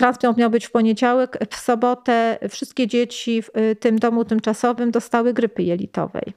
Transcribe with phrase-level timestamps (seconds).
[0.00, 3.50] transplant miał być w poniedziałek, w sobotę wszystkie dzieci w
[3.80, 6.32] tym domu tymczasowym dostały grypy jelitowej.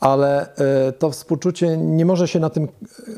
[0.00, 0.46] Ale
[0.98, 2.68] to współczucie nie może się na tym,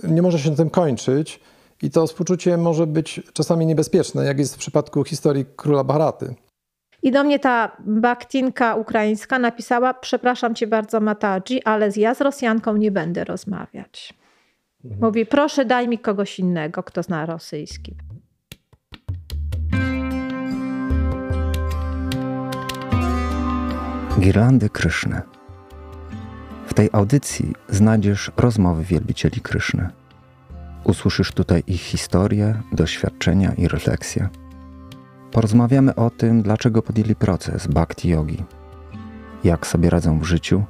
[0.09, 1.41] nie może się na tym kończyć
[1.83, 6.35] i to współczucie może być czasami niebezpieczne, jak jest w przypadku historii króla Bharaty.
[7.03, 12.77] I do mnie ta baktinka ukraińska napisała: Przepraszam cię bardzo, Matadzi, ale ja z Rosjanką
[12.77, 14.15] nie będę rozmawiać.
[14.85, 15.03] Mhm.
[15.03, 17.95] Mówi: Proszę, daj mi kogoś innego, kto zna rosyjski.
[24.25, 25.23] Girlandy Kryszny.
[26.67, 29.89] W tej audycji znajdziesz rozmowy wielbicieli Kryszny.
[30.85, 34.29] Usłyszysz tutaj ich historię, doświadczenia i refleksje.
[35.33, 38.45] Porozmawiamy o tym, dlaczego podjęli proces bhakti yogi,
[39.45, 40.65] jak sobie radzą w życiu,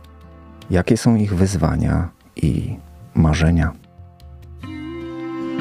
[0.70, 2.76] jakie są ich wyzwania i
[3.14, 3.72] marzenia.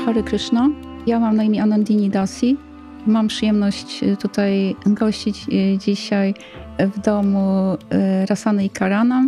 [0.05, 0.69] Hare Krishna.
[1.07, 2.57] Ja mam na imię Anandini Dasi.
[3.07, 6.33] Mam przyjemność y, tutaj gościć y, dzisiaj
[6.79, 9.25] w domu y, Rasany i Karana.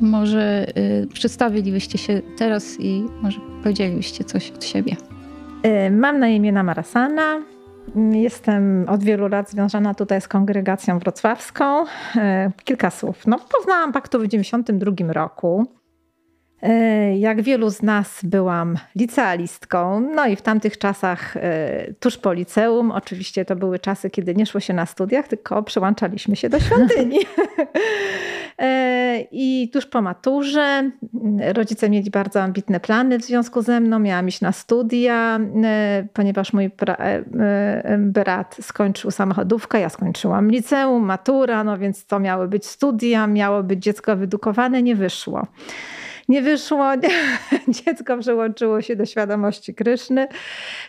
[0.00, 0.66] Może
[1.12, 4.96] przedstawilibyście się teraz i może powiedzielibyście coś od siebie.
[5.90, 7.42] Mam na imię Namarasana.
[8.12, 11.84] Jestem od wielu lat związana tutaj z kongregacją wrocławską.
[12.64, 13.26] Kilka słów.
[13.26, 15.66] No, poznałam Paktu w 1992 roku.
[16.62, 22.32] E, jak wielu z nas byłam licealistką, no i w tamtych czasach e, tuż po
[22.32, 26.60] liceum, oczywiście to były czasy, kiedy nie szło się na studiach, tylko przyłączaliśmy się do
[26.60, 27.18] świątyni.
[28.58, 30.90] E, I tuż po maturze
[31.52, 33.98] rodzice mieli bardzo ambitne plany w związku ze mną.
[33.98, 35.40] Miałam iść na studia,
[36.12, 36.70] ponieważ mój
[37.98, 43.82] brat skończył samochodówkę, ja skończyłam liceum, matura, no więc to miały być studia, miało być
[43.82, 45.46] dziecko wyedukowane, nie wyszło
[46.32, 46.92] nie wyszło.
[47.84, 50.28] Dziecko przyłączyło się do świadomości Kryszny.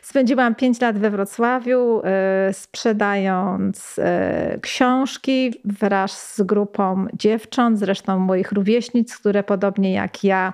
[0.01, 8.51] Spędziłam pięć lat we Wrocławiu, e, sprzedając e, książki wraz z grupą dziewcząt, zresztą moich
[8.51, 10.53] rówieśnic, które podobnie jak ja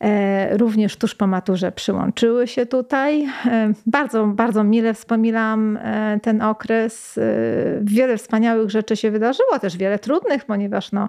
[0.00, 3.26] e, również tuż po maturze przyłączyły się tutaj.
[3.86, 5.78] Bardzo, bardzo mile wspominam
[6.22, 7.20] ten okres.
[7.80, 11.08] Wiele wspaniałych rzeczy się wydarzyło, też wiele trudnych, ponieważ no,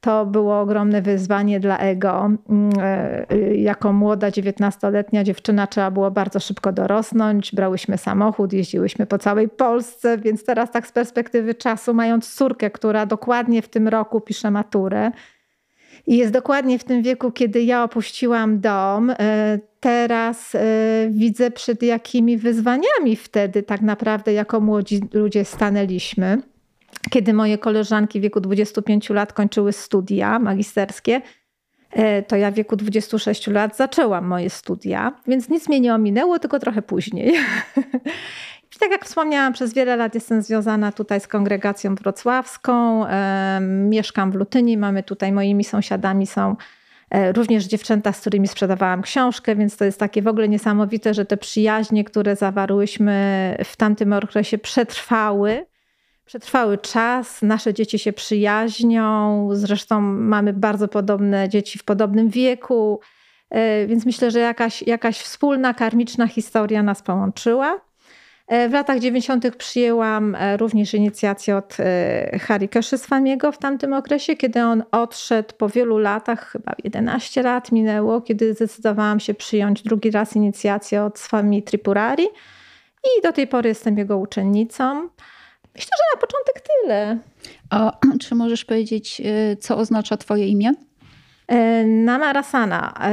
[0.00, 2.30] to było ogromne wyzwanie dla ego.
[2.48, 7.54] Mm, e, jako młoda, 19-letnia dziewczyna trzeba było bardzo szybko dorosnąć.
[7.54, 13.06] Brałyśmy samochód, jeździłyśmy po całej Polsce, więc teraz tak z perspektywy czasu, mając córkę, która
[13.06, 15.10] dokładnie w tym roku pisze maturę,
[16.06, 19.10] i jest dokładnie w tym wieku, kiedy ja opuściłam dom.
[19.10, 20.60] E, teraz e,
[21.10, 26.42] widzę, przed jakimi wyzwaniami wtedy tak naprawdę jako młodzi ludzie stanęliśmy
[27.10, 31.22] kiedy moje koleżanki w wieku 25 lat kończyły studia magisterskie,
[31.90, 36.38] e, to ja w wieku 26 lat zaczęłam moje studia, więc nic mnie nie ominęło,
[36.38, 37.34] tylko trochę później.
[38.76, 43.04] I tak jak wspomniałam, przez wiele lat jestem związana tutaj z kongregacją wrocławską.
[43.60, 46.56] Mieszkam w Lutyni, mamy tutaj moimi sąsiadami są
[47.10, 51.24] e, również dziewczęta, z którymi sprzedawałam książkę, więc to jest takie w ogóle niesamowite, że
[51.24, 55.66] te przyjaźnie, które zawarłyśmy w tamtym okresie przetrwały
[56.26, 63.00] przetrwały czas, nasze dzieci się przyjaźnią, zresztą mamy bardzo podobne dzieci w podobnym wieku,
[63.50, 67.80] e, więc myślę, że jakaś, jakaś wspólna karmiczna historia nas połączyła.
[68.48, 69.56] E, w latach 90.
[69.56, 71.76] przyjęłam e, również inicjację od
[72.40, 78.20] Harry Swamiego w tamtym okresie, kiedy on odszedł po wielu latach, chyba 11 lat minęło,
[78.20, 82.26] kiedy zdecydowałam się przyjąć drugi raz inicjację od Swami Tripurari
[83.04, 85.08] i do tej pory jestem jego uczennicą.
[85.76, 87.18] Myślę, że na początek tyle.
[87.70, 87.92] A
[88.22, 89.22] czy możesz powiedzieć,
[89.52, 90.72] y, co oznacza Twoje imię?
[91.48, 92.94] E, Nama Rasana.
[93.00, 93.12] E,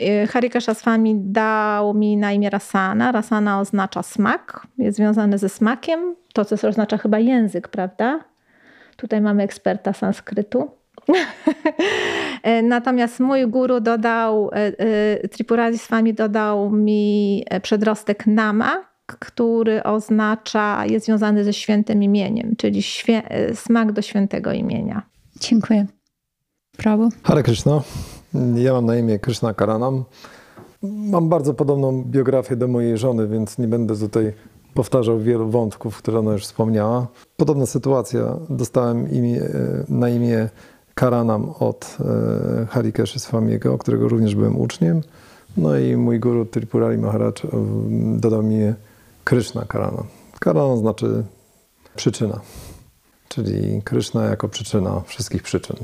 [0.00, 3.12] e, Harika Shaswami dał mi na imię Rasana.
[3.12, 6.16] Rasana oznacza smak, jest związany ze smakiem.
[6.34, 8.20] To, co oznacza chyba język, prawda?
[8.96, 10.70] Tutaj mamy eksperta sanskrytu.
[12.62, 14.50] Natomiast mój guru dodał,
[15.30, 23.22] Tripurari Swami dodał mi przedrostek Nama, który oznacza, jest związany ze świętym imieniem, czyli świe,
[23.54, 25.02] smak do świętego imienia.
[25.40, 25.86] Dziękuję.
[26.76, 27.08] Prawo.
[27.22, 27.82] Hare Krishna.
[28.54, 30.04] Ja mam na imię Krishna Karanam.
[30.82, 34.32] Mam bardzo podobną biografię do mojej żony, więc nie będę tutaj
[34.74, 37.06] powtarzał wielu wątków, które ona już wspomniała.
[37.36, 38.36] Podobna sytuacja.
[38.50, 39.40] Dostałem imię,
[39.88, 40.48] na imię
[40.94, 45.00] Karanam od e, Harikeszy Swamiego, którego również byłem uczniem.
[45.56, 47.32] No i mój guru Tripurari Maharaj e,
[48.16, 48.72] dodał mi
[49.24, 50.02] Kryszna Karana.
[50.40, 51.24] Karana znaczy
[51.96, 52.40] przyczyna,
[53.28, 55.76] czyli Kryszna jako przyczyna wszystkich przyczyn.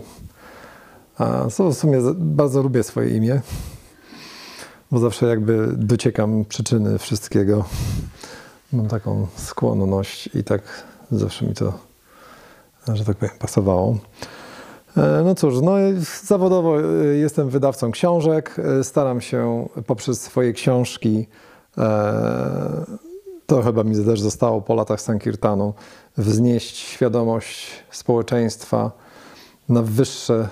[1.19, 3.41] A w sumie bardzo lubię swoje imię,
[4.91, 7.65] bo zawsze jakby dociekam przyczyny wszystkiego.
[8.73, 10.63] mam taką skłonność i tak
[11.11, 11.73] zawsze mi to,
[12.95, 13.99] że tak powiem, pasowało.
[14.97, 15.73] E, no cóż, no
[16.25, 18.57] zawodowo e, jestem wydawcą książek.
[18.59, 21.27] E, staram się poprzez swoje książki,
[23.49, 25.75] to chyba mi też zostało po latach Sankirtanu,
[26.17, 28.93] wznieść świadomość społeczeństwa
[29.69, 30.49] na wyższe,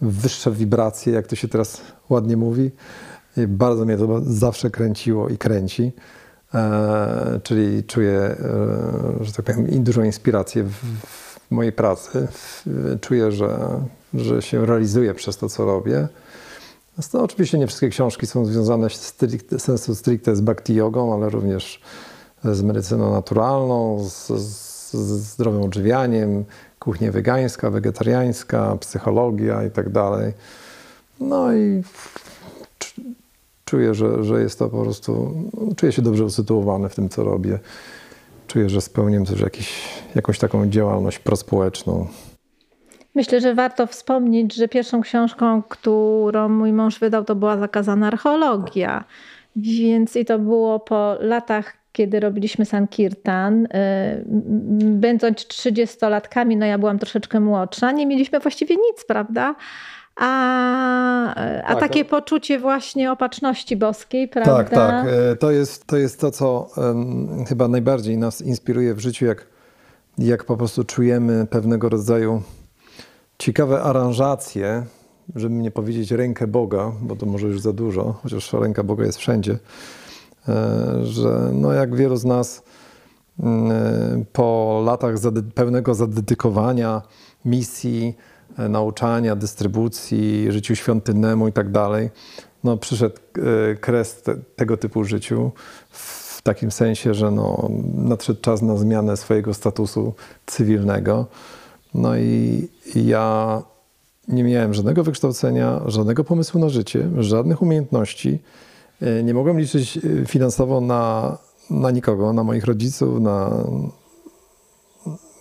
[0.00, 2.70] wyższe wibracje, jak to się teraz ładnie mówi.
[3.36, 5.92] I bardzo mnie to zawsze kręciło i kręci.
[6.54, 8.36] E, czyli czuję, e,
[9.20, 10.74] że tak powiem, dużą inspirację w,
[11.50, 12.28] mojej pracy.
[13.00, 13.58] Czuję, że,
[14.14, 16.08] że się realizuję przez to, co robię.
[16.98, 21.80] No, oczywiście nie wszystkie książki są związane stricte, sensu stricte z bhakti jogą, ale również
[22.44, 26.44] z medycyną naturalną, z, z, z zdrowym odżywianiem,
[26.78, 29.86] kuchnia wegańska, wegetariańska, psychologia i tak.
[31.20, 31.82] No i
[33.64, 35.34] czuję, że, że jest to po prostu,
[35.76, 37.58] czuję się dobrze usytuowany w tym, co robię.
[38.46, 42.06] Czuję, że spełniam też jakiś, jakąś taką działalność prospołeczną.
[43.14, 49.04] Myślę, że warto wspomnieć, że pierwszą książką, którą mój mąż wydał, to była Zakazana archeologia.
[49.56, 53.66] Więc i to było po latach, kiedy robiliśmy Sankirtan.
[53.66, 53.68] Y,
[54.80, 59.54] będąc 30-latkami, no ja byłam troszeczkę młodsza, nie mieliśmy właściwie nic, prawda?
[60.16, 61.34] a,
[61.64, 62.10] a tak, takie to...
[62.10, 64.56] poczucie właśnie opatrzności boskiej, prawda?
[64.56, 65.06] Tak, tak.
[65.38, 69.46] To jest to, jest to co um, chyba najbardziej nas inspiruje w życiu, jak,
[70.18, 72.42] jak po prostu czujemy pewnego rodzaju
[73.40, 74.86] ciekawe aranżacje,
[75.36, 79.18] żeby nie powiedzieć rękę Boga, bo to może już za dużo, chociaż ręka Boga jest
[79.18, 79.58] wszędzie,
[80.48, 82.62] e, że no jak wielu z nas
[83.42, 85.14] mm, po latach
[85.54, 87.02] pełnego zadedykowania
[87.44, 88.14] misji,
[88.58, 92.10] E, nauczania, dystrybucji, życiu świątynnemu i tak dalej,
[92.64, 93.16] no przyszedł
[93.70, 95.50] e, kres te, tego typu życiu
[95.90, 100.14] w takim sensie, że no, nadszedł czas na zmianę swojego statusu
[100.46, 101.26] cywilnego.
[101.94, 103.62] No i, ja
[104.28, 108.38] nie miałem żadnego wykształcenia, żadnego pomysłu na życie, żadnych umiejętności.
[109.00, 111.36] E, nie mogłem liczyć finansowo na,
[111.70, 113.64] na nikogo, na moich rodziców, na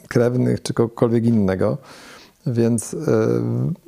[0.07, 1.78] krewnych czy kogokolwiek innego.
[2.46, 2.98] Więc e,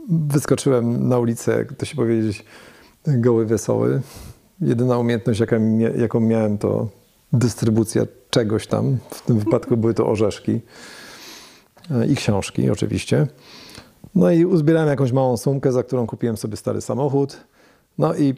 [0.09, 2.45] wyskoczyłem na ulicę, jak to się powiedzieć,
[3.07, 4.01] goły, wesoły.
[4.61, 5.41] Jedyna umiejętność,
[5.97, 6.87] jaką miałem, to
[7.33, 8.97] dystrybucja czegoś tam.
[9.11, 10.61] W tym wypadku były to orzeszki e,
[12.09, 13.27] i książki, oczywiście.
[14.15, 17.37] No i uzbierałem jakąś małą sumkę, za którą kupiłem sobie stary samochód.
[17.97, 18.33] No i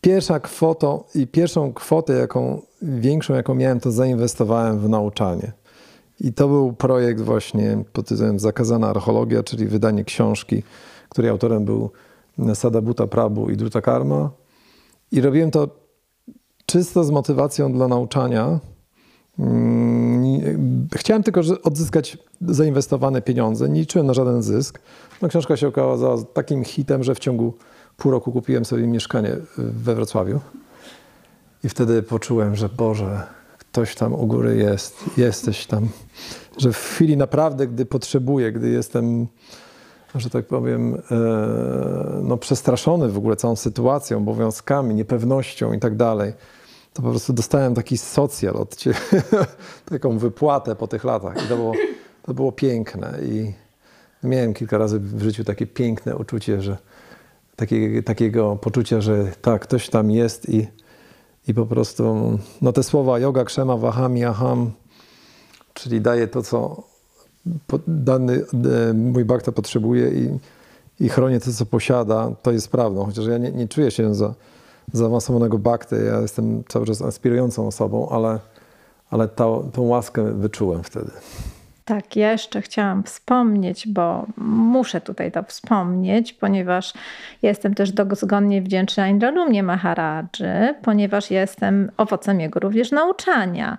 [0.00, 5.52] pierwsza kwota, i pierwszą kwotę, jaką większą, jaką miałem, to zainwestowałem w nauczanie.
[6.20, 10.62] I to był projekt właśnie pod tytułem Zakazana archeologia, czyli wydanie książki,
[11.08, 11.90] której autorem był
[12.54, 14.30] Sadabuta Prabhu i Druta Karma.
[15.12, 15.68] I robiłem to
[16.66, 18.60] czysto z motywacją dla nauczania.
[19.38, 24.78] Mm, chciałem tylko odzyskać zainwestowane pieniądze, nie liczyłem na żaden zysk.
[25.22, 27.54] No, książka się okazała takim hitem, że w ciągu
[27.96, 30.40] pół roku kupiłem sobie mieszkanie we Wrocławiu.
[31.64, 33.22] I wtedy poczułem, że Boże,
[33.58, 35.88] ktoś tam u góry jest, jesteś tam.
[36.58, 39.26] Że w chwili naprawdę, gdy potrzebuję, gdy jestem,
[40.14, 41.00] że tak powiem, e,
[42.22, 46.32] no, przestraszony w ogóle całą sytuacją, obowiązkami, niepewnością i tak dalej,
[46.96, 48.96] to po prostu dostałem taki socjal od ciebie,
[49.90, 51.44] taką wypłatę po tych latach.
[51.44, 51.72] I to było,
[52.22, 53.18] to było piękne.
[53.22, 53.52] I
[54.22, 56.76] miałem kilka razy w życiu takie piękne uczucie, że
[57.56, 60.66] takie, takiego poczucia, że tak, ktoś tam jest i
[61.48, 64.72] i po prostu no te słowa yoga, krzema, wahami, aham,
[65.74, 66.82] czyli daje to, co
[67.86, 68.44] dany
[68.90, 70.38] e, mój bhakta potrzebuje i,
[71.04, 73.04] i chronię to, co posiada, to jest prawdą.
[73.04, 74.34] Chociaż ja nie, nie czuję się za
[74.92, 78.38] zaawansowanego bhakty, ja jestem cały czas inspirującą osobą, ale,
[79.10, 79.28] ale
[79.72, 81.10] tą łaskę wyczułem wtedy.
[81.84, 86.92] Tak, ja jeszcze chciałam wspomnieć, bo muszę tutaj to wspomnieć, ponieważ
[87.42, 93.78] jestem też dozgonnie wdzięczna Indralumnie Maharadży, ponieważ jestem owocem jego również nauczania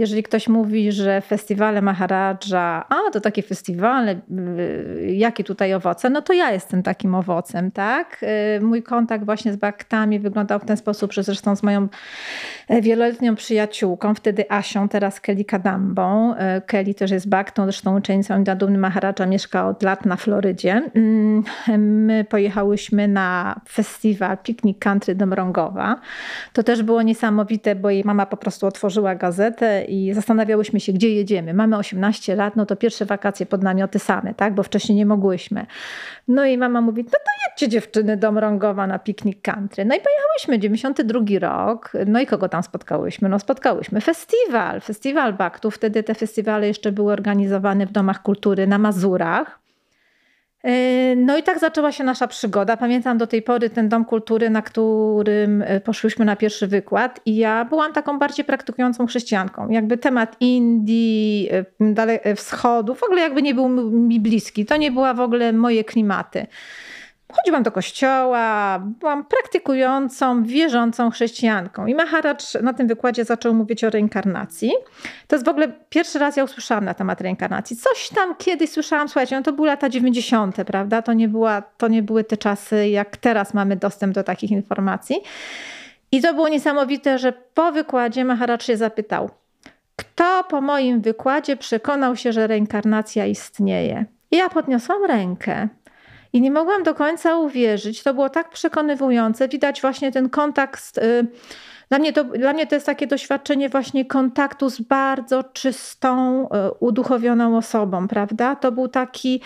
[0.00, 6.22] jeżeli ktoś mówi, że festiwale Maharadża, a to takie festiwale, y, jakie tutaj owoce, no
[6.22, 8.24] to ja jestem takim owocem, tak?
[8.58, 11.88] Y, mój kontakt właśnie z baktami wyglądał w ten sposób, że zresztą z moją
[12.68, 16.34] e, wieloletnią przyjaciółką, wtedy Asią, teraz Kelly Kadambą.
[16.34, 20.82] E, Kelly też jest baktą, zresztą uczennicą Indadumny Maharadża, mieszka od lat na Florydzie.
[20.94, 21.44] Mm,
[21.78, 26.00] my pojechałyśmy na festiwal Picnic Country do Mrągowa.
[26.52, 31.14] To też było niesamowite, bo jej mama po prostu otworzyła gazetę i zastanawiałyśmy się, gdzie
[31.14, 31.54] jedziemy.
[31.54, 34.54] Mamy 18 lat, no to pierwsze wakacje pod namioty same, tak?
[34.54, 35.66] Bo wcześniej nie mogłyśmy.
[36.28, 37.18] No i mama mówi, no to
[37.48, 39.84] jedźcie dziewczyny do Mrągowa na piknik country.
[39.84, 41.92] No i pojechałyśmy, 92 rok.
[42.06, 43.28] No i kogo tam spotkałyśmy?
[43.28, 45.70] No spotkałyśmy festiwal, festiwal Baktu.
[45.70, 49.59] Wtedy te festiwale jeszcze były organizowane w domach kultury na Mazurach.
[50.64, 52.76] Yy, no i tak zaczęła się nasza przygoda.
[52.76, 57.36] Pamiętam do tej pory ten dom kultury, na którym e, poszłyśmy na pierwszy wykład i
[57.36, 59.68] ja byłam taką bardziej praktykującą chrześcijanką.
[59.68, 61.64] Jakby temat Indii, e,
[62.24, 64.66] e, wschodu w ogóle jakby nie był mi bliski.
[64.66, 66.46] To nie była w ogóle moje klimaty.
[67.32, 71.86] Chodziłam do kościoła, byłam praktykującą, wierzącą chrześcijanką.
[71.86, 74.72] I Maharaj na tym wykładzie zaczął mówić o reinkarnacji.
[75.26, 77.76] To jest w ogóle pierwszy raz ja usłyszałam na temat reinkarnacji.
[77.76, 81.02] Coś tam kiedyś słyszałam, słuchajcie, no to były lata 90., prawda?
[81.02, 85.16] To nie, była, to nie były te czasy, jak teraz mamy dostęp do takich informacji.
[86.12, 89.30] I to było niesamowite, że po wykładzie Maharaj się zapytał,
[89.96, 94.04] kto po moim wykładzie przekonał się, że reinkarnacja istnieje?
[94.30, 95.68] I ja podniosłam rękę.
[96.32, 98.02] I nie mogłam do końca uwierzyć.
[98.02, 99.48] To było tak przekonywujące.
[99.48, 100.98] Widać właśnie ten kontakt.
[100.98, 101.26] Y,
[101.88, 106.48] dla mnie, to, dla mnie to jest takie doświadczenie właśnie kontaktu z bardzo czystą, y,
[106.80, 108.56] uduchowioną osobą, prawda?
[108.56, 109.40] To był taki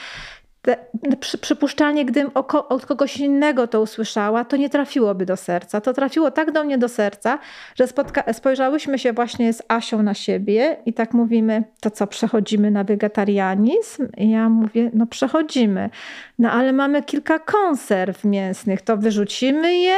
[1.20, 2.30] przy, przypuszczalnie, gdybym
[2.68, 5.80] od kogoś innego to usłyszała, to nie trafiłoby do serca.
[5.80, 7.38] To trafiło tak do mnie do serca,
[7.74, 12.70] że spotka- spojrzałyśmy się właśnie z Asią na siebie i tak mówimy, to co, przechodzimy
[12.70, 14.08] na wegetarianizm?
[14.16, 15.90] I ja mówię, no przechodzimy.
[16.38, 19.96] No ale mamy kilka konserw mięsnych, to wyrzucimy je?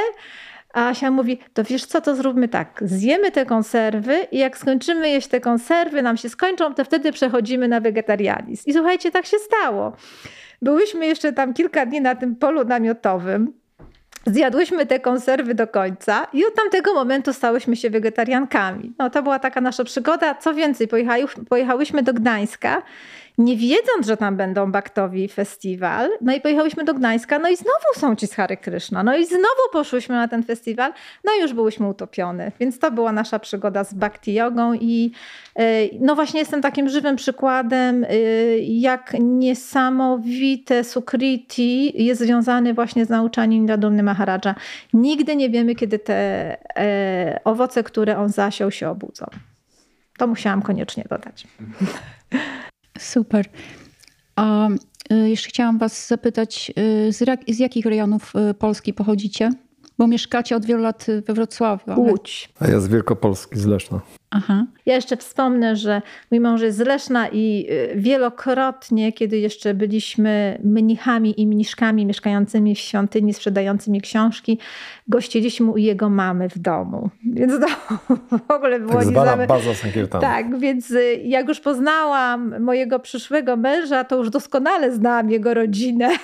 [0.74, 5.08] A Asia mówi, to wiesz co, to zróbmy tak, zjemy te konserwy i jak skończymy
[5.08, 8.62] jeść te konserwy, nam się skończą, to wtedy przechodzimy na wegetarianizm.
[8.66, 9.92] I słuchajcie, tak się stało.
[10.62, 13.52] Byłyśmy jeszcze tam kilka dni na tym polu namiotowym.
[14.26, 18.94] Zjadłyśmy te konserwy do końca i od tamtego momentu stałyśmy się wegetariankami.
[18.98, 20.34] No, to była taka nasza przygoda.
[20.34, 20.88] Co więcej,
[21.48, 22.82] pojechałyśmy do Gdańska
[23.38, 26.10] nie wiedząc, że tam będą Baktowi festiwal.
[26.20, 29.02] No i pojechałyśmy do Gdańska, no i znowu są ci z Hary Kryszna.
[29.02, 30.92] No i znowu poszłyśmy na ten festiwal,
[31.24, 32.52] no i już byłyśmy utopione.
[32.60, 35.12] Więc to była nasza przygoda z Bhakti Jogą i
[35.56, 35.64] e,
[36.00, 38.08] no właśnie jestem takim żywym przykładem, e,
[38.58, 44.54] jak niesamowite Sukriti jest związany właśnie z nauczaniem Radumny Maharaja.
[44.92, 46.14] Nigdy nie wiemy, kiedy te
[46.76, 49.26] e, owoce, które on zasiął, się obudzą.
[50.18, 51.46] To musiałam koniecznie dodać.
[52.98, 53.46] Super.
[54.36, 54.68] A
[55.12, 59.50] y, jeszcze chciałam Was zapytać, y, z, z jakich rejonów y, Polski pochodzicie?
[59.98, 61.84] Bo mieszkacie od wielu lat we Wrocławiu.
[61.86, 61.96] Ale...
[61.96, 62.52] Łódź.
[62.60, 64.00] A ja z Wielkopolski, z Leszna.
[64.30, 64.66] Aha.
[64.86, 70.58] Ja jeszcze wspomnę, że mój mąż jest z Leszna i y, wielokrotnie, kiedy jeszcze byliśmy
[70.64, 74.58] mnichami i mniszkami mieszkającymi w świątyni, sprzedającymi książki,
[75.08, 77.10] gościliśmy u jego mamy w domu.
[77.32, 77.66] Więc to
[78.48, 80.20] w ogóle było tak zwana baza Sankirtana.
[80.20, 86.08] Tak, więc y, jak już poznałam mojego przyszłego męża, to już doskonale znałam jego rodzinę.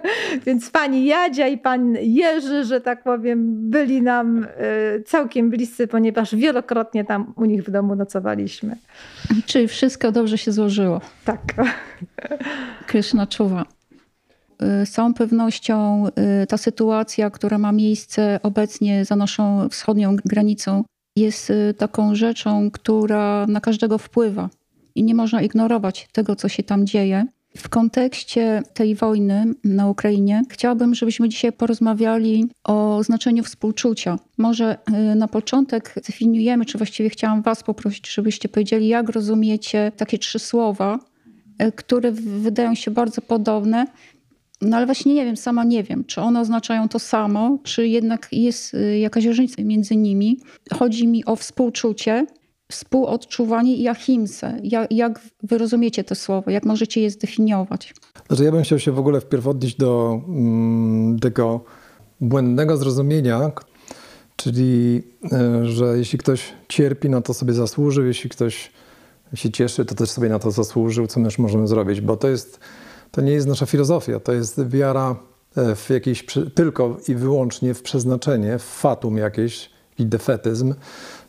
[0.46, 6.34] więc pani Jadzia i pan Jerzy, że tak powiem, byli nam y, całkiem bliscy, ponieważ
[6.34, 8.76] wielokrotnie tam u nich w domu nocowaliśmy.
[9.46, 11.00] Czyli wszystko dobrze się złożyło.
[11.24, 11.40] Tak.
[12.86, 13.64] Kryszna czuwa.
[14.82, 16.06] Y, z całą pewnością
[16.42, 20.84] y, ta sytuacja, która ma miejsce obecnie za naszą wschodnią granicą,
[21.16, 24.48] jest taką rzeczą, która na każdego wpływa
[24.94, 27.26] i nie można ignorować tego, co się tam dzieje.
[27.58, 34.18] W kontekście tej wojny na Ukrainie chciałabym, żebyśmy dzisiaj porozmawiali o znaczeniu współczucia.
[34.38, 34.78] Może
[35.12, 40.38] y, na początek zdefiniujemy, czy właściwie chciałam Was poprosić, żebyście powiedzieli, jak rozumiecie takie trzy
[40.38, 40.98] słowa,
[41.62, 43.86] y, które wydają się bardzo podobne.
[44.60, 48.28] No ale właśnie nie wiem, sama nie wiem, czy one oznaczają to samo, czy jednak
[48.32, 50.40] jest y, jakaś różnica między nimi.
[50.72, 52.26] Chodzi mi o współczucie,
[52.72, 54.60] współodczuwanie i ahimsę.
[54.62, 56.50] Jak, jak wy rozumiecie to słowo?
[56.50, 57.94] Jak możecie je zdefiniować?
[58.26, 61.60] Znaczy ja bym chciał się w ogóle wpierw odnieść do mm, tego
[62.20, 63.52] błędnego zrozumienia,
[64.36, 68.70] czyli e, że jeśli ktoś cierpi, no to sobie zasłużył, jeśli ktoś
[69.34, 72.60] się cieszy, to też sobie na to zasłużył, co my możemy zrobić, bo to jest,
[73.10, 75.16] to nie jest nasza filozofia, to jest wiara
[75.56, 80.74] e, w jakieś, tylko i wyłącznie w przeznaczenie, w fatum jakieś, i defetyzm,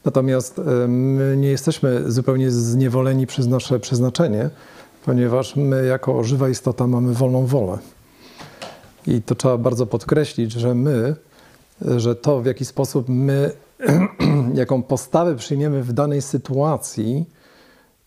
[0.06, 4.50] Natomiast my nie jesteśmy zupełnie zniewoleni przez nasze przeznaczenie,
[5.06, 7.77] ponieważ my jako żywa istota mamy wolną wolę.
[9.08, 11.15] I to trzeba bardzo podkreślić, że my,
[11.98, 13.51] że to w jaki sposób my,
[14.53, 17.25] jaką postawę przyjmiemy w danej sytuacji,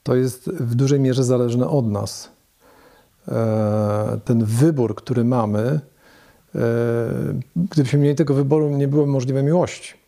[0.02, 2.28] to jest w dużej mierze zależne od nas.
[3.28, 5.80] E, ten wybór, który mamy,
[6.54, 6.60] e,
[7.56, 10.01] gdybyśmy mieli tego wyboru, nie było możliwe miłości.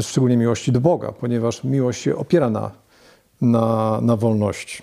[0.00, 2.70] Szczególnie miłości do Boga, ponieważ miłość się opiera na,
[3.40, 4.82] na, na wolności.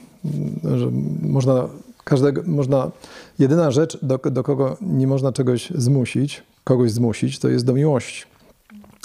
[0.63, 1.67] Że można
[2.03, 2.91] każdego, można,
[3.39, 8.23] jedyna rzecz, do, do kogo nie można czegoś zmusić, kogoś zmusić, to jest do miłości.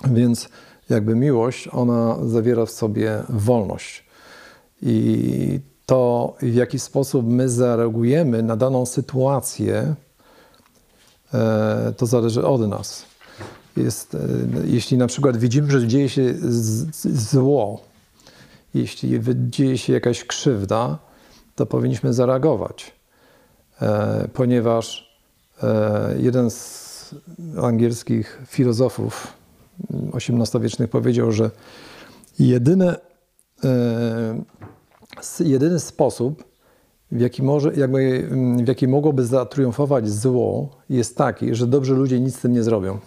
[0.05, 0.49] Więc
[0.91, 4.05] jakby miłość, ona zawiera w sobie wolność.
[4.83, 9.95] I to, w jaki sposób my zareagujemy na daną sytuację,
[11.35, 13.05] e, to zależy od nas.
[13.77, 14.19] Jest, e,
[14.65, 16.35] jeśli na przykład widzimy, że dzieje się
[17.15, 17.81] zło,
[18.75, 20.99] jeśli dzieje się jakaś krzywda,
[21.55, 22.93] to powinniśmy zareagować,
[23.83, 25.07] e, ponieważ
[26.19, 27.15] jeden z
[27.63, 29.33] angielskich filozofów
[30.15, 31.51] XVIII-wiecznych powiedział, że
[32.39, 32.97] jedyne
[35.41, 36.45] jedyny sposób,
[37.13, 38.29] w jaki, może, jakby,
[38.65, 42.99] w jaki mogłoby zatriumfować zło, jest taki, że dobrzy ludzie nic z tym nie zrobią.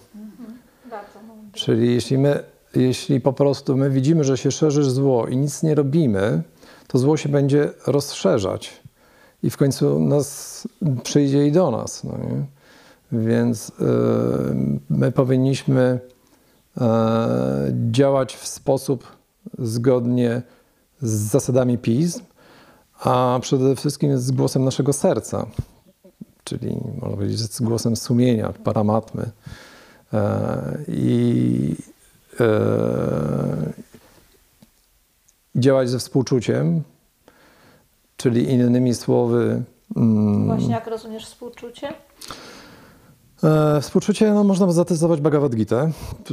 [1.59, 2.43] Czyli jeśli my,
[2.75, 6.43] jeśli po prostu my widzimy, że się szerzy zło i nic nie robimy,
[6.87, 8.81] to zło się będzie rozszerzać
[9.43, 10.67] i w końcu nas
[11.03, 12.03] przyjdzie i do nas.
[12.03, 12.13] No
[13.11, 15.99] Więc yy, my powinniśmy
[16.77, 16.83] yy,
[17.91, 19.03] działać w sposób
[19.57, 20.41] zgodnie
[21.01, 22.21] z zasadami PiS,
[22.99, 25.45] a przede wszystkim z głosem naszego serca,
[26.43, 29.31] czyli można powiedzieć z głosem sumienia, paramatmy.
[30.13, 31.75] E, I
[32.39, 32.49] e,
[35.55, 36.81] działać ze współczuciem,
[38.17, 39.61] czyli innymi słowy.
[39.95, 41.93] Mm, Właśnie jak rozumiesz współczucie?
[43.43, 45.87] E, współczucie no, można zatestować Bhagavad Gita,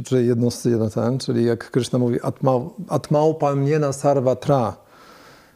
[0.05, 2.19] czyli jedno z jeden ten, czyli jak Krishna mówi
[2.89, 4.77] Atmau palmiena sarva tra,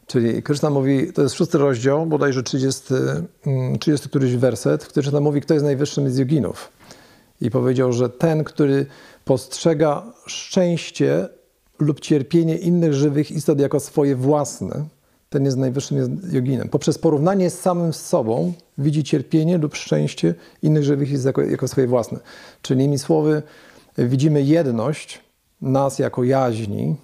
[0.07, 2.81] czyli Krishna mówi, to jest szósty rozdział, bodajże 30,
[3.79, 6.80] 30 mm, któryś werset, który Krishna mówi, kto jest najwyższym z joginów.
[7.41, 8.85] I powiedział, że ten, który
[9.25, 11.29] postrzega szczęście
[11.79, 14.85] lub cierpienie innych żywych istot jako swoje własne,
[15.29, 16.69] ten jest najwyższym joginem.
[16.69, 21.87] Poprzez porównanie z samym sobą widzi cierpienie lub szczęście innych żywych istot jako, jako swoje
[21.87, 22.19] własne.
[22.61, 23.43] Czyli innymi słowy,
[23.97, 25.19] widzimy jedność
[25.61, 26.95] nas jako jaźni,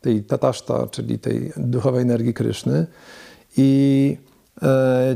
[0.00, 2.86] tej tataszta, czyli tej duchowej energii Kryszny
[3.56, 4.16] i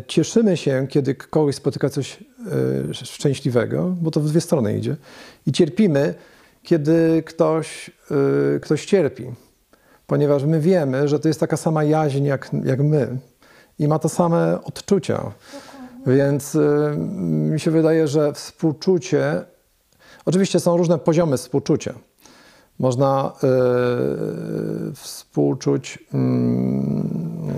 [0.06, 2.18] cieszymy się, kiedy kogoś spotyka coś
[2.90, 4.96] e, szczęśliwego, bo to w dwie strony idzie,
[5.46, 6.14] i cierpimy,
[6.62, 7.90] kiedy ktoś,
[8.56, 9.26] e, ktoś cierpi
[10.08, 13.18] ponieważ my wiemy, że to jest taka sama jaźń jak, jak my
[13.78, 15.32] i ma to same odczucia.
[16.06, 16.58] Więc
[17.50, 19.44] mi się wydaje, że współczucie,
[20.24, 21.94] oczywiście są różne poziomy współczucia.
[22.78, 23.32] Można
[24.90, 26.00] y, współczuć y,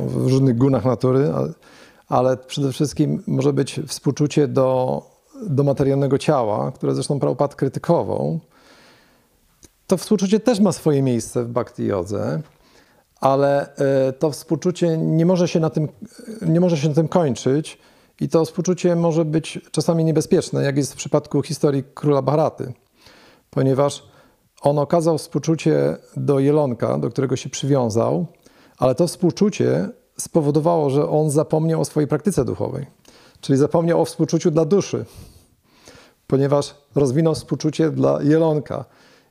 [0.07, 1.53] w różnych gunach natury, ale,
[2.11, 5.03] ale, przede wszystkim może być współczucie do,
[5.47, 8.41] do materialnego ciała, które zresztą Prabhupada krytykował,
[9.87, 12.43] to współczucie też ma swoje miejsce w bhakti jodze,
[13.21, 15.89] ale e, to współczucie nie może się na tym,
[16.43, 17.79] nie może się na tym kończyć
[18.21, 22.73] i to współczucie może być czasami niebezpieczne, jak jest w przypadku historii króla Bharaty,
[23.51, 24.03] ponieważ
[24.63, 28.27] on okazał współczucie do jelonka, do którego się przywiązał,
[28.79, 29.89] ale to współczucie
[30.21, 32.87] spowodowało, że on zapomniał o swojej praktyce duchowej,
[33.41, 35.05] czyli zapomniał o współczuciu dla duszy,
[36.27, 38.85] ponieważ rozwinął współczucie dla jelonka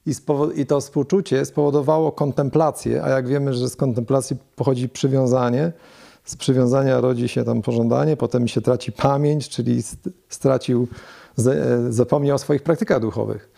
[0.06, 0.14] i,
[0.56, 5.72] I, to współczucie spowodowało kontemplację, a jak wiemy, że z kontemplacji pochodzi przywiązanie,
[6.26, 9.84] z przywiązania rodzi się tam pożądanie, potem się traci pamięć, czyli
[10.30, 10.88] stracił,
[11.38, 13.50] e, zapomniał o swoich praktykach duchowych.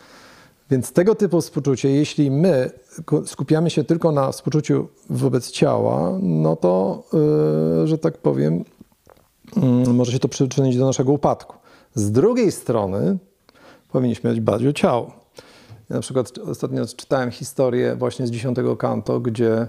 [0.70, 2.70] Więc tego typu współczucie, jeśli my
[3.26, 7.02] skupiamy się tylko na współczuciu wobec ciała, no to,
[7.80, 8.64] yy, że tak powiem,
[9.56, 11.56] yy, może się to przyczynić do naszego upadku.
[11.94, 13.18] Z drugiej strony
[13.92, 15.22] powinniśmy dbać o ciało.
[15.90, 19.66] Ja na przykład ostatnio czytałem historię właśnie z dziesiątego kanto, gdzie,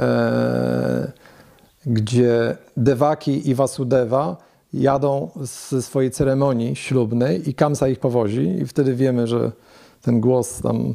[0.00, 1.12] e,
[1.86, 4.36] gdzie Dewaki i Vasudeva
[4.72, 5.30] jadą
[5.70, 9.52] ze swojej ceremonii ślubnej i Kamsa ich powozi i wtedy wiemy, że
[10.02, 10.94] ten głos tam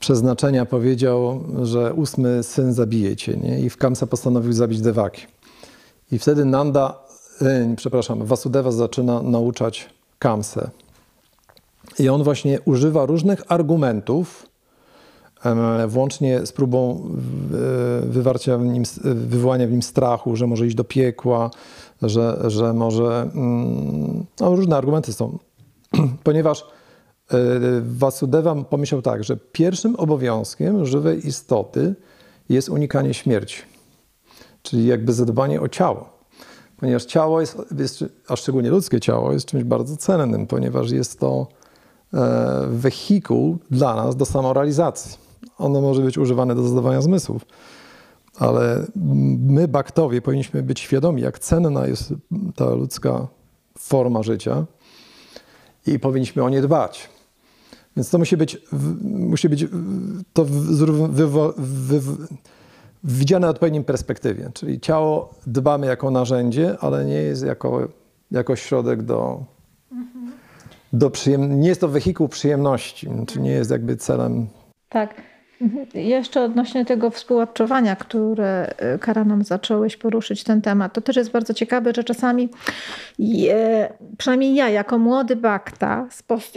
[0.00, 3.60] przeznaczenia powiedział, że ósmy syn zabije cię, nie?
[3.60, 5.26] I w Kamsa postanowił zabić Dewaki.
[6.12, 6.98] I wtedy Nanda,
[7.42, 10.70] e, przepraszam, Vasudeva zaczyna nauczać Kamsę.
[11.98, 14.46] I on właśnie używa różnych argumentów,
[15.88, 17.10] włącznie z próbą
[18.02, 21.50] wywarcia w nim, wywołania w nim strachu, że może iść do piekła,
[22.02, 23.30] że, że może.
[23.34, 25.38] Mm, no, różne argumenty są.
[26.24, 26.64] Ponieważ
[27.30, 27.36] e,
[27.80, 31.94] Vasudeva pomyślał tak, że pierwszym obowiązkiem żywej istoty
[32.48, 33.62] jest unikanie śmierci,
[34.62, 36.14] czyli jakby zadbanie o ciało.
[36.76, 41.46] Ponieważ ciało jest, jest a szczególnie ludzkie ciało, jest czymś bardzo cennym, ponieważ jest to
[42.68, 45.18] wehikuł dla nas do samorealizacji.
[45.58, 47.42] Ono może być używane do zadawania zmysłów,
[48.38, 52.14] ale my, baktowie, powinniśmy być świadomi, jak cenna jest
[52.56, 53.26] ta ludzka
[53.78, 54.64] forma życia
[55.86, 57.08] i powinniśmy o nie dbać.
[57.96, 58.58] Więc to musi być,
[59.02, 59.66] musi być
[60.32, 60.46] to
[63.04, 64.50] widziane w odpowiednim perspektywie.
[64.54, 67.88] Czyli ciało dbamy jako narzędzie, ale nie jest jako,
[68.30, 69.44] jako środek do,
[69.92, 70.32] mhm.
[70.92, 71.60] do przyjem...
[71.60, 74.46] nie jest to wehikuł przyjemności, czy nie jest jakby celem.
[74.88, 75.33] Tak.
[75.64, 75.86] Mhm.
[75.94, 81.30] Jeszcze odnośnie tego współodczuwania, które y, Kara nam zacząłeś poruszyć ten temat, to też jest
[81.30, 82.48] bardzo ciekawe, że czasami
[83.18, 86.08] je, przynajmniej ja jako młody bakta,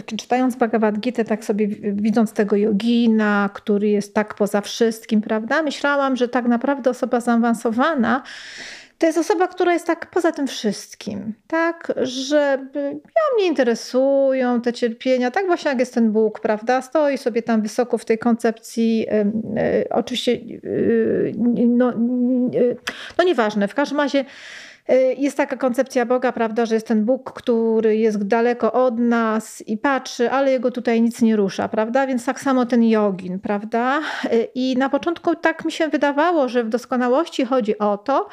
[0.05, 6.15] czytając Bhagavad Gita, tak sobie widząc tego jogina, który jest tak poza wszystkim, prawda, myślałam,
[6.15, 8.23] że tak naprawdę osoba zaawansowana
[8.97, 14.73] to jest osoba, która jest tak poza tym wszystkim, tak, że ja mnie interesują te
[14.73, 18.99] cierpienia, tak właśnie jak jest ten Bóg, prawda, stoi sobie tam wysoko w tej koncepcji,
[18.99, 21.33] yy, oczywiście, yy,
[21.67, 21.93] no,
[22.53, 22.77] yy,
[23.17, 24.25] no nieważne, w każdym razie
[25.17, 29.77] jest taka koncepcja Boga, prawda, że jest ten Bóg, który jest daleko od nas i
[29.77, 32.07] patrzy, ale jego tutaj nic nie rusza, prawda?
[32.07, 34.01] Więc tak samo ten jogin, prawda?
[34.55, 38.29] I na początku tak mi się wydawało, że w doskonałości chodzi o to,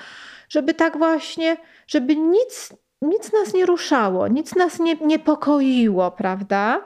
[0.48, 6.82] żeby tak właśnie, żeby nic, nic nas nie ruszało, nic nas nie niepokoiło, prawda?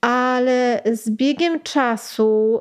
[0.00, 2.60] Ale z biegiem czasu,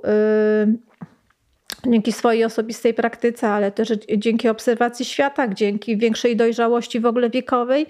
[1.85, 7.29] yy, dzięki swojej osobistej praktyce, ale też dzięki obserwacji świata, dzięki większej dojrzałości w ogóle
[7.29, 7.87] wiekowej,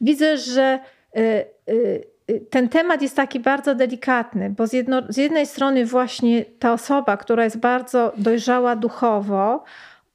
[0.00, 0.78] widzę, że
[1.14, 2.08] yy, yy,
[2.50, 7.16] ten temat jest taki bardzo delikatny, bo z, jedno, z jednej strony właśnie ta osoba,
[7.16, 9.64] która jest bardzo dojrzała duchowo,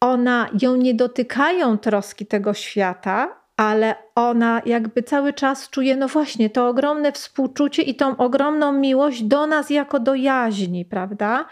[0.03, 6.49] ona, ją nie dotykają troski tego świata, ale ona jakby cały czas czuje, no właśnie,
[6.49, 11.45] to ogromne współczucie i tą ogromną miłość do nas jako do jaźni, prawda?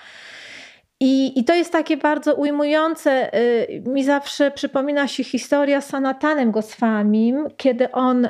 [1.00, 3.38] I, I to jest takie bardzo ujmujące.
[3.40, 8.26] Y, mi zawsze przypomina się historia z Sanatanem Goswamim, kiedy on.
[8.26, 8.30] Y,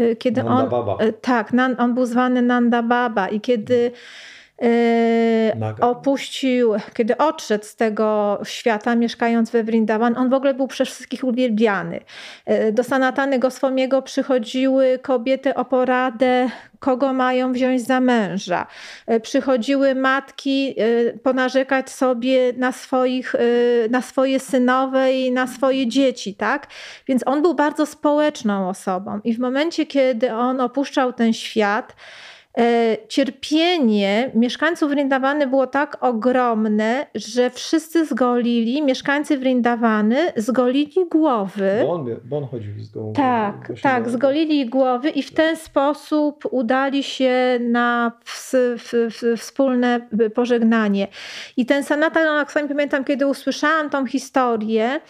[0.00, 0.98] y, kiedy Nanda on Baba.
[1.20, 3.92] Tak, on był zwany Nanda Baba i kiedy.
[4.60, 10.88] Yy, opuścił, kiedy odszedł z tego świata, mieszkając we Vrindavan, on w ogóle był przez
[10.88, 12.00] wszystkich uwielbiany.
[12.46, 18.66] Yy, do Sanatany Goswamiego przychodziły kobiety o poradę, kogo mają wziąć za męża.
[19.08, 20.74] Yy, przychodziły matki
[21.22, 23.34] ponarzekać sobie na, swoich,
[23.90, 26.66] na swoje synowe i na swoje dzieci, tak?
[27.06, 31.96] Więc on był bardzo społeczną osobą i w momencie, kiedy on opuszczał ten świat,
[33.08, 41.70] cierpienie mieszkańców Vrindavany było tak ogromne, że wszyscy zgolili, mieszkańcy Vrindavany zgolili głowy.
[41.82, 43.12] Bo on, bo on chodził z głową.
[43.12, 50.00] Tak, tak, zgolili głowy i w ten sposób udali się na w, w, wspólne
[50.34, 51.08] pożegnanie.
[51.56, 55.00] I ten Sanatan, jak sobie pamiętam, kiedy usłyszałam tą historię,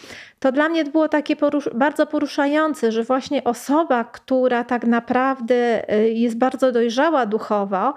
[0.40, 6.10] to dla mnie było takie porusz bardzo poruszające, że właśnie osoba, która tak naprawdę y,
[6.10, 7.94] jest bardzo dojrzała duchowo,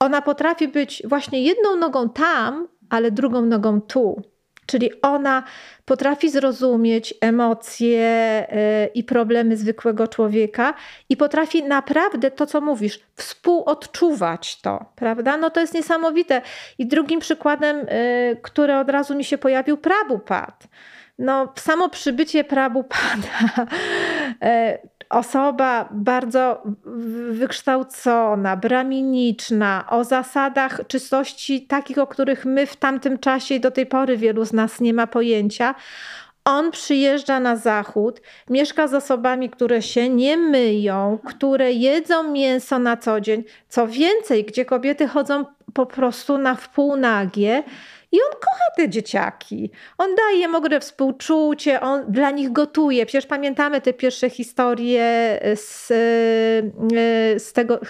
[0.00, 4.22] ona potrafi być właśnie jedną nogą tam, ale drugą nogą tu.
[4.66, 5.42] Czyli ona
[5.84, 10.74] potrafi zrozumieć emocje y, i problemy zwykłego człowieka
[11.08, 15.36] i potrafi naprawdę to, co mówisz, współodczuwać to, prawda?
[15.36, 16.42] No to jest niesamowite.
[16.78, 20.56] I drugim przykładem, y, który od razu mi się pojawił, Prabhupada
[21.18, 23.66] no, samo przybycie Prabhupada,
[24.42, 24.78] e,
[25.10, 26.62] osoba bardzo
[27.30, 33.86] wykształcona, braminiczna, o zasadach czystości takich, o których my w tamtym czasie i do tej
[33.86, 35.74] pory wielu z nas nie ma pojęcia.
[36.44, 42.96] On przyjeżdża na zachód, mieszka z osobami, które się nie myją, które jedzą mięso na
[42.96, 43.44] co dzień.
[43.68, 47.62] Co więcej, gdzie kobiety chodzą po prostu na wpół nagie
[48.14, 49.70] i on kocha te dzieciaki.
[49.98, 53.06] On daje im ogromne współczucie, on dla nich gotuje.
[53.06, 57.80] Przecież pamiętamy te pierwsze historie z, e, z tego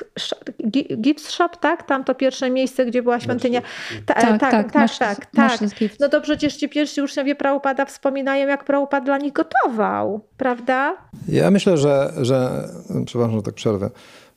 [1.00, 1.82] Gift Shop, tak?
[1.82, 3.62] Tam to pierwsze miejsce, gdzie była świątynia.
[4.06, 4.90] Ta, tak, tak, tak, tak.
[4.98, 5.60] tak, tak.
[6.00, 10.96] No to przecież ci pierwsi uczniowie Prabhupada wspominają, jak Prabhupada dla nich gotował, prawda?
[11.28, 12.68] Ja myślę, że, że
[13.06, 13.90] przepraszam, że tak przerwę,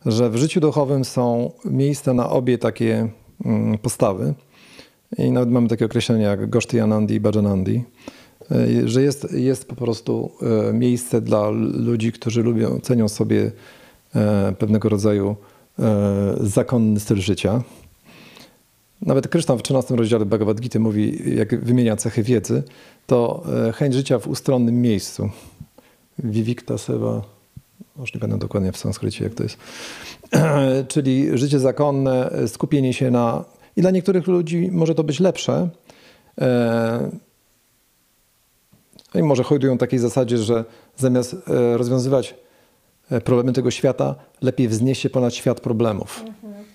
[0.06, 3.08] że w życiu duchowym są miejsca na obie takie
[3.46, 4.34] mm, postawy.
[5.18, 7.84] I nawet mamy takie określenie jak Goshti Anandi i Bhajanandi,
[8.52, 10.32] e, że jest, jest po prostu
[10.70, 13.52] e, miejsce dla ludzi, którzy lubią, cenią sobie
[14.16, 15.36] e, pewnego rodzaju
[16.42, 17.64] zakonny styl życia.
[19.02, 22.64] Nawet Krishna w 13 rozdziale Bhagavad Gita mówi, jak wymienia cechy wiedzy,
[23.08, 23.44] to
[23.74, 25.30] chęć życia w ustronnym miejscu.
[26.20, 27.22] Vivikta seva
[28.00, 29.58] Już nie będę dokładnie w sanskrycie, jak to jest.
[30.94, 33.46] Czyli życie zakonne, skupienie się na...
[33.78, 35.70] I dla niektórych ludzi może to być lepsze.
[39.16, 41.36] I może hodują takiej zasadzie, że zamiast
[41.76, 42.36] rozwiązywać
[43.24, 46.24] problemy tego świata, lepiej wznieść się ponad świat problemów.
[46.28, 46.66] Mhm.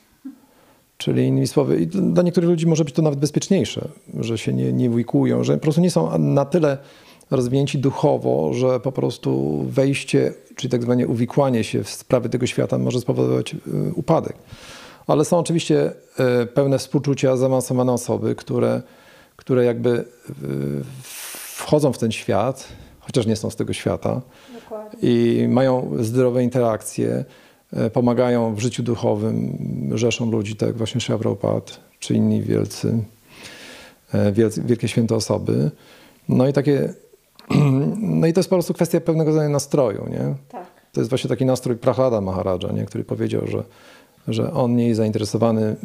[0.97, 3.89] Czyli innymi słowy, dla niektórych ludzi może być to nawet bezpieczniejsze,
[4.21, 6.79] że się nie, nie wujkują, że po prostu nie są na tyle
[7.31, 12.79] rozwinięci duchowo, że po prostu wejście, czyli tak zwane uwikłanie się w sprawy tego świata
[12.79, 13.59] może spowodować e,
[13.95, 14.37] upadek.
[15.07, 18.83] Ale są oczywiście e, pełne współczucia zaawansowane osoby, które,
[19.37, 20.05] które jakby e,
[21.03, 22.69] wchodzą w ten świat,
[23.01, 24.21] chociaż nie są z tego świata
[24.63, 24.99] Dokładnie.
[25.03, 27.25] i mają zdrowe interakcje,
[27.93, 29.59] pomagają w życiu duchowym,
[29.95, 32.99] rzeszą ludzi, tak jak właśnie Prabhupada czy inni wielcy,
[34.65, 35.71] wielkie święte osoby.
[36.29, 36.95] No i takie
[38.21, 40.35] No i to jest po prostu kwestia pewnego rodzaju nastroju, nie?
[40.49, 40.67] Tak.
[40.93, 42.85] To jest właśnie taki nastrój Prahlada Maharadża, nie?
[42.85, 43.65] który powiedział, że,
[44.29, 45.77] że on nie jest zainteresowany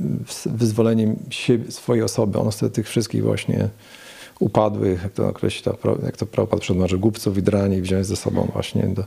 [0.45, 2.39] wyzwoleniem siebie, swojej osoby.
[2.39, 3.69] On chce tych wszystkich właśnie
[4.39, 5.73] upadłych, jak to określa,
[6.03, 9.03] jak to Prabhupada przedmarzy, głupców i drani wziąć ze sobą właśnie do,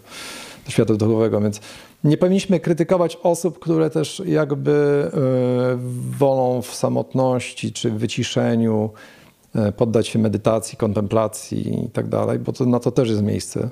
[0.65, 1.41] do świata duchowego.
[1.41, 1.61] Więc
[2.05, 8.91] nie powinniśmy krytykować osób, które też jakby y, wolą w samotności czy w wyciszeniu
[9.55, 13.69] E, poddać się medytacji, kontemplacji i tak dalej, bo to, na to też jest miejsce.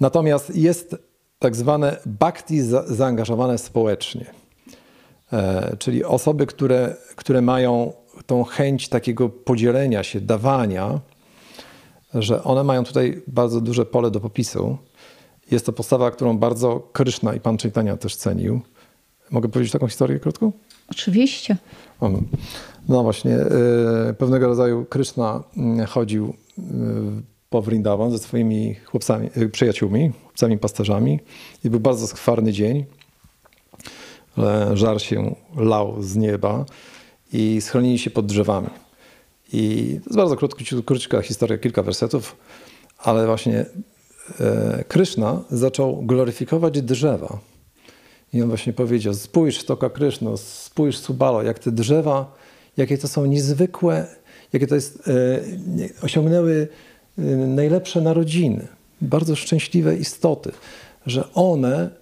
[0.00, 0.96] Natomiast jest
[1.38, 4.41] tak zwane bhakti za, zaangażowane społecznie.
[5.32, 7.92] E, czyli osoby, które, które mają
[8.26, 11.00] tą chęć takiego podzielenia się, dawania,
[12.14, 14.78] że one mają tutaj bardzo duże pole do popisu.
[15.50, 18.60] Jest to postawa, którą bardzo Kryszna i Pan Chaitanya też cenił.
[19.30, 20.52] Mogę powiedzieć taką historię krótką?
[20.90, 21.56] Oczywiście.
[22.88, 26.62] No właśnie, e, pewnego rodzaju Kryszna mm, chodził e,
[27.50, 31.20] po Vrindavan ze swoimi chłopcami, przyjaciółmi, chłopcami pasterzami
[31.64, 32.84] i był bardzo skwarny dzień.
[34.74, 36.64] Żar się lał z nieba
[37.32, 38.68] i schronili się pod drzewami.
[39.52, 42.36] I to jest bardzo krótka, krótka historia, kilka wersetów,
[42.98, 43.66] ale właśnie
[44.88, 47.38] Kryszna zaczął gloryfikować drzewa.
[48.32, 52.42] I on właśnie powiedział, spójrz Toka Kryszno, spójrz Subalo, jak te drzewa
[52.76, 54.06] jakie to są niezwykłe,
[54.52, 56.68] jakie to jest, e, osiągnęły
[57.18, 58.68] e, najlepsze narodziny,
[59.00, 60.52] bardzo szczęśliwe istoty,
[61.06, 62.01] że one e,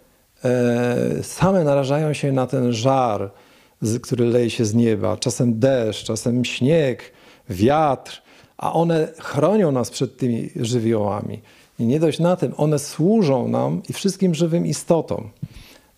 [1.23, 3.31] same narażają się na ten żar,
[4.03, 7.13] który leje się z nieba, czasem deszcz, czasem śnieg,
[7.51, 8.23] wiatr,
[8.59, 11.41] a one chronią nas przed tymi żywiołami.
[11.79, 15.31] I nie dość na tym, one służą nam i wszystkim żywym istotom.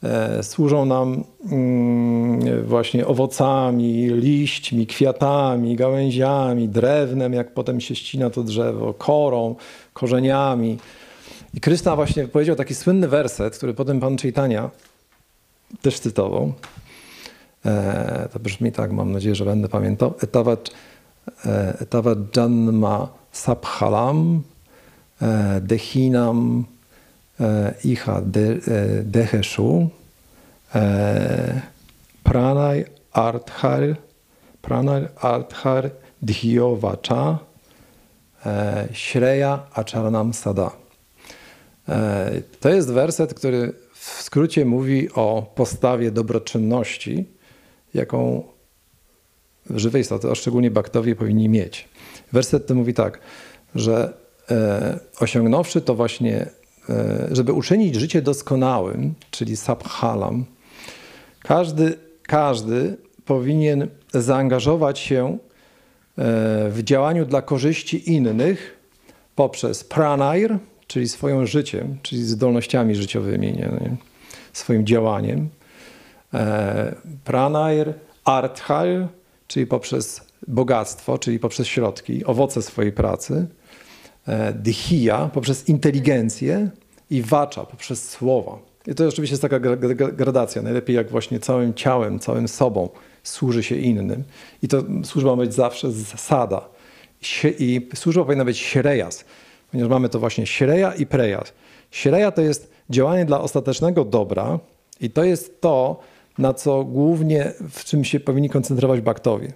[0.03, 8.43] E, służą nam mm, właśnie owocami, liśćmi, kwiatami, gałęziami, drewnem, jak potem się ścina to
[8.43, 9.55] drzewo, korą,
[9.93, 10.79] korzeniami.
[11.55, 14.71] I Krysta właśnie powiedział taki słynny werset, który potem pan Chaitanya
[15.83, 16.53] też cytował.
[17.67, 20.15] E, to brzmi tak, mam nadzieję, że będę pamiętał.
[20.23, 20.71] Etavat,
[21.47, 24.43] e, etavat janma sabhalam
[25.61, 26.65] dehinam
[27.85, 28.59] iha de,
[29.05, 29.89] deheshu
[32.25, 33.97] pranay arthar
[34.63, 35.91] pranay arthar
[36.23, 37.39] dhyovacha
[38.93, 40.82] shreya acharanam sada.
[42.61, 47.25] To jest werset, który w skrócie mówi o postawie dobroczynności,
[47.95, 48.43] jaką
[49.71, 51.89] żywe istoty, a szczególnie baktowie, powinni mieć.
[52.33, 53.19] Werset ten mówi tak,
[53.75, 54.13] że
[54.51, 56.47] e, osiągnąwszy to właśnie
[56.91, 60.45] E, żeby uczynić życie doskonałym, czyli sabhalam,
[61.39, 65.39] każdy, każdy powinien zaangażować się e,
[66.71, 68.77] w działaniu dla korzyści innych
[69.35, 70.59] poprzez pranair,
[70.93, 73.97] czyli swoim życiem, czyli zdolnościami życiowymi, nie, nie,
[74.53, 75.49] swoim działaniem.
[76.35, 79.07] E, pranair, arthair,
[79.47, 83.47] czyli poprzez bogactwo, czyli poprzez środki, owoce swojej pracy
[84.29, 86.71] E, poprzez inteligencję
[87.11, 88.59] i vacza poprzez słowa.
[88.87, 89.61] I to oczywiście jest taka
[90.13, 90.63] gradacja.
[90.63, 92.89] Najlepiej jak właśnie całym ciałem, całym sobą
[93.23, 94.25] służy się innym.
[94.63, 96.69] I to służba ma być zawsze zasada.
[97.59, 99.25] I służba powinna być śrejas,
[99.73, 101.53] ponieważ mamy to właśnie śreja i prejas.
[101.91, 104.59] Śreja to jest działanie dla ostatecznego dobra
[105.01, 106.01] i to jest to,
[106.39, 109.53] na co głównie w czym się powinni koncentrować baktowie.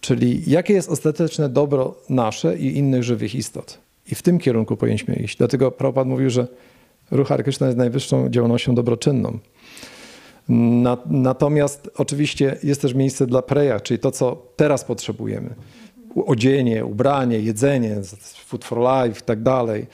[0.00, 3.78] Czyli jakie jest ostateczne dobro nasze i innych żywych istot.
[4.12, 5.36] I w tym kierunku powinniśmy iść.
[5.38, 6.46] Dlatego Prabhupada mówił, że
[7.10, 9.38] ruch Krishna jest najwyższą działalnością dobroczynną.
[11.06, 15.54] Natomiast oczywiście jest też miejsce dla preja, czyli to, co teraz potrzebujemy.
[16.26, 17.96] Odzienie, ubranie, jedzenie,
[18.46, 19.86] food for life i tak dalej.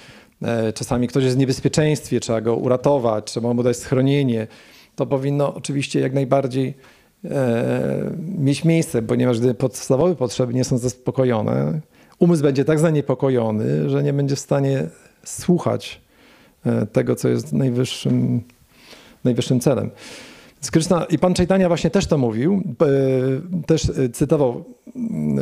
[0.42, 4.46] e, czasami ktoś jest w niebezpieczeństwie, trzeba go uratować, trzeba mu dać schronienie,
[4.96, 6.74] to powinno oczywiście jak najbardziej
[7.24, 11.80] e, mieć miejsce, ponieważ gdy podstawowe potrzeby nie są zaspokojone,
[12.18, 14.88] umysł będzie tak zaniepokojony, że nie będzie w stanie
[15.24, 16.00] słuchać
[16.66, 18.42] e, tego, co jest najwyższym,
[19.24, 19.90] najwyższym celem.
[21.10, 24.64] I pan Chaitanya właśnie też to mówił, e, też cytował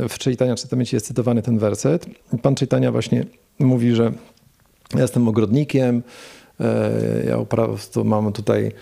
[0.09, 2.06] w Chaitanya Czytamieci jest cytowany ten werset.
[2.42, 3.24] Pan Chaitanya właśnie
[3.59, 4.12] mówi, że
[4.94, 6.02] ja jestem ogrodnikiem,
[6.61, 6.90] e,
[7.26, 8.72] ja po prostu mam tutaj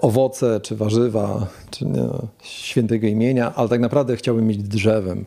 [0.00, 2.02] owoce, czy warzywa, czy nie,
[2.42, 5.26] świętego imienia, ale tak naprawdę chciałbym mieć drzewem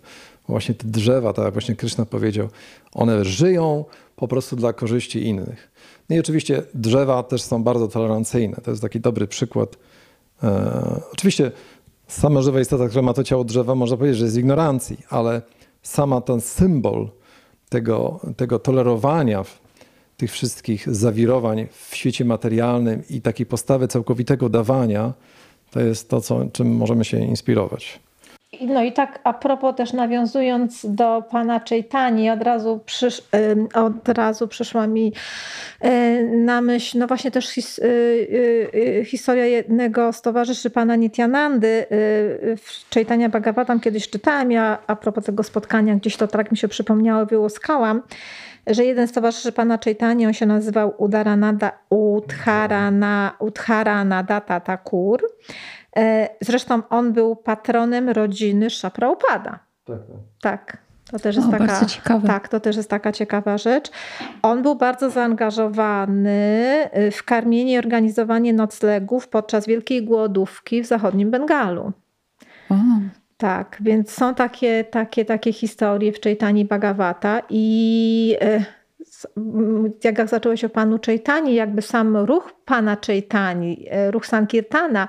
[0.50, 2.50] właśnie te drzewa, tak jak właśnie Krishna powiedział,
[2.94, 5.72] one żyją po prostu dla korzyści innych.
[6.10, 8.58] No i oczywiście drzewa też są bardzo tolerancyjne.
[8.64, 9.78] To jest taki dobry przykład.
[10.44, 11.52] E, oczywiście
[12.08, 15.42] sama żywa istota, która ma to ciało drzewa, można powiedzieć, że jest ignorancji, ale
[15.82, 17.10] sama ten symbol
[17.70, 19.44] tego, tego tolerowania
[20.18, 25.14] tych wszystkich zawirowań w świecie materialnym i takiej postawy całkowitego dawania,
[25.72, 28.00] to jest to, co, czym możemy się inspirować.
[28.62, 33.22] No i tak a propos też nawiązując do pana Czejtani, od razu, przysz,
[33.74, 35.14] od razu przyszła mi
[36.32, 41.86] na myśl, no właśnie też his, y, y, y, historia jednego z towarzyszy pana Nityanandy
[42.58, 46.68] w Czejtania Bhagavatam kiedyś czytałem, ja a propos tego spotkania gdzieś to tak mi się
[46.68, 48.02] przypomniało, wyłuskałam,
[48.68, 55.79] że jeden z towarzyszy pana Czejtani, on się nazywał Udaranada, Udharana, Udharana Data Takur, E,
[56.42, 59.60] zresztą on był patronem rodziny Szapraupada.
[59.86, 60.18] Tak, tak.
[60.42, 60.90] tak.
[61.12, 61.82] To też jest o, taka,
[62.28, 63.92] tak, to też jest taka ciekawa rzecz.
[64.42, 66.30] On był bardzo zaangażowany
[66.98, 71.92] y, w karmienie i organizowanie noclegów podczas wielkiej głodówki w zachodnim Bengalu.
[72.70, 72.76] O.
[73.38, 78.66] Tak, więc są takie, takie, takie historie w Chaitani Bhagavata i y,
[80.04, 85.08] jak zacząłeś o panu Chaitani, jakby sam ruch pana Chaitani, y, ruch Sankirtana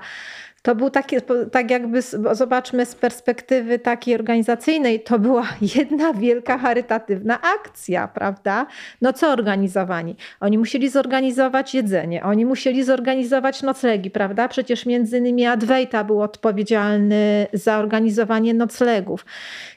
[0.61, 1.15] to był taki,
[1.51, 8.65] tak jakby, zobaczmy z perspektywy takiej organizacyjnej, to była jedna wielka charytatywna akcja, prawda?
[9.01, 10.15] No co organizowani?
[10.39, 14.47] Oni musieli zorganizować jedzenie, oni musieli zorganizować noclegi, prawda?
[14.47, 19.25] Przecież między innymi Adwaita był odpowiedzialny za organizowanie noclegów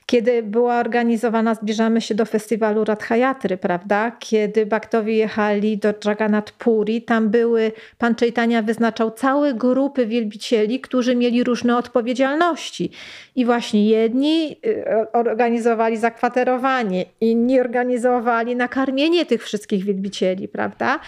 [0.07, 4.11] kiedy była organizowana, zbliżamy się do festiwalu Radhayatry, prawda?
[4.19, 11.17] Kiedy Baktowie jechali do Jagannath Puri, tam były, pan Chaitanya wyznaczał całe grupy wielbicieli, którzy
[11.17, 12.91] mieli różne odpowiedzialności.
[13.37, 21.01] I właśnie jedni y, organizowali zakwaterowanie, inni organizowali nakarmienie tych wszystkich wielbicieli, prawda?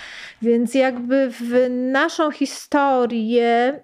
[0.43, 3.81] Więc jakby w naszą historię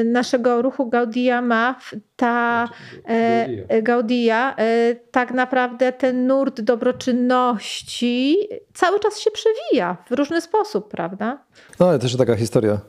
[0.00, 1.78] y, naszego ruchu Gaudiya ma
[2.16, 2.68] ta
[3.04, 8.38] e, Gaudia, e, tak naprawdę ten nurt dobroczynności
[8.74, 11.38] cały czas się przewija w różny sposób, prawda?
[11.80, 12.80] No ale też taka historia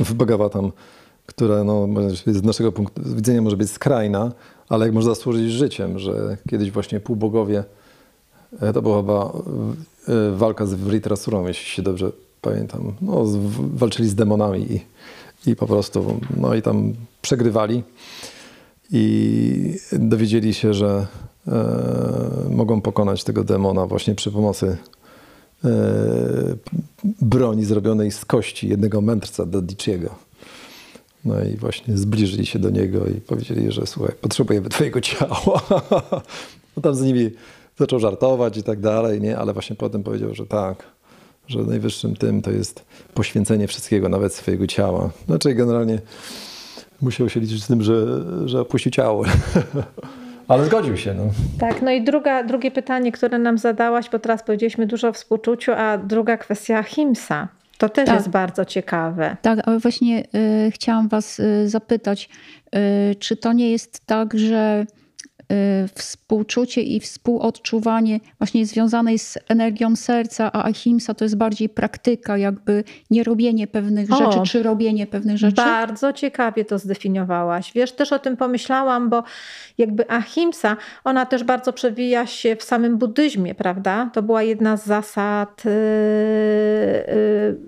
[0.00, 0.72] w Bhagavatam,
[1.28, 1.88] która no,
[2.26, 4.32] z naszego punktu widzenia może być skrajna,
[4.68, 7.64] ale jak można służyć życiem, że kiedyś właśnie półbogowie,
[8.60, 9.32] e, to była chyba
[10.36, 13.24] walka z Vritrasurą, jeśli się dobrze pamiętam, no,
[13.74, 14.80] walczyli z demonami i,
[15.50, 17.82] i po prostu, no i tam przegrywali
[18.90, 21.06] i dowiedzieli się, że
[21.48, 21.52] e,
[22.50, 24.76] mogą pokonać tego demona właśnie przy pomocy
[25.64, 25.68] e,
[27.04, 30.27] broni zrobionej z kości jednego mędrca Dadichiego.
[31.24, 35.60] No i właśnie zbliżyli się do niego i powiedzieli, że słuchaj, potrzebujemy twojego ciała.
[36.76, 37.30] no tam z nimi
[37.78, 39.38] zaczął żartować i tak dalej, nie?
[39.38, 40.82] ale właśnie potem powiedział, że tak,
[41.48, 45.10] że najwyższym tym to jest poświęcenie wszystkiego, nawet swojego ciała.
[45.26, 45.98] Znaczy generalnie
[47.00, 49.24] musiał się liczyć z tym, że, że opuści ciało.
[50.48, 51.14] Ale zgodził się.
[51.14, 51.22] No.
[51.60, 55.72] Tak, no i druga, drugie pytanie, które nam zadałaś, bo teraz powiedzieliśmy dużo o współczuciu,
[55.72, 57.48] a druga kwestia Himsa.
[57.78, 58.14] To też tak.
[58.16, 59.36] jest bardzo ciekawe.
[59.42, 60.24] Tak, ale właśnie
[60.66, 62.28] y, chciałam Was y, zapytać,
[63.10, 64.86] y, czy to nie jest tak, że
[65.94, 72.84] współczucie i współodczuwanie właśnie związanej z energią serca, a ahimsa to jest bardziej praktyka, jakby
[73.10, 75.56] nie robienie pewnych o, rzeczy, czy robienie pewnych rzeczy?
[75.56, 77.72] Bardzo ciekawie to zdefiniowałaś.
[77.72, 79.22] Wiesz, też o tym pomyślałam, bo
[79.78, 84.10] jakby ahimsa, ona też bardzo przewija się w samym buddyzmie, prawda?
[84.12, 85.72] To była jedna z zasad yy,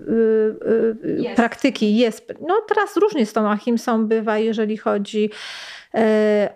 [0.07, 1.95] yy, yy, praktyki.
[1.97, 2.33] Jest.
[2.47, 5.29] No teraz różnie z tą ahimsą bywa, jeżeli chodzi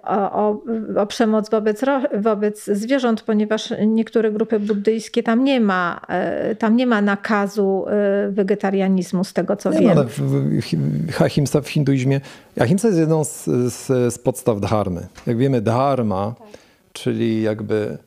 [0.04, 0.62] o, o,
[0.98, 1.82] o przemoc wobec,
[2.14, 8.32] wobec zwierząt, ponieważ niektóre grupy buddyjskie tam nie ma, e, tam nie ma nakazu e,
[8.32, 9.90] wegetarianizmu, z tego co nie, wiem.
[9.90, 12.22] Ale w, ahimsa w hinduizmie,
[12.60, 15.08] ahimsa jest jedną z, z, z podstaw dharmy.
[15.28, 16.48] Jak wiemy, dharma, tak.
[16.94, 17.98] czyli jakby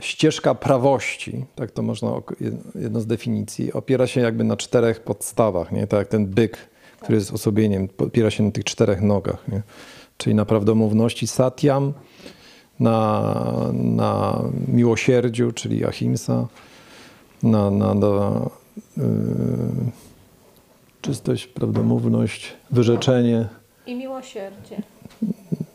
[0.00, 2.10] ścieżka prawości, tak to można,
[2.74, 5.86] jedno z definicji, opiera się jakby na czterech podstawach, nie?
[5.86, 6.58] tak jak ten byk,
[7.00, 9.62] który jest osobieniem, opiera się na tych czterech nogach, nie?
[10.16, 11.92] Czyli na prawdomówności satyam,
[12.80, 13.32] na,
[13.72, 16.46] na miłosierdziu, czyli ahimsa,
[17.42, 18.50] na, na, na
[18.96, 19.04] yy,
[21.00, 23.48] czystość, prawdomówność, wyrzeczenie.
[23.86, 24.82] I miłosierdzie.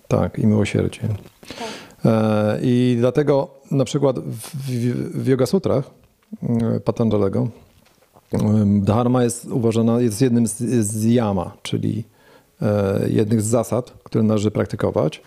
[0.07, 1.01] Tak, i miłosierdzie.
[1.41, 1.67] Tak.
[2.05, 5.91] E, I dlatego na przykład w, w, w Yoga Sutrach
[6.43, 7.47] e, Patanjalego
[8.33, 12.03] e, dharma jest uważana, jest jednym z, z yama, czyli
[13.07, 15.22] jednych z zasad, które należy praktykować.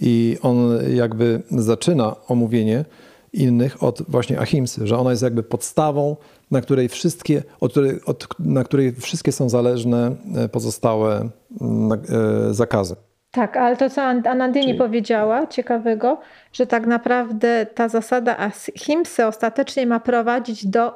[0.00, 2.84] I on jakby zaczyna omówienie
[3.32, 6.16] innych od właśnie ahimsy, że ona jest jakby podstawą,
[6.50, 10.16] na której wszystkie, od której, od, na której wszystkie są zależne
[10.52, 11.28] pozostałe
[12.50, 12.96] zakazy.
[13.30, 14.78] Tak, ale to, co Anandini Czyli...
[14.78, 16.20] powiedziała, ciekawego,
[16.52, 20.92] że tak naprawdę ta zasada ahimsy ostatecznie ma prowadzić do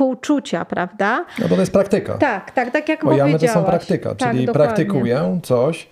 [0.00, 1.26] współczucia, prawda?
[1.38, 2.14] No to jest praktyka.
[2.14, 4.66] Tak, tak, tak jak Bo to są praktyka, tak, czyli dokładnie.
[4.66, 5.88] praktykuję coś,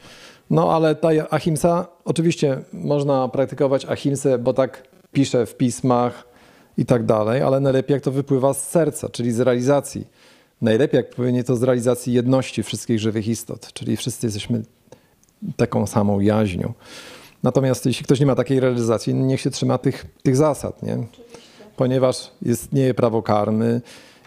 [0.51, 4.83] no ale ta ahimsa, oczywiście można praktykować ahimsę, bo tak
[5.13, 6.29] pisze w pismach
[6.79, 10.07] i tak dalej, ale najlepiej jak to wypływa z serca, czyli z realizacji.
[10.63, 14.63] Najlepiej jak płynie to z realizacji jedności wszystkich żywych istot, czyli wszyscy jesteśmy
[15.57, 16.73] taką samą jaźnią.
[17.43, 20.99] Natomiast jeśli ktoś nie ma takiej realizacji, niech się trzyma tych, tych zasad, nie?
[21.79, 23.81] Ponieważ istnieje prawo karmy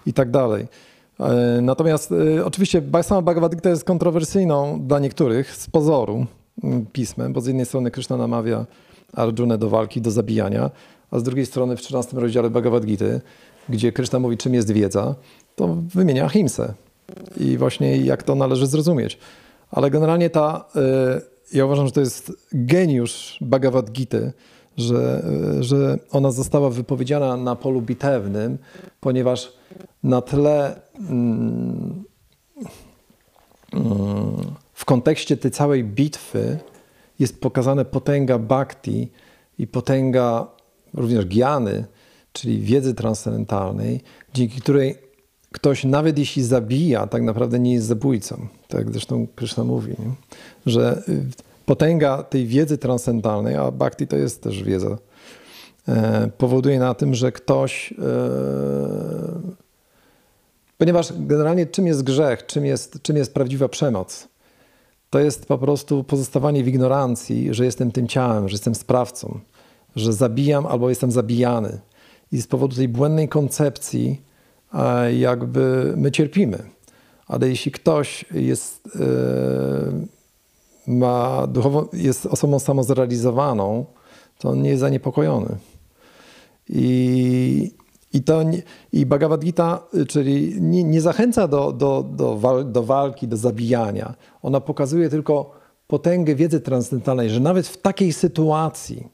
[0.05, 0.67] i tak dalej.
[1.19, 6.25] E, natomiast y, oczywiście sama Bhagavad Gita jest kontrowersyjną dla niektórych z pozoru
[6.93, 8.65] pismem, bo z jednej strony Krishna namawia
[9.13, 10.71] Arjunę do walki, do zabijania,
[11.11, 13.05] a z drugiej strony w 13 rozdziale Bhagavad Gita,
[13.69, 15.15] gdzie Krishna mówi, czym jest wiedza,
[15.55, 16.73] to wymienia himsę.
[17.37, 19.17] I właśnie jak to należy zrozumieć.
[19.71, 24.17] Ale generalnie ta, y, ja uważam, że to jest geniusz Bhagavad Gita,
[24.78, 25.26] że,
[25.59, 28.57] y, że ona została wypowiedziana na polu bitewnym,
[28.99, 29.53] ponieważ
[30.03, 32.03] na tle mm,
[33.74, 36.59] mm, w kontekście tej całej bitwy
[37.19, 39.11] jest pokazane potęga bhakti
[39.57, 40.47] i potęga
[40.93, 41.86] również giany,
[42.34, 44.01] czyli wiedzy transcendentalnej,
[44.34, 44.95] dzięki której
[45.51, 48.47] ktoś nawet jeśli zabija, tak naprawdę nie jest zabójcą.
[48.67, 50.11] Tak zresztą Krishna mówi, nie?
[50.65, 51.26] że y,
[51.66, 54.97] potęga tej wiedzy transcendentalnej, a bhakti to jest też wiedza,
[55.88, 57.93] e, powoduje na tym, że ktoś.
[57.93, 57.95] E,
[60.78, 64.28] ponieważ generalnie czym jest grzech, czym jest, czym jest prawdziwa przemoc?
[65.09, 69.39] To jest po prostu pozostawanie w ignorancji, że jestem tym ciałem, że jestem sprawcą,
[69.95, 71.80] że zabijam albo jestem zabijany.
[72.32, 74.22] I z powodu tej błędnej koncepcji,
[75.18, 76.64] jakby my cierpimy.
[77.28, 79.01] Ale jeśli ktoś jest, e,
[80.91, 83.85] ma duchowo, jest osobą samozrealizowaną,
[84.39, 85.55] to on nie jest zaniepokojony.
[86.69, 87.71] I,
[88.13, 88.41] i, to
[88.93, 94.15] i Bhagavad Gita, czyli nie, nie zachęca do, do, do, wal, do walki, do zabijania.
[94.41, 95.51] Ona pokazuje tylko
[95.87, 99.07] potęgę wiedzy transcendentalnej, że nawet w takiej sytuacji,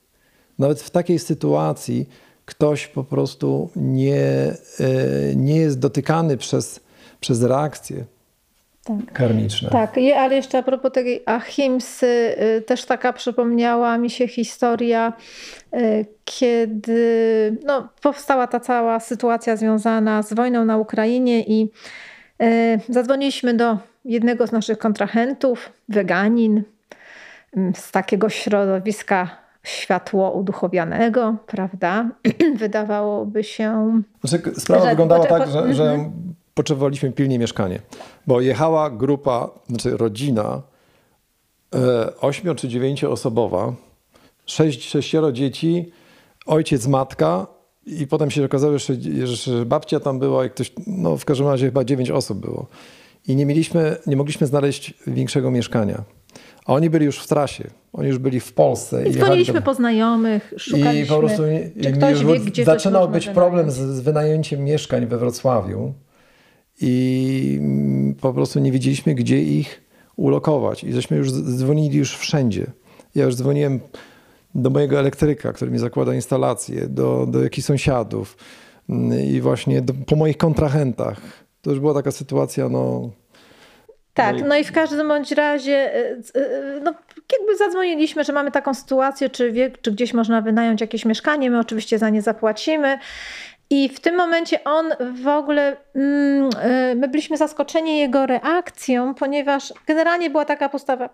[0.60, 2.10] nawet w takiej sytuacji
[2.46, 6.80] ktoś po prostu nie, e, nie jest dotykany przez,
[7.20, 8.06] przez reakcje
[8.88, 9.14] tak.
[9.14, 9.70] karmiczne.
[9.70, 15.14] Tak, ale jeszcze a propos tej ahimsy, y, też taka przypomniała mi się historia,
[15.74, 21.72] y, kiedy no, powstała ta cała sytuacja związana z wojną na Ukrainie i
[22.44, 26.64] y, zadzwoniliśmy do jednego z naszych kontrahentów, weganin,
[27.76, 32.10] z takiego środowiska światło uduchowianego, prawda?
[32.56, 34.02] Wydawałoby się.
[34.24, 36.34] Znaczy, sprawa że, wyglądała tak, że, że mhm.
[36.58, 37.80] Potrzebowaliśmy pilnie mieszkanie,
[38.28, 40.62] bo jechała grupa, znaczy rodzina,
[41.76, 43.74] e, ośmiu czy dziewięcioosobowa,
[44.46, 45.92] sześć, sześcioro dzieci,
[46.46, 47.48] ojciec, matka
[47.86, 48.94] i potem się okazało, że,
[49.26, 52.68] że babcia tam była i ktoś, no w każdym razie chyba dziewięć osób było.
[53.28, 56.04] I nie mieliśmy, nie mogliśmy znaleźć większego mieszkania.
[56.66, 59.08] A oni byli już w trasie, oni już byli w Polsce.
[59.08, 61.44] I dzwoniliśmy po znajomych, szukaliśmy, I po prostu
[61.84, 65.94] czy ktoś wie, gdzie Zaczynał być problem z, z wynajęciem mieszkań we Wrocławiu
[66.82, 67.62] i
[68.22, 69.82] po prostu nie wiedzieliśmy, gdzie ich
[70.16, 70.84] ulokować.
[70.84, 72.66] I żeśmy już dzwonili już wszędzie.
[73.16, 73.80] Ja już dzwoniłem
[74.56, 78.38] do mojego elektryka, który mi zakłada instalację, do, do jakichś sąsiadów
[78.90, 81.22] mm, i właśnie do, po moich kontrahentach.
[81.62, 83.10] To już była taka sytuacja, no
[84.18, 86.94] tak, no i w każdym bądź razie e, e, no,
[87.38, 91.60] jakby zadzwoniliśmy, że mamy taką sytuację, czy, wie, czy gdzieś można wynająć jakieś mieszkanie, my
[91.60, 93.00] oczywiście za nie zapłacimy.
[93.70, 94.86] I w tym momencie on
[95.24, 101.10] w ogóle, mm, e, my byliśmy zaskoczeni jego reakcją, ponieważ generalnie była taka postawa,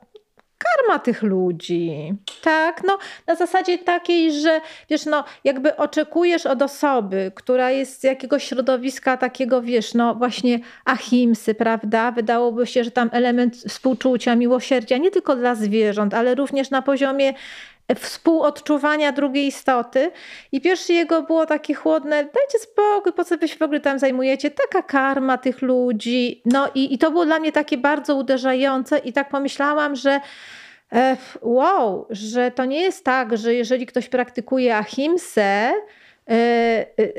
[0.64, 2.14] karma tych ludzi.
[2.42, 2.98] Tak, no
[3.28, 9.18] na zasadzie takiej, że wiesz, no jakby oczekujesz od osoby, która jest z jakiegoś środowiska
[9.18, 12.12] takiego, wiesz, no właśnie ahimsy, prawda?
[12.12, 17.34] Wydałoby się, że tam element współczucia, miłosierdzia nie tylko dla zwierząt, ale również na poziomie
[17.96, 20.12] współodczuwania drugiej istoty.
[20.52, 24.00] I pierwsze jego było takie chłodne, dajcie spokój, po co wy się w ogóle tam
[24.00, 24.52] zajmujecie?
[24.52, 26.42] Taka karma tych ludzi.
[26.46, 30.20] No i, i to było dla mnie takie bardzo uderzające i tak pomyślałam, że
[30.94, 35.74] e, wow, że to nie jest tak, że jeżeli ktoś praktykuje ahimsę,
[36.30, 36.34] E,
[36.98, 37.14] e,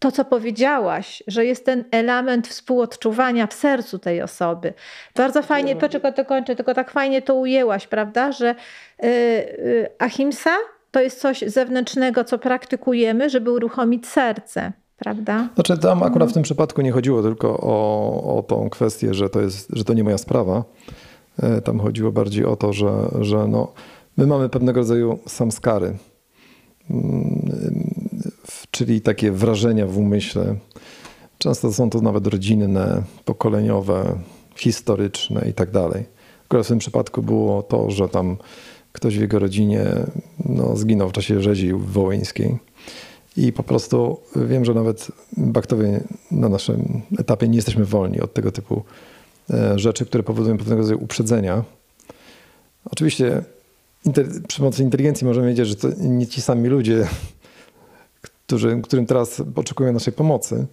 [0.00, 4.72] to, co powiedziałaś, że jest ten element współodczuwania w sercu tej osoby.
[5.16, 8.54] Bardzo fajnie, to czego to kończę, tylko tak fajnie to ujęłaś, prawda, że
[9.02, 9.06] e,
[9.98, 10.50] ahimsa
[10.90, 14.72] to jest coś zewnętrznego, co praktykujemy, żeby uruchomić serce.
[14.98, 15.48] Prawda?
[15.54, 16.30] Znaczy tam akurat mhm.
[16.30, 19.94] w tym przypadku nie chodziło tylko o, o tą kwestię, że to, jest, że to
[19.94, 20.64] nie moja sprawa.
[21.64, 22.90] Tam chodziło bardziej o to, że,
[23.20, 23.72] że no,
[24.16, 25.94] my mamy pewnego rodzaju samskary
[28.70, 30.56] czyli takie wrażenia w umyśle.
[31.38, 34.18] Często są to nawet rodzinne, pokoleniowe,
[34.56, 36.04] historyczne i tak dalej.
[36.50, 38.36] W tym przypadku było to, że tam
[38.92, 39.86] ktoś w jego rodzinie
[40.44, 42.58] no, zginął w czasie rzezi wołyńskiej.
[43.36, 46.00] I po prostu wiem, że nawet baktowie
[46.30, 48.82] na naszym etapie nie jesteśmy wolni od tego typu
[49.50, 51.64] e, rzeczy, które powodują pewnego rodzaju uprzedzenia.
[52.84, 53.42] Oczywiście
[54.48, 57.08] przy pomocy inteligencji możemy wiedzieć, że to nie ci sami ludzie
[58.50, 60.66] którzy, którym teraz oczekują naszej pomocy.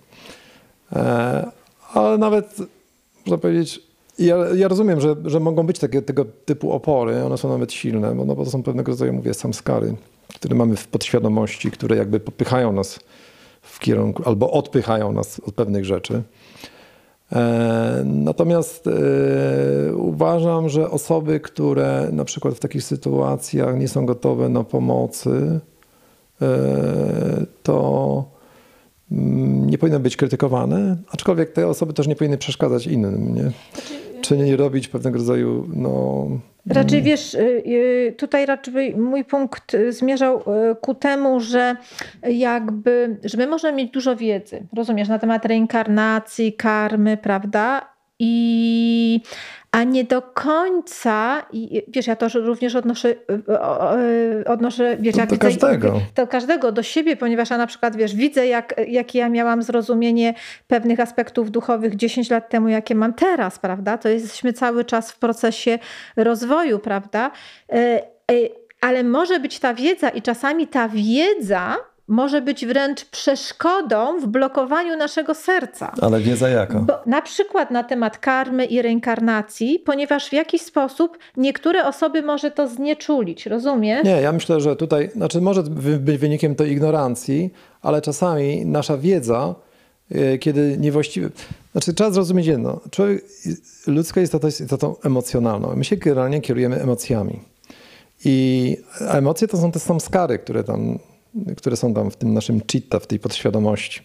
[0.94, 1.52] E,
[1.94, 2.58] ale nawet,
[3.26, 3.82] można powiedzieć,
[4.20, 8.16] ja, ja rozumiem, że, że mogą być takie, tego typu opory, one są nawet silne,
[8.16, 9.96] bo, no, bo to są pewnego rodzaju, mówię, samskary,
[10.36, 13.00] które mamy w podświadomości, które jakby popychają nas
[13.62, 16.22] w kierunku, albo odpychają nas od pewnych rzeczy.
[17.32, 24.50] E, natomiast e, uważam, że osoby, które na przykład w takich sytuacjach nie są gotowe
[24.50, 25.60] na pomocy,
[27.64, 28.26] to
[29.12, 33.52] mm, nie powinno być krytykowane, aczkolwiek te osoby też nie powinny przeszkadzać innym, nie?
[34.22, 36.28] Czy nie robić pewnego rodzaju, no...
[36.66, 40.44] Raczej wiesz, y, y, tutaj raczej mój punkt zmierzał y,
[40.82, 41.76] ku temu, że
[42.30, 47.98] jakby, że my możemy mieć dużo wiedzy, rozumiesz, na temat reinkarnacji, karmy, prawda?
[48.20, 49.22] I
[49.72, 53.16] a nie do końca, i wiesz, ja to również odnoszę,
[54.46, 56.02] odnoszę wiesz, to do każdego.
[56.16, 60.34] Do każdego, do siebie, ponieważ ja na przykład, wiesz, widzę, jak, jakie ja miałam zrozumienie
[60.68, 63.98] pewnych aspektów duchowych 10 lat temu, jakie mam teraz, prawda?
[63.98, 65.80] To jesteśmy cały czas w procesie
[66.16, 67.32] rozwoju, prawda?
[67.70, 68.34] E, e,
[68.82, 71.76] ale może być ta wiedza i czasami ta wiedza
[72.08, 75.92] może być wręcz przeszkodą w blokowaniu naszego serca.
[76.02, 76.80] Ale wiedza jaka?
[76.80, 82.52] Bo na przykład na temat karmy i reinkarnacji, ponieważ w jakiś sposób niektóre osoby może
[82.52, 84.04] to znieczulić, rozumiesz?
[84.04, 85.64] Nie, ja myślę, że tutaj, znaczy może
[86.00, 89.56] być wynikiem to ignorancji, ale czasami nasza wiedza,
[90.12, 91.30] e, kiedy niewłaściwie,
[91.72, 93.26] znaczy trzeba zrozumieć jedno, człowiek,
[93.88, 95.76] ludzka istota jest istotą emocjonalną.
[95.76, 97.40] My się generalnie kierujemy emocjami.
[98.26, 101.00] I emocje to są te samskary, które tam
[101.58, 104.02] które są tam w tym naszym chitta, w tej podświadomości.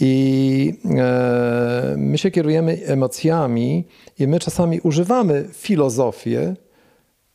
[0.00, 3.84] I e, my się kierujemy emocjami,
[4.18, 6.56] i my czasami używamy filozofię,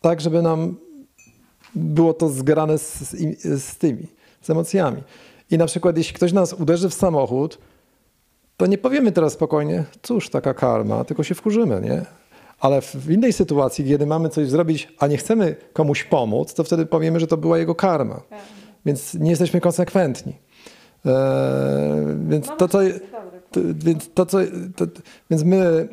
[0.01, 0.75] tak, żeby nam
[1.75, 3.09] było to zgrane z,
[3.63, 4.07] z tymi,
[4.41, 5.03] z emocjami.
[5.51, 7.57] I na przykład, jeśli ktoś nas uderzy w samochód,
[8.57, 12.05] to nie powiemy teraz spokojnie, cóż, taka karma, tylko się wkurzymy, nie?
[12.59, 16.85] Ale w innej sytuacji, kiedy mamy coś zrobić, a nie chcemy komuś pomóc, to wtedy
[16.85, 18.21] powiemy, że to była jego karma.
[18.85, 20.33] Więc nie jesteśmy konsekwentni.
[21.05, 22.79] E, więc, to, co,
[23.51, 24.37] to, więc to, co,
[24.75, 24.85] to,
[25.29, 25.87] więc my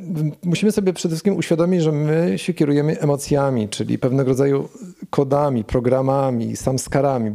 [0.44, 4.68] musimy sobie przede wszystkim uświadomić, że my się kierujemy emocjami, czyli pewnego rodzaju
[5.10, 7.32] kodami, programami, samskarami,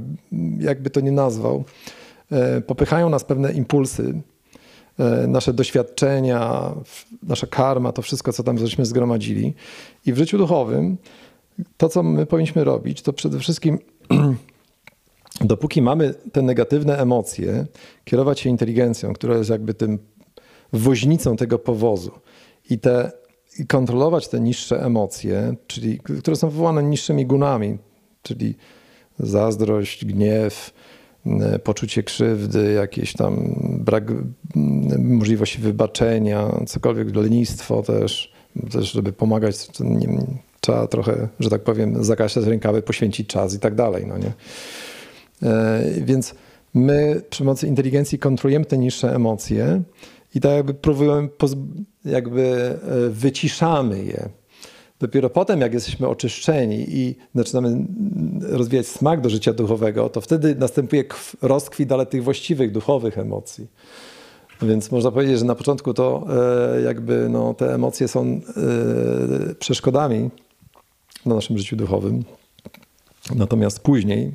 [0.60, 1.64] jakby to nie nazwał.
[2.32, 4.22] E, popychają nas pewne impulsy,
[5.00, 6.72] e, nasze doświadczenia,
[7.24, 9.54] nasza karma, to wszystko, co tam żeśmy zgromadzili.
[10.06, 10.98] I w życiu duchowym
[11.78, 13.80] to, co my powinniśmy robić, to przede wszystkim
[15.44, 17.66] dopóki mamy te negatywne emocje,
[18.04, 20.00] kierować się inteligencją, która jest jakby tym
[20.74, 22.12] woźnicą tego powozu
[22.70, 23.12] i te
[23.60, 27.78] i kontrolować te niższe emocje, czyli które są wywołane niższymi gunami,
[28.24, 28.56] czyli
[29.20, 30.74] zazdrość, gniew,
[31.64, 34.04] poczucie krzywdy, jakieś tam brak
[35.00, 38.34] możliwości wybaczenia, cokolwiek, lenistwo też,
[38.72, 40.08] też żeby pomagać, nie,
[40.62, 44.06] trzeba trochę, że tak powiem, zakaszać rękawy, poświęcić czas i tak dalej.
[44.08, 44.32] No nie?
[45.44, 46.36] E, więc
[46.74, 49.82] my przy pomocy inteligencji kontrolujemy te niższe emocje
[50.36, 51.30] i tak jakby próbujemy,
[52.06, 54.30] jakby e, wyciszamy je.
[55.00, 57.86] Dopiero potem, jak jesteśmy oczyszczeni i zaczynamy
[58.42, 61.04] rozwijać smak do życia duchowego, to wtedy następuje
[61.42, 63.68] rozkwit, ale tych właściwych, duchowych emocji.
[64.62, 66.28] Więc można powiedzieć, że na początku to
[66.78, 68.42] e, jakby no, te emocje są
[69.60, 70.30] przeszkodami
[71.26, 72.24] na naszym życiu duchowym.
[73.36, 74.32] Natomiast później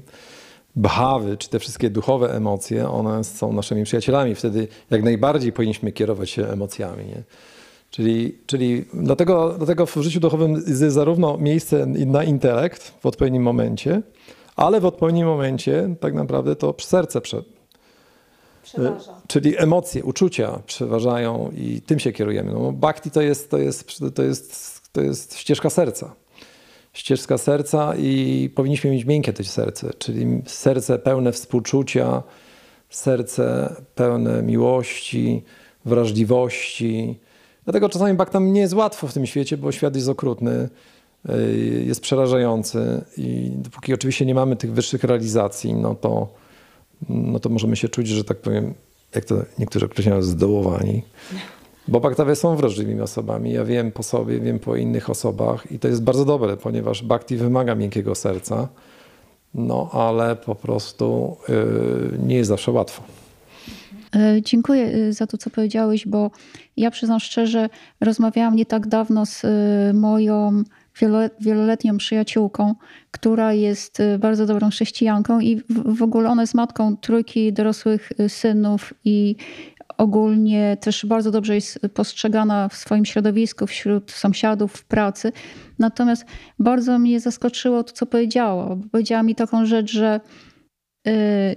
[0.77, 4.35] bhawy, czy te wszystkie duchowe emocje, one są naszymi przyjacielami.
[4.35, 7.05] Wtedy jak najbardziej powinniśmy kierować się emocjami.
[7.05, 7.23] Nie?
[7.91, 14.03] Czyli, czyli dlatego, dlatego w życiu duchowym jest zarówno miejsce na intelekt w odpowiednim momencie,
[14.57, 17.45] ale w odpowiednim momencie tak naprawdę to serce przed,
[18.67, 19.21] Przeważa.
[19.27, 22.53] Czyli emocje, uczucia przeważają i tym się kierujemy.
[22.53, 26.15] No, bhakti to jest, to, jest, to, jest, to jest ścieżka serca.
[26.97, 32.23] Ścieżka serca i powinniśmy mieć miękkie to serce, czyli serce pełne współczucia,
[32.91, 35.43] serce pełne miłości,
[35.85, 37.19] wrażliwości,
[37.67, 40.69] Dlatego czasami baktam nie jest łatwo w tym świecie, bo świat jest okrutny,
[41.31, 46.29] y, jest przerażający i dopóki oczywiście nie mamy tych wyższych realizacji, no to,
[47.09, 48.75] no to możemy się czuć, że tak powiem,
[49.15, 51.03] jak to niektórzy określają, zdołowani.
[51.89, 53.53] Bo baktawie są wrażliwymi osobami.
[53.53, 57.37] Ja wiem po sobie, wiem po innych osobach i to jest bardzo dobre, ponieważ bhakti
[57.37, 58.69] wymaga miękkiego serca,
[59.55, 63.03] no ale po prostu yy, nie jest zawsze łatwo.
[64.17, 66.31] E, dziękuję e, za to, co powiedziałeś, bo
[66.77, 67.69] ja przyznam szczerze,
[68.01, 69.49] rozmawiałam nie tak dawno z e,
[69.95, 70.63] moją
[71.41, 72.75] wieloletnią przyjaciółką,
[73.11, 79.37] która jest bardzo dobrą chrześcijanką i w ogóle ona jest matką trójki dorosłych synów i
[79.99, 85.33] ogólnie też bardzo dobrze jest postrzegana w swoim środowisku, wśród sąsiadów, w pracy.
[85.79, 86.25] Natomiast
[86.59, 88.77] bardzo mnie zaskoczyło to, co powiedziała.
[88.93, 90.21] Powiedziała mi taką rzecz, że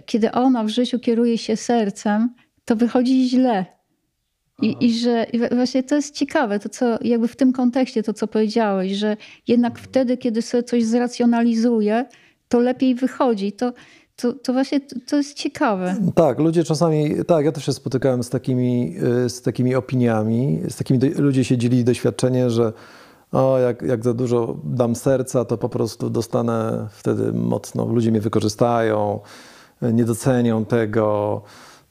[0.06, 2.30] kiedy ona w życiu kieruje się sercem,
[2.66, 3.66] to wychodzi źle.
[4.62, 8.14] I, I, że i właśnie to jest ciekawe, to co jakby w tym kontekście, to
[8.14, 9.18] co powiedziałeś, że
[9.48, 12.06] jednak wtedy, kiedy sobie coś zracjonalizuje,
[12.48, 13.52] to lepiej wychodzi.
[13.52, 13.74] To,
[14.22, 15.96] to, to właśnie to, jest ciekawe.
[16.16, 18.96] Tak, ludzie czasami, tak, ja też się spotykałem z takimi,
[19.26, 22.74] y, z takimi opiniami, z takimi, ludzie się dzielili doświadczenie, że
[23.32, 28.22] o, jak, jak za dużo dam serca, to po prostu dostanę wtedy mocno, ludzie mnie
[28.22, 29.20] wykorzystają,
[29.82, 31.42] nie docenią tego,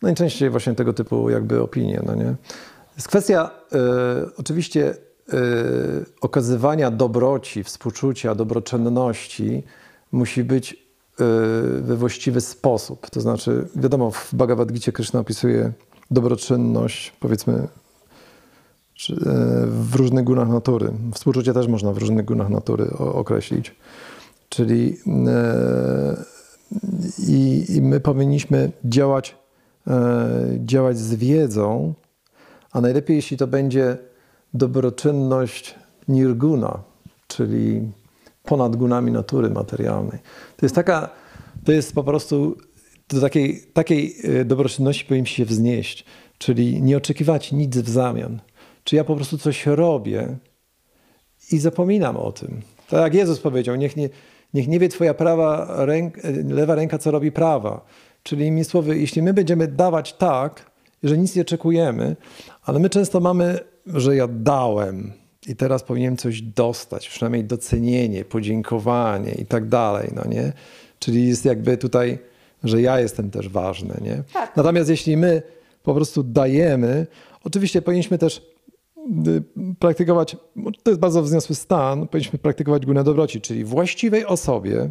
[0.03, 2.35] najczęściej właśnie tego typu jakby opinie, no nie?
[2.97, 3.79] Jest kwestia y,
[4.37, 4.95] oczywiście
[5.35, 5.37] y,
[6.21, 9.63] okazywania dobroci, współczucia, dobroczynności
[10.13, 10.88] musi być
[11.81, 13.11] we właściwy sposób.
[13.11, 15.73] To znaczy, wiadomo, w Bhagavad Gita Krishna opisuje
[16.11, 17.69] dobroczynność, powiedzmy,
[19.67, 20.93] w różnych gunach natury.
[21.15, 23.75] Współczucie też można w różnych gunach natury określić.
[24.49, 24.97] Czyli
[27.29, 29.37] i, i my powinniśmy działać
[29.89, 30.29] E,
[30.65, 31.95] działać z wiedzą,
[32.73, 33.99] a najlepiej jeśli to będzie
[34.55, 35.75] dobroczynność
[36.09, 36.79] nirguna,
[37.29, 37.93] czyli
[38.45, 40.19] ponad gunami natury materialnej.
[40.59, 41.11] To jest taka,
[41.65, 42.57] to jest po prostu,
[43.09, 46.05] do takiej, takiej e, dobroczynności powinniśmy się wznieść,
[46.39, 48.41] czyli nie oczekiwać nic w zamian.
[48.85, 50.37] Czy ja po prostu coś robię
[51.53, 52.61] i zapominam o tym.
[52.89, 54.09] Tak jak Jezus powiedział, niech nie,
[54.55, 57.85] niech nie wie twoja prawa ręk, lewa ręka, co robi prawa.
[58.23, 60.71] Czyli innymi słowy, jeśli my będziemy dawać tak,
[61.03, 62.17] że nic nie oczekujemy,
[62.63, 65.13] ale my często mamy, że ja dałem
[65.49, 70.53] i teraz powinienem coś dostać, przynajmniej docenienie, podziękowanie i tak dalej, no nie?
[70.99, 72.19] Czyli jest jakby tutaj,
[72.65, 74.23] że ja jestem też ważny, nie?
[74.33, 74.57] Tak.
[74.57, 75.43] Natomiast jeśli my
[75.83, 77.07] po prostu dajemy,
[77.45, 78.43] oczywiście powinniśmy też
[79.27, 79.43] y,
[79.79, 80.37] praktykować,
[80.83, 84.91] to jest bardzo wzniosły stan, powinniśmy praktykować górne dobroci, czyli właściwej osobie,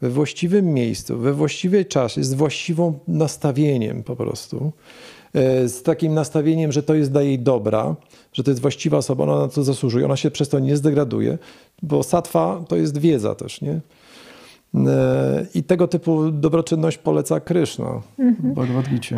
[0.00, 4.72] we właściwym miejscu, we właściwej czasie, z właściwym nastawieniem po prostu.
[5.36, 7.94] E, z takim nastawieniem, że to jest dla jej dobra,
[8.32, 11.38] że to jest właściwa osoba, ona na to zasługuje, ona się przez to nie zdegraduje,
[11.82, 13.80] bo satwa to jest wiedza też, nie?
[14.74, 18.54] E, I tego typu dobroczynność poleca Kryszna mhm.
[18.54, 18.58] w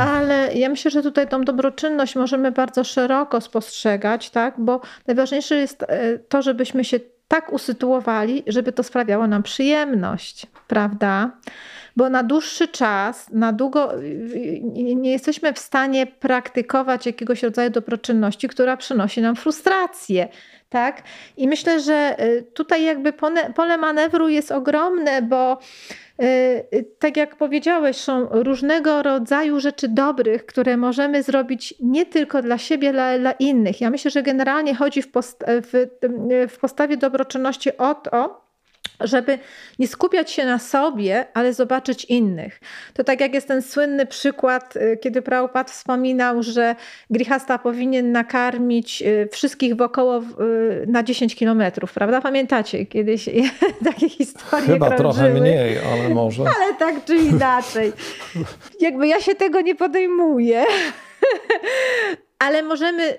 [0.01, 4.55] Ale ja myślę, że tutaj tą dobroczynność możemy bardzo szeroko spostrzegać, tak?
[4.59, 11.31] bo najważniejsze jest e, to, żebyśmy się tak usytuowali, żeby to sprawiało nam przyjemność, prawda?
[11.99, 13.93] Bo na dłuższy czas, na długo
[14.97, 20.29] nie jesteśmy w stanie praktykować jakiegoś rodzaju dobroczynności, która przynosi nam frustrację.
[20.69, 21.03] Tak?
[21.37, 23.13] I myślę, że y, tutaj jakby
[23.55, 25.59] pole manewru jest ogromne, bo
[26.23, 32.59] Y, tak jak powiedziałeś, są różnego rodzaju rzeczy dobrych, które możemy zrobić nie tylko dla
[32.59, 33.81] siebie, ale dla innych.
[33.81, 35.09] Ja myślę, że generalnie chodzi w,
[35.47, 35.87] w,
[36.49, 38.48] w postawie dobroczynności o to,
[39.01, 39.39] żeby
[39.79, 42.61] nie skupiać się na sobie, ale zobaczyć innych.
[42.95, 46.75] To tak jak jest ten słynny przykład, y, kiedy Prabhupada wspominał, że
[47.11, 50.23] Grihasta powinien nakarmić y, wszystkich wokoło y,
[50.87, 52.21] na 10 kilometrów, prawda?
[52.21, 53.29] Pamiętacie kiedyś
[53.85, 55.29] takie historie Chyba krążyły.
[55.29, 56.45] trochę mniej, ale może.
[56.57, 57.93] Ale tak czy inaczej.
[58.81, 60.65] Jakby ja się tego nie podejmuję.
[62.39, 63.19] Ale możemy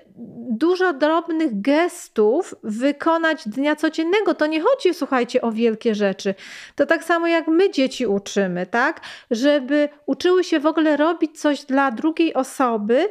[0.50, 4.34] dużo drobnych gestów wykonać dnia codziennego.
[4.34, 6.34] To nie chodzi, słuchajcie, o wielkie rzeczy.
[6.74, 9.00] To tak samo jak my dzieci uczymy, tak?
[9.30, 13.08] Żeby uczyły się w ogóle robić coś dla drugiej osoby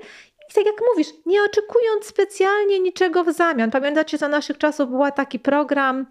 [0.50, 3.72] i tak jak mówisz, nie oczekując specjalnie niczego w zamian.
[3.72, 6.06] Pamiętacie, za naszych czasów był taki program,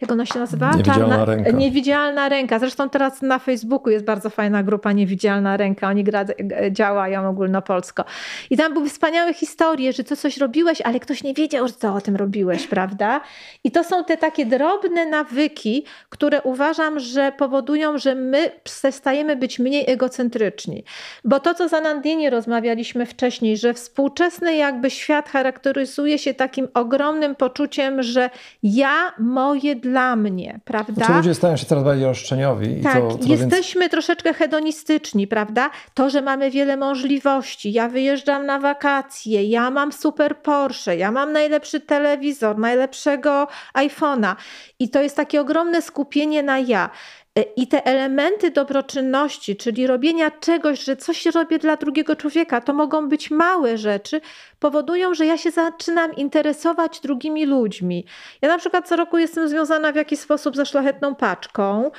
[0.00, 0.70] jak ona się nazywa?
[0.70, 1.50] Niewidzialna Czarna, ręka.
[1.50, 2.58] Niewidzialna ręka.
[2.58, 5.88] Zresztą teraz na Facebooku jest bardzo fajna grupa Niewidzialna ręka.
[5.88, 6.24] Oni gra,
[6.70, 8.04] działają ogólnopolsko.
[8.50, 11.94] I tam były wspaniałe historie, że co coś robiłeś, ale ktoś nie wiedział, że co
[11.94, 13.20] o tym robiłeś, prawda?
[13.64, 19.58] I to są te takie drobne nawyki, które uważam, że powodują, że my przestajemy być
[19.58, 20.84] mniej egocentryczni.
[21.24, 27.34] Bo to, co za Nandini rozmawialiśmy wcześniej, że współczesny jakby świat charakteryzuje się takim ogromnym
[27.34, 28.30] poczuciem, że
[28.62, 30.94] ja, moje dla mnie, prawda?
[30.94, 32.80] Znaczy ludzie stają się coraz bardziej roszczeniowi.
[32.82, 33.90] Tak, to, jesteśmy więc...
[33.90, 35.70] troszeczkę hedonistyczni, prawda?
[35.94, 41.32] To, że mamy wiele możliwości, ja wyjeżdżam na wakacje, ja mam super Porsche, ja mam
[41.32, 44.34] najlepszy telewizor, najlepszego iPhone'a
[44.78, 46.90] i to jest takie ogromne skupienie na ja.
[47.38, 52.72] E, I te elementy dobroczynności, czyli robienia czegoś, że coś robię dla drugiego człowieka, to
[52.72, 54.20] mogą być małe rzeczy,
[54.60, 58.04] powodują, że ja się zaczynam interesować drugimi ludźmi.
[58.42, 61.90] Ja na przykład co roku jestem związana w jakiś sposób ze szlachetną paczką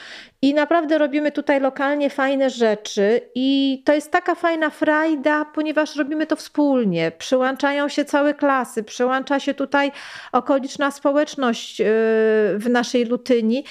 [0.42, 6.28] i naprawdę robimy tutaj lokalnie fajne rzeczy i to jest taka fajna frajda, ponieważ robimy
[6.28, 7.12] to wspólnie.
[7.18, 9.92] Przyłączają się całe klasy, przyłącza się tutaj
[10.32, 11.86] okoliczna społeczność yy,
[12.58, 13.64] w naszej Lutyni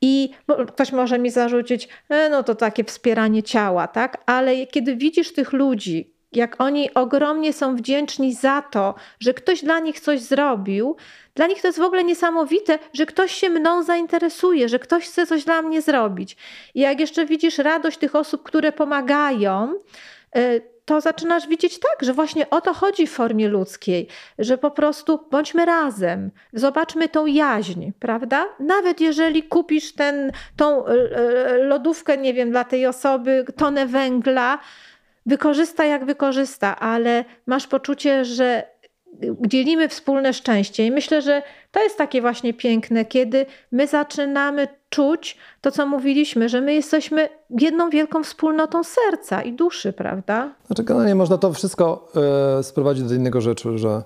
[0.00, 0.30] i
[0.68, 4.22] ktoś może mi zarzucić, e, no to takie wspieranie ciała, tak?
[4.26, 9.78] Ale kiedy widzisz tych ludzi, jak oni ogromnie są wdzięczni za to, że ktoś dla
[9.78, 10.96] nich coś zrobił,
[11.34, 15.26] dla nich to jest w ogóle niesamowite, że ktoś się mną zainteresuje, że ktoś chce
[15.26, 16.36] coś dla mnie zrobić.
[16.74, 19.74] I jak jeszcze widzisz radość tych osób, które pomagają,
[20.36, 24.08] e, to zaczynasz widzieć tak, że właśnie o to chodzi w formie ludzkiej,
[24.38, 28.46] że po prostu bądźmy razem, zobaczmy tą jaźń, prawda?
[28.60, 34.58] Nawet jeżeli kupisz ten, tą e, e, lodówkę, nie wiem, dla tej osoby, tonę węgla,
[35.28, 38.78] wykorzysta jak wykorzysta, ale masz poczucie, że
[39.46, 40.86] dzielimy wspólne szczęście.
[40.86, 46.48] I myślę, że to jest takie właśnie piękne, kiedy my zaczynamy czuć to, co mówiliśmy,
[46.48, 47.28] że my jesteśmy
[47.60, 50.54] jedną wielką wspólnotą serca i duszy, prawda?
[50.66, 52.08] Znaczy, generalnie można to wszystko
[52.58, 54.02] e, sprowadzić do innego rzeczy, że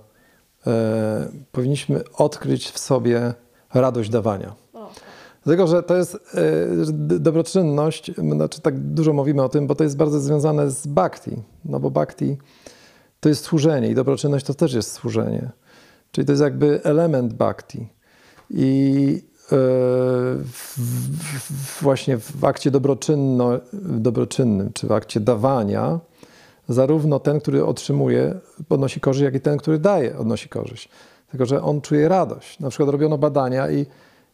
[0.67, 3.35] e, powinniśmy odkryć w sobie
[3.75, 4.62] radość dawania.
[5.45, 9.97] Dlatego, że to jest e, dobroczynność, znaczy tak dużo mówimy o tym, bo to jest
[9.97, 12.37] bardzo związane z bhakti, no bo bhakti
[13.21, 15.51] to jest służenie i dobroczynność to też jest służenie.
[16.13, 17.89] Czyli to jest jakby element bhakti.
[18.51, 19.49] I e,
[20.45, 26.01] w, w, właśnie w akcie dobroczynno, dobroczynnym, czy w akcie dawania,
[26.69, 28.35] zarówno ten, który otrzymuje,
[28.69, 30.89] podnosi korzyść, jak i ten, który daje, odnosi korzyść.
[31.31, 32.61] Tylko, że on czuje radość.
[32.61, 33.87] Na przykład robiono badania i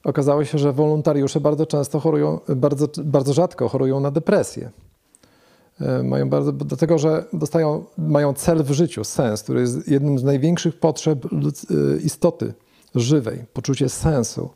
[0.04, 4.70] okazało się, że wolontariusze bardzo często chorują, bardzo, bardzo rzadko chorują na depresję.
[5.80, 10.24] E, mają bardzo, dlatego, że dostają, mają cel w życiu, sens, który jest jednym z
[10.24, 12.54] największych potrzeb e, istoty
[12.94, 13.44] żywej.
[13.52, 14.50] Poczucie sensu,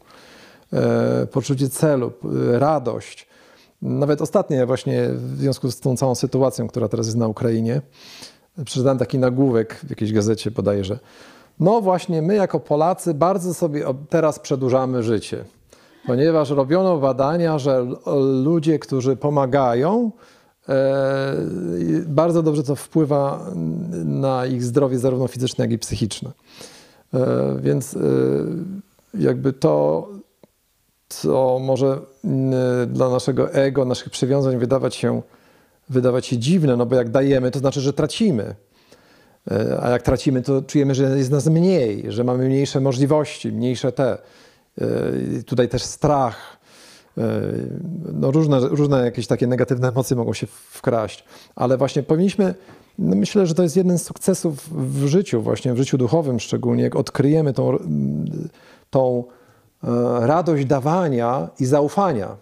[0.72, 2.12] e, poczucie celu,
[2.52, 3.28] radość.
[3.82, 7.82] Nawet ostatnio właśnie w związku z tą całą sytuacją, która teraz jest na Ukrainie,
[8.64, 10.98] przeczytałem taki nagłówek w jakiejś gazecie podaję, że
[11.62, 15.44] no właśnie my jako Polacy bardzo sobie teraz przedłużamy życie,
[16.06, 17.86] ponieważ robiono badania, że
[18.44, 20.10] ludzie, którzy pomagają,
[20.68, 21.34] e,
[22.06, 23.46] bardzo dobrze to wpływa
[24.04, 26.30] na ich zdrowie zarówno fizyczne, jak i psychiczne.
[27.14, 27.98] E, więc e,
[29.14, 30.08] jakby to,
[31.08, 31.98] co może
[32.86, 35.22] dla naszego ego, naszych przywiązań wydawać się,
[35.88, 38.54] wydawać się dziwne, no bo jak dajemy, to znaczy, że tracimy.
[39.50, 43.92] E, a jak tracimy, to czujemy, że jest nas mniej, że mamy mniejsze możliwości, mniejsze
[43.92, 44.18] te.
[44.80, 44.86] E,
[45.46, 46.58] tutaj też strach.
[47.18, 47.40] E,
[48.12, 51.24] no różne, różne jakieś takie negatywne emocje mogą się wkraść,
[51.56, 52.54] ale właśnie powinniśmy,
[52.98, 56.82] no myślę, że to jest jeden z sukcesów w życiu, właśnie w życiu duchowym szczególnie,
[56.82, 57.78] jak odkryjemy tą,
[58.90, 59.24] tą
[60.20, 62.36] radość dawania i zaufania.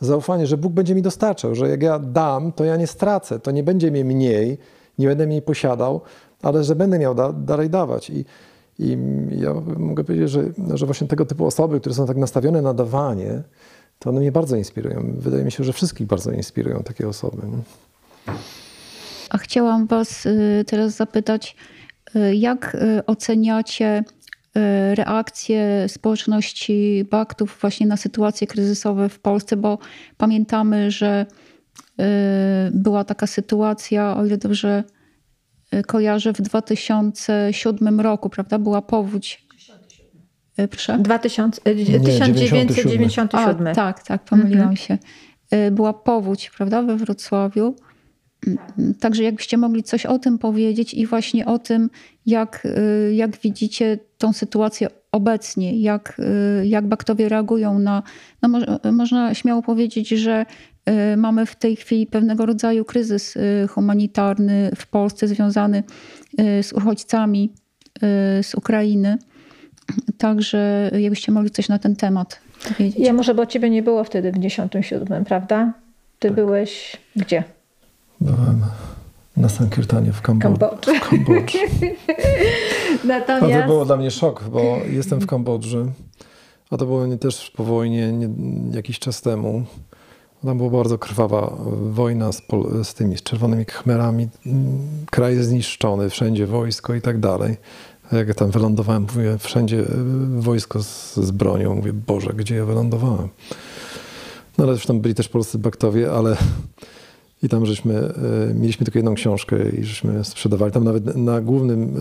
[0.00, 3.50] Zaufanie, że Bóg będzie mi dostarczał, że jak ja dam, to ja nie stracę, to
[3.50, 4.58] nie będzie mnie mniej,
[4.98, 6.00] nie będę mniej posiadał,
[6.42, 8.10] ale że będę miał da, dalej dawać.
[8.10, 8.24] I,
[8.78, 8.98] I
[9.30, 13.42] ja mogę powiedzieć, że, że właśnie tego typu osoby, które są tak nastawione na dawanie,
[13.98, 15.14] to one mnie bardzo inspirują.
[15.18, 17.42] Wydaje mi się, że wszystkich bardzo inspirują takie osoby.
[19.30, 21.56] A chciałam Was y, teraz zapytać,
[22.16, 24.04] y, jak y, oceniacie
[24.94, 29.78] reakcje społeczności Baktów właśnie na sytuacje kryzysowe w Polsce, bo
[30.16, 31.26] pamiętamy, że
[32.72, 34.84] była taka sytuacja, o ile dobrze
[35.86, 38.58] kojarzę, w 2007 roku, prawda?
[38.58, 39.48] Była powódź.
[40.70, 40.98] Proszę?
[40.98, 43.66] 2000, 1997.
[43.66, 44.76] A, tak, tak, pomyliłam mhm.
[44.76, 44.98] się.
[45.70, 47.74] Była powódź, prawda, we Wrocławiu.
[49.00, 51.90] Także jakbyście mogli coś o tym powiedzieć i właśnie o tym,
[52.26, 56.20] jak, y, jak widzicie tą sytuację obecnie, jak,
[56.62, 58.02] y, jak baktowie reagują na,
[58.42, 58.48] no
[58.92, 60.77] można śmiało powiedzieć, że y,
[61.16, 63.34] mamy w tej chwili pewnego rodzaju kryzys
[63.70, 65.82] humanitarny w Polsce związany
[66.62, 67.52] z uchodźcami
[68.42, 69.18] z Ukrainy.
[70.18, 72.98] Także jakbyście mogli coś na ten temat powiedzieć.
[72.98, 75.72] Ja może, bo ciebie nie było wtedy w 97, prawda?
[76.18, 76.36] Ty tak.
[76.36, 77.44] byłeś gdzie?
[78.20, 78.62] Byłem
[79.36, 80.94] na Sankirtanie w Kambodży.
[80.94, 81.58] W Kambodży.
[83.04, 83.54] Natomiast...
[83.54, 85.86] No to było dla mnie szok, bo jestem w Kambodży,
[86.70, 88.28] a to było nie też po wojnie nie,
[88.72, 89.64] jakiś czas temu.
[90.44, 91.56] Tam była bardzo krwawa
[91.90, 92.42] wojna z,
[92.82, 94.28] z tymi z czerwonymi khmerami.
[95.10, 97.56] Kraj zniszczony, wszędzie wojsko i tak dalej.
[98.12, 99.84] Jak ja tam wylądowałem, mówię, wszędzie
[100.38, 101.74] wojsko z, z bronią.
[101.74, 103.28] Mówię, Boże, gdzie ja wylądowałem?
[104.58, 106.36] No ale zresztą byli też polscy baktowie, ale
[107.42, 110.72] i tam żeśmy, e, mieliśmy tylko jedną książkę i żeśmy sprzedawali.
[110.72, 111.94] Tam nawet na głównym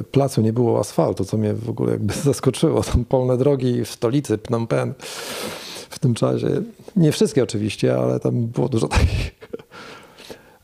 [0.00, 2.82] e, placu nie było asfaltu, co mnie w ogóle jakby zaskoczyło.
[2.82, 4.94] Tam polne drogi w stolicy Phnom Penh
[5.90, 6.62] w tym czasie.
[6.96, 9.34] Nie wszystkie oczywiście, ale tam było dużo takich.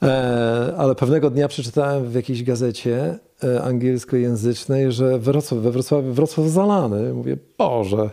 [0.02, 3.18] E, ale pewnego dnia przeczytałem w jakiejś gazecie
[3.62, 7.14] angielskojęzycznej, że Wrocław, we Wrocławiu Wrocław zalany.
[7.14, 8.10] Mówię, Boże,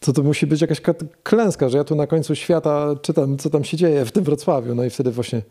[0.00, 0.80] to to musi być jakaś
[1.22, 4.74] klęska, że ja tu na końcu świata czytam, co tam się dzieje w tym Wrocławiu.
[4.74, 5.42] No i wtedy właśnie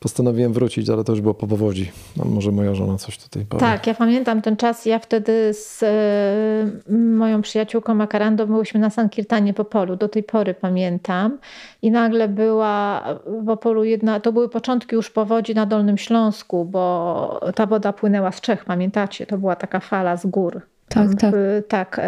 [0.00, 1.92] postanowiłem wrócić, ale to już było po powodzi.
[2.16, 3.60] No, może moja żona coś tutaj powie.
[3.60, 4.86] Tak, ja pamiętam ten czas.
[4.86, 9.96] Ja wtedy z y, moją przyjaciółką Makarandą byłyśmy na Sankirtanie po polu.
[9.96, 11.38] Do tej pory pamiętam.
[11.82, 13.04] I nagle była
[13.42, 18.32] w Opolu jedna, to były początki już powodzi na Dolnym Śląsku, bo ta woda płynęła
[18.32, 19.26] z Czech, pamiętacie?
[19.26, 20.62] To była taka fala z gór.
[20.88, 21.34] Tak, tak.
[21.68, 22.00] tak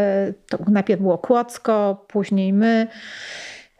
[0.49, 2.86] to najpierw było Kłodzko, później my.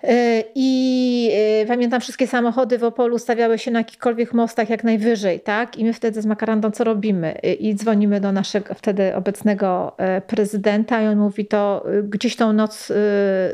[0.05, 1.31] E, I
[1.63, 5.77] e, pamiętam, wszystkie samochody w Opolu stawiały się na jakichkolwiek mostach jak najwyżej, tak?
[5.77, 7.33] I my wtedy z Makarandą co robimy?
[7.61, 9.97] I dzwonimy do naszego wtedy obecnego
[10.27, 12.93] prezydenta i on mówi to gdzieś tą noc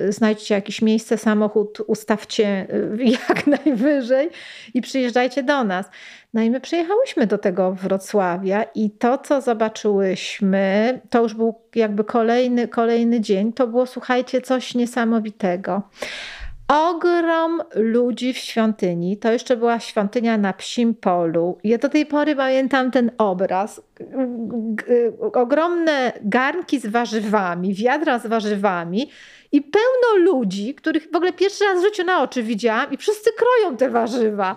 [0.09, 2.67] znajdźcie jakieś miejsce, samochód ustawcie
[3.29, 4.31] jak najwyżej
[4.75, 5.87] i przyjeżdżajcie do nas.
[6.35, 12.05] No i my przyjechałyśmy do tego Wrocławia i to, co zobaczyłyśmy, to już był jakby
[12.05, 15.83] kolejny, kolejny dzień, to było, słuchajcie, coś niesamowitego.
[16.69, 19.17] Ogrom ludzi w świątyni.
[19.17, 21.59] To jeszcze była świątynia na Psim Polu.
[21.65, 23.81] Ja do tej pory pamiętam ten obraz.
[25.33, 29.11] Ogromne garnki z warzywami, wiadra z warzywami
[29.53, 33.31] i pełno ludzi, których w ogóle pierwszy raz w życiu na oczy widziałam i wszyscy
[33.33, 34.57] kroją te warzywa.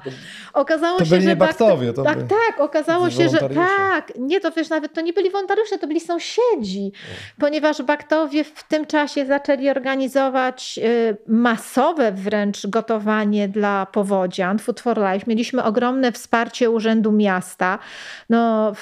[0.54, 1.36] Okazało to się, byli że...
[1.36, 2.30] Baktowie, to tak, byli...
[2.30, 4.12] tak, okazało się, że tak.
[4.18, 6.92] Nie, to wiesz, nawet to nie byli wolontariusze, to byli sąsiedzi,
[7.40, 14.98] ponieważ baktowie w tym czasie zaczęli organizować y, masowe wręcz gotowanie dla powodzian, Food for
[14.98, 15.26] Life.
[15.28, 17.80] Mieliśmy ogromne wsparcie Urzędu Miasta.
[18.30, 18.74] No,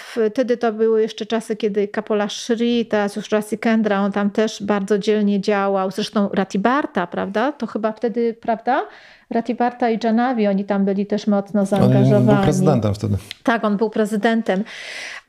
[0.48, 4.64] wtedy to były jeszcze czasy, kiedy Kapola Shri, teraz już Rasi Kendra, on tam też
[4.64, 5.92] bardzo dzielnie działał.
[5.92, 7.52] Zresztą Ratibarta, prawda?
[7.52, 8.86] To chyba wtedy, prawda?
[9.30, 12.30] Ratibarta i Janavi, oni tam byli też mocno zaangażowani.
[12.30, 13.18] On był prezydentem wtedy.
[13.44, 14.64] Tak, on był prezydentem.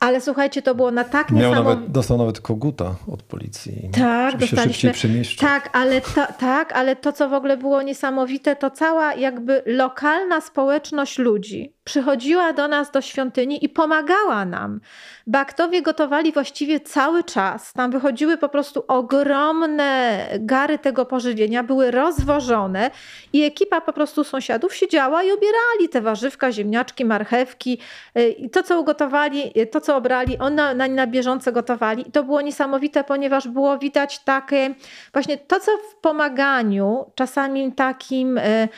[0.01, 3.91] Ale słuchajcie, to było na tak Miał nawet, dostał nawet koguta od policji.
[3.93, 4.93] Tak, dostaliśmy.
[5.41, 10.41] Tak, ale to, tak, ale to, co w ogóle było niesamowite, to cała jakby lokalna
[10.41, 14.81] społeczność ludzi przychodziła do nas do świątyni i pomagała nam.
[15.27, 17.73] Baktowie gotowali właściwie cały czas.
[17.73, 22.91] Tam wychodziły po prostu ogromne gary tego pożywienia, były rozwożone
[23.33, 27.79] i ekipa po prostu sąsiadów siedziała i obierali te warzywka, ziemniaczki, marchewki
[28.19, 32.09] y, i to, co ugotowali, y, to, co obrali, oni na, na, na bieżąco gotowali.
[32.09, 34.75] I to było niesamowite, ponieważ było widać takie,
[35.13, 38.37] właśnie to, co w pomaganiu, czasami takim.
[38.37, 38.69] Yy,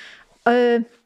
[0.52, 0.99] yy,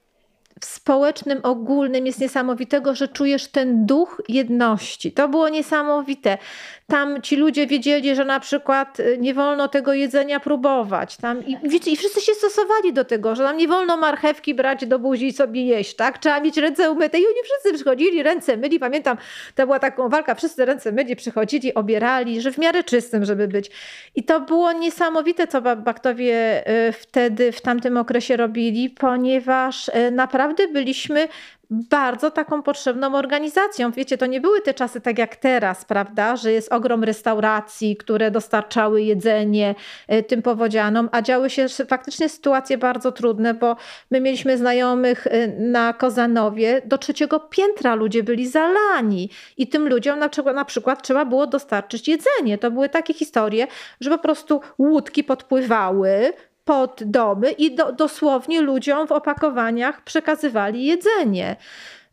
[0.66, 5.12] społecznym, ogólnym jest niesamowitego, że czujesz ten duch jedności.
[5.12, 6.38] To było niesamowite.
[6.86, 11.16] Tam ci ludzie wiedzieli, że na przykład y, nie wolno tego jedzenia próbować.
[11.16, 14.98] Tam, i, I wszyscy się stosowali do tego, że tam nie wolno marchewki brać do
[14.98, 16.18] buzi i sobie jeść, tak?
[16.18, 17.18] Trzeba mieć ręce umyte.
[17.18, 18.78] I oni wszyscy przychodzili, ręce myli.
[18.78, 19.16] Pamiętam,
[19.54, 23.70] to była taką walka, wszyscy ręce myli, przychodzili, obierali, że w miarę czystym, żeby być.
[24.14, 30.10] I to było niesamowite, co baktowie y, wtedy, w tamtym okresie robili, ponieważ y,
[30.54, 31.28] naprawdę byliśmy
[31.70, 33.90] bardzo taką potrzebną organizacją.
[33.90, 38.30] Wiecie, to nie były te czasy tak jak teraz, prawda, że jest ogrom restauracji, które
[38.30, 39.74] dostarczały jedzenie
[40.08, 43.76] e, tym powodzianom, a działy się faktycznie sytuacje bardzo trudne, bo
[44.10, 50.18] my mieliśmy znajomych e, na Kozanowie, do trzeciego piętra ludzie byli zalani i tym ludziom
[50.18, 52.58] na przykład, na przykład trzeba było dostarczyć jedzenie.
[52.58, 53.66] To były takie historie,
[54.00, 56.32] że po prostu łódki podpływały,
[56.64, 61.56] pod domy i do, dosłownie ludziom w opakowaniach przekazywali jedzenie.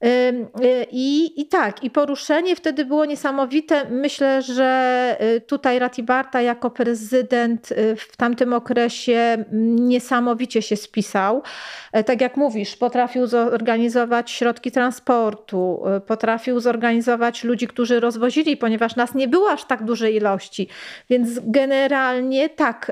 [0.06, 3.90] Y, I, I tak, i poruszenie wtedy było niesamowite.
[3.90, 11.44] Myślę, że y, tutaj Ratibarta jako prezydent y, w tamtym okresie niesamowicie się spisał.
[11.92, 19.16] E, tak jak mówisz, potrafił zorganizować środki transportu, potrafił zorganizować ludzi, którzy rozwozili, ponieważ nas
[19.16, 20.68] nie było aż tak dużej ilości.
[21.10, 22.92] Więc generalnie tak,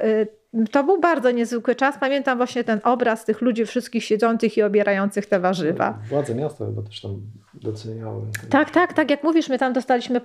[0.71, 1.95] to był bardzo niezwykły czas.
[1.99, 5.99] Pamiętam właśnie ten obraz tych ludzi wszystkich siedzących i obierających te warzywa.
[6.09, 7.21] Władze miasta chyba też tam
[7.53, 8.21] doceniały.
[8.49, 10.21] Tak, tak, tak jak mówisz, my tam dostaliśmy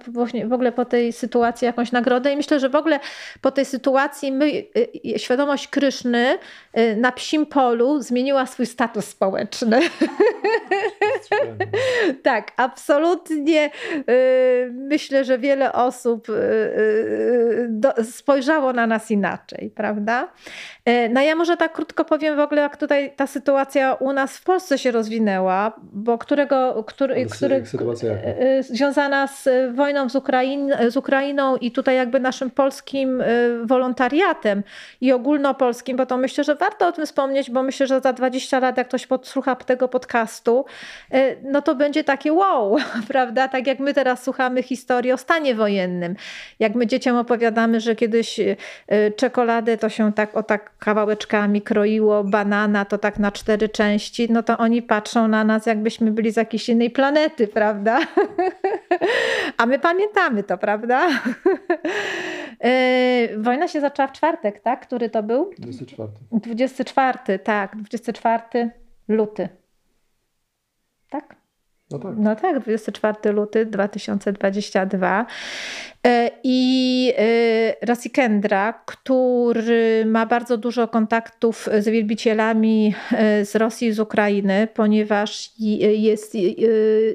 [0.47, 3.01] w ogóle po tej sytuacji jakąś nagrodę i myślę, że w ogóle
[3.41, 4.68] po tej sytuacji my, y,
[5.14, 6.39] y, świadomość Kryszny
[6.79, 9.81] y, na psim polu zmieniła swój status społeczny.
[12.22, 13.70] tak, absolutnie
[14.72, 16.27] myślę, że wiele osób
[18.03, 20.14] spojrzało na nas inaczej, prawda?
[20.15, 20.27] Yeah.
[21.11, 24.45] No ja może tak krótko powiem w ogóle, jak tutaj ta sytuacja u nas w
[24.45, 27.62] Polsce się rozwinęła, bo którego, który, który,
[28.05, 33.26] e, e, związana z wojną z, Ukrain, z Ukrainą i tutaj jakby naszym polskim e,
[33.64, 34.62] wolontariatem
[35.01, 38.59] i ogólnopolskim, bo to myślę, że warto o tym wspomnieć, bo myślę, że za 20
[38.59, 40.64] lat, jak ktoś podsłucha tego podcastu,
[41.43, 42.76] no to będzie takie wow,
[43.09, 43.49] prawda?
[43.49, 46.16] Tak jak my teraz słuchamy historii o stanie wojennym.
[46.59, 48.41] Jak my dzieciom opowiadamy, że kiedyś
[49.16, 54.43] czekoladę to się tak o tak kawałeczkami kroiło, banana to tak na cztery części, no
[54.43, 58.01] to oni patrzą na nas, jakbyśmy byli z jakiejś innej planety prawda?
[59.59, 61.09] A my pamiętamy to, prawda?
[62.61, 64.87] E, wojna się zaczęła w czwartek, tak?
[64.87, 65.51] Który to był?
[65.59, 66.12] 24.
[66.32, 67.76] 24, tak.
[67.76, 68.70] 24
[69.09, 69.49] luty.
[71.11, 71.43] Tak?
[71.95, 72.14] No tak.
[72.18, 75.26] No tak, 24 luty 2022.
[76.07, 83.92] E, I e, Rasikendra, który ma bardzo dużo kontaktów z wielbicielami e, z Rosji i
[83.92, 86.36] z Ukrainy, ponieważ jest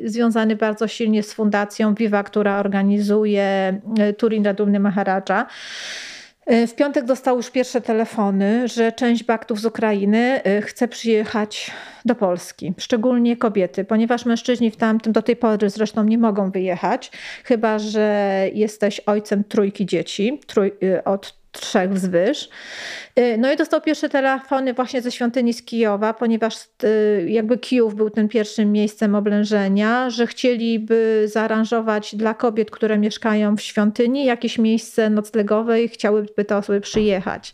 [0.04, 3.80] związany bardzo silnie z fundacją Viva, która organizuje
[4.18, 5.42] Turin Radumny Maharaja.
[5.42, 6.19] E,
[6.68, 11.72] w piątek dostał już pierwsze telefony, że część baktów z Ukrainy e, chce przyjechać
[12.06, 17.12] do Polski, szczególnie kobiety, ponieważ mężczyźni w tamtym do tej pory zresztą nie mogą wyjechać,
[17.44, 22.50] chyba że jesteś ojcem trójki dzieci trój, e, od trzech wzwyż.
[23.20, 27.96] Y, no i dostał pierwsze telefony właśnie ze świątyni z Kijowa, ponieważ y, jakby Kijów
[27.96, 34.58] był tym pierwszym miejscem oblężenia, że chcieliby zaaranżować dla kobiet, które mieszkają w świątyni, jakieś
[34.58, 37.54] miejsce noclegowe i chciałyby te osoby przyjechać.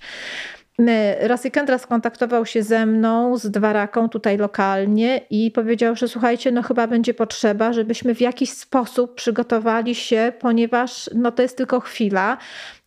[1.20, 6.88] Rasykendra skontaktował się ze mną, z Dwaraką tutaj lokalnie i powiedział, że słuchajcie, no chyba
[6.88, 12.38] będzie potrzeba, żebyśmy w jakiś sposób przygotowali się, ponieważ no to jest tylko chwila,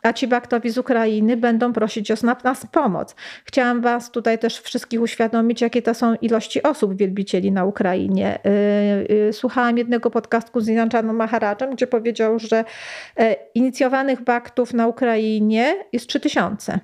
[0.03, 3.15] a ci baktowi z Ukrainy będą prosić o nas pomoc.
[3.45, 8.39] Chciałam was tutaj też wszystkich uświadomić, jakie to są ilości osób wielbicieli na Ukrainie.
[8.47, 12.65] Y, y, słuchałam jednego podcastu z Inanczaną Maharadżem, gdzie powiedział, że
[13.17, 16.81] e, inicjowanych baktów na Ukrainie jest 3000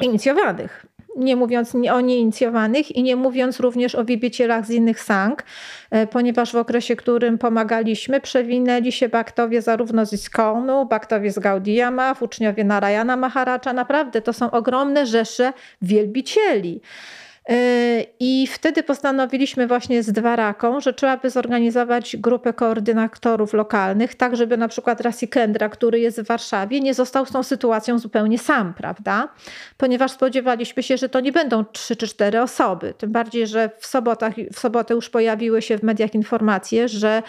[0.00, 0.86] inicjowanych.
[1.16, 5.44] Nie mówiąc o nieinicjowanych i nie mówiąc również o wielbicielach z innych sang,
[5.90, 12.14] e, ponieważ w okresie, którym pomagaliśmy, przewinęli się baktowie zarówno z Iskonu, baktowie z Gaudiyama,
[12.20, 13.72] uczniowie Narayana Maharacza.
[13.72, 15.52] Naprawdę to są ogromne rzesze
[15.82, 16.80] wielbicieli.
[17.50, 24.36] E, I wtedy postanowiliśmy właśnie z Dwaraką, że trzeba by zorganizować grupę koordynatorów lokalnych, tak
[24.36, 28.74] żeby na przykład Kendra, który jest w Warszawie, nie został z tą sytuacją zupełnie sam,
[28.74, 29.28] prawda?
[29.76, 32.94] Ponieważ spodziewaliśmy się, że to nie będą trzy czy cztery osoby.
[32.98, 37.22] Tym bardziej, że w, sobotach, w sobotę już pojawiły się w mediach informacje, że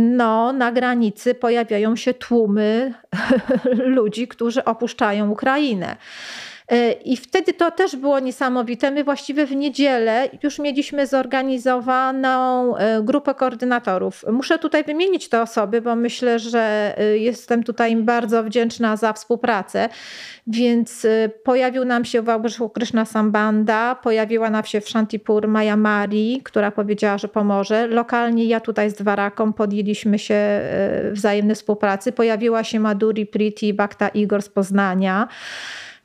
[0.00, 2.94] no, na granicy pojawiają się tłumy
[3.96, 5.96] ludzi, którzy opuszczają Ukrainę.
[6.68, 8.90] E, I wtedy to też było niesamowite.
[8.90, 14.24] My właściwie w niedzielę już mieliśmy zorganizowaną e, grupę koordynatorów.
[14.32, 19.12] Muszę tutaj wymienić te osoby, bo myślę, że e, jestem tutaj im bardzo wdzięczna za
[19.12, 19.88] współpracę.
[20.46, 21.06] Więc
[21.44, 26.70] pojawił nam się w Wałbrzychu Krishna Sambanda, pojawiła nam się w Shantipur Maja Mari, która
[26.70, 27.86] powiedziała, że pomoże.
[27.86, 30.60] Lokalnie ja tutaj z Dwaraką podjęliśmy się
[31.12, 32.12] wzajemnej współpracy.
[32.12, 35.28] Pojawiła się Maduri Priti Bakta Igor z Poznania.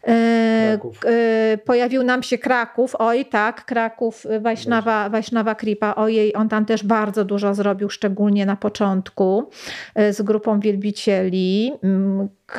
[0.07, 6.65] E, e, pojawił nam się Kraków, oj tak, Kraków, Wajsznawa, Wajsznawa Kripa, ojej, on tam
[6.65, 9.49] też bardzo dużo zrobił, szczególnie na początku
[9.95, 11.71] e, z grupą wielbicieli.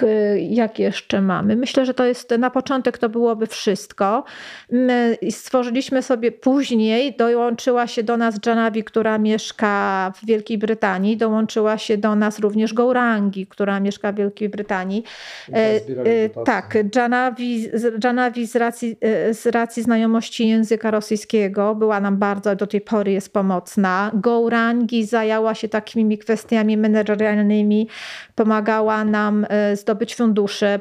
[0.03, 1.57] Mm, jak jeszcze mamy?
[1.57, 4.25] Myślę, że to jest na początek to byłoby wszystko.
[4.73, 11.79] My stworzyliśmy sobie później, dołączyła się do nas Janavi, która mieszka w Wielkiej Brytanii, dołączyła
[11.79, 15.05] się do nas również Gourangi, która mieszka w Wielkiej Brytanii.
[15.53, 17.69] E, e, tak, Janavi,
[18.05, 18.97] Janavi z, racji,
[19.33, 24.11] z racji znajomości języka rosyjskiego była nam bardzo, do tej pory jest pomocna.
[24.15, 27.89] Gourangi zajęła się takimi kwestiami menedżerialnymi,
[28.35, 30.81] pomagała nam z zdobyć fundusze,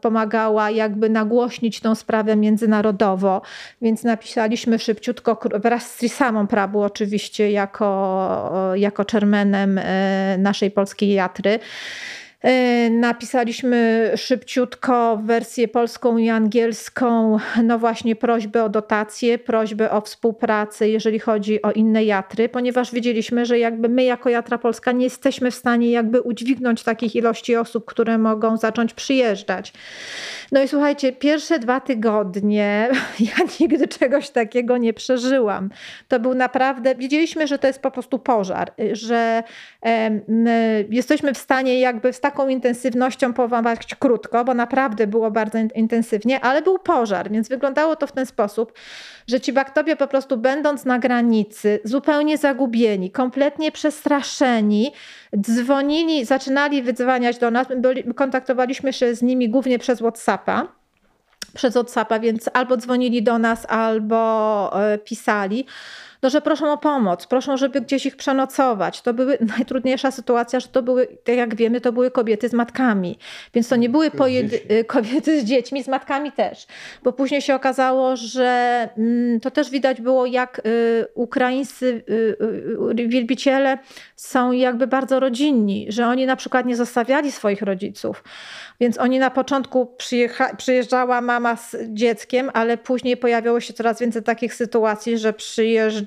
[0.00, 3.42] pomagała jakby nagłośnić tą sprawę międzynarodowo,
[3.82, 11.58] więc napisaliśmy szybciutko wraz z Trisamą Prabu oczywiście jako, jako czermenem e, naszej polskiej jatry.
[12.44, 20.88] E, napisaliśmy szybciutko wersję polską i angielską, no właśnie prośbę o dotację, prośbę o współpracę,
[20.88, 25.50] jeżeli chodzi o inne jatry, ponieważ wiedzieliśmy, że jakby my jako Jatra Polska nie jesteśmy
[25.50, 29.72] w stanie jakby udźwignąć takich ilości osób, które mogą zacząć przyjeżdżać.
[30.52, 32.88] No i słuchajcie, pierwsze dwa tygodnie
[33.20, 35.70] ja nigdy czegoś takiego nie przeżyłam.
[36.08, 39.42] To był naprawdę, wiedzieliśmy, że to jest po prostu pożar, że
[40.90, 46.62] jesteśmy w stanie jakby z taką intensywnością powołać krótko, bo naprawdę było bardzo intensywnie, ale
[46.62, 48.72] był pożar, więc wyglądało to w ten sposób,
[49.28, 54.92] że ci baktowie po prostu będąc na granicy, zupełnie zagubieni, kompletnie przestraszeni,
[55.40, 57.66] dzwonili, zaczynali wydzwaniać do nas,
[58.16, 60.68] kontaktowaliśmy się z nimi głównie przez WhatsAppa,
[61.54, 65.66] przez WhatsAppa, więc albo dzwonili do nas, albo e, pisali
[66.24, 69.02] no, że proszą o pomoc, proszą, żeby gdzieś ich przenocować.
[69.02, 73.18] To były najtrudniejsza sytuacja, że to były, tak jak wiemy, to były kobiety z matkami.
[73.54, 76.66] Więc to nie były pojedy- kobiety z dziećmi, z matkami też.
[77.02, 82.36] Bo później się okazało, że mm, to też widać było, jak y, ukraińscy y,
[83.00, 83.78] y, wielbiciele
[84.16, 88.24] są jakby bardzo rodzinni, że oni na przykład nie zostawiali swoich rodziców.
[88.80, 89.96] Więc oni na początku
[90.56, 95.32] przyjeżdżała mama z dzieckiem, ale później pojawiało się coraz więcej takich sytuacji, że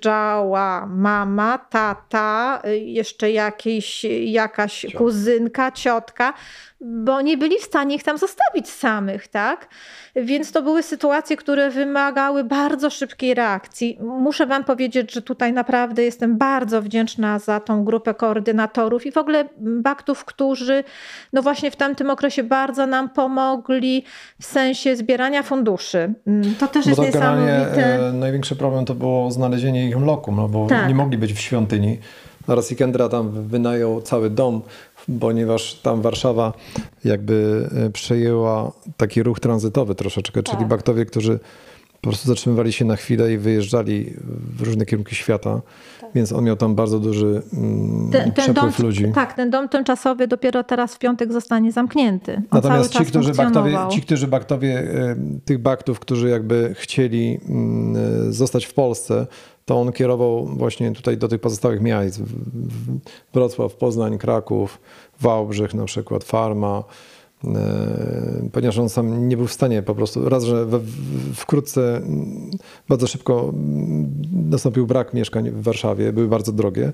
[0.08, 6.34] przyjeżdżała mama, tata, jeszcze jakiś, jakaś kuzynka, ciotka
[6.82, 9.68] bo nie byli w stanie ich tam zostawić samych, tak?
[10.16, 13.98] Więc to były sytuacje, które wymagały bardzo szybkiej reakcji.
[14.02, 19.18] Muszę Wam powiedzieć, że tutaj naprawdę jestem bardzo wdzięczna za tą grupę koordynatorów i w
[19.18, 20.84] ogóle baktów, którzy
[21.34, 24.04] no właśnie w tamtym okresie bardzo nam pomogli
[24.42, 26.14] w sensie zbierania funduszy.
[26.28, 28.08] Mm, to też bo jest to niesamowite.
[28.10, 30.88] E, największy problem to było znalezienie ich lokum, no bo tak.
[30.88, 31.98] nie mogli być w świątyni.
[32.48, 34.62] Raz Kendra tam wynajął cały dom
[35.20, 36.54] ponieważ tam Warszawa
[37.06, 40.56] jakby e, przejęła taki ruch tranzytowy troszeczkę, tak.
[40.56, 41.40] czyli baktowie, którzy
[42.02, 44.14] po prostu zatrzymywali się na chwilę i wyjeżdżali
[44.58, 45.62] w różne kierunki świata,
[46.02, 46.10] tak.
[46.16, 49.12] więc on miał tam bardzo duży mm, ten, ten przepływ dom, ludzi.
[49.16, 52.36] Tak, ten dom tymczasowy dopiero teraz w piątek zostanie zamknięty.
[52.36, 57.96] On Natomiast ci którzy, baktowie, ci, którzy baktowie, e, tych baktów, którzy jakby chcieli mm,
[58.30, 59.28] e, zostać w Polsce,
[59.68, 62.22] to on kierował właśnie tutaj do tych pozostałych miast.
[63.34, 64.80] Wrocław, Poznań, Kraków,
[65.20, 66.84] Wałbrzych na przykład, Farma,
[67.44, 70.68] e, ponieważ on sam nie był w stanie po prostu, raz, że
[71.34, 72.02] wkrótce,
[72.90, 73.54] bardzo szybko
[74.34, 76.94] nastąpił brak mieszkań w Warszawie, były bardzo drogie,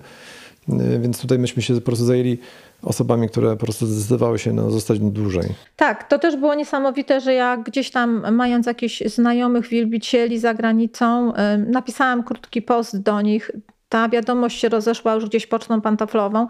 [0.69, 2.37] e, więc tutaj myśmy się po prostu zajęli
[2.83, 5.49] osobami, które po prostu zdecydowały się na zostać dłużej.
[5.75, 11.33] Tak, to też było niesamowite, że ja gdzieś tam mając jakichś znajomych wielbicieli za granicą,
[11.57, 13.51] napisałam krótki post do nich,
[13.93, 16.47] ta wiadomość się rozeszła już gdzieś pocztą pantoflową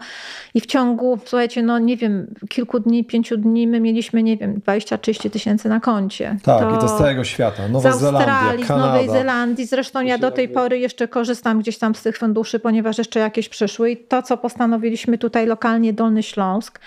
[0.54, 4.60] i w ciągu, słuchajcie, no nie wiem, kilku dni, pięciu dni my mieliśmy, nie wiem,
[4.60, 6.36] 20-30 tysięcy na koncie.
[6.42, 7.68] Tak, to i to z całego świata.
[7.68, 8.86] Nowa z Australii, Kanada.
[8.86, 9.66] z Nowej Zelandii.
[9.66, 13.48] Zresztą ja do tej pory jeszcze korzystam gdzieś tam z tych funduszy, ponieważ jeszcze jakieś
[13.48, 16.80] przyszły i to, co postanowiliśmy tutaj lokalnie Dolny Śląsk,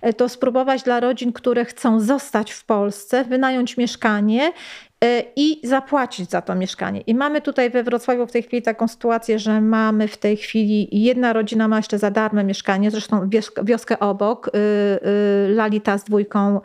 [0.00, 4.52] e, to spróbować dla rodzin, które chcą zostać w Polsce, wynająć mieszkanie
[5.36, 7.00] i zapłacić za to mieszkanie.
[7.00, 10.88] I mamy tutaj we Wrocławiu w tej chwili taką sytuację, że mamy w tej chwili
[10.92, 13.30] jedna rodzina ma jeszcze za darmo mieszkanie, zresztą
[13.62, 14.50] wioskę obok,
[15.48, 16.60] Lalita z dwójką,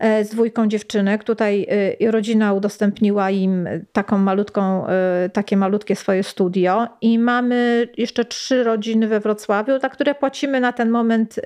[0.00, 1.24] z dwójką dziewczynek.
[1.24, 1.66] Tutaj
[2.10, 4.86] rodzina udostępniła im taką malutką,
[5.32, 10.72] takie malutkie swoje studio i mamy jeszcze trzy rodziny we Wrocławiu, za które płacimy na
[10.72, 11.40] ten moment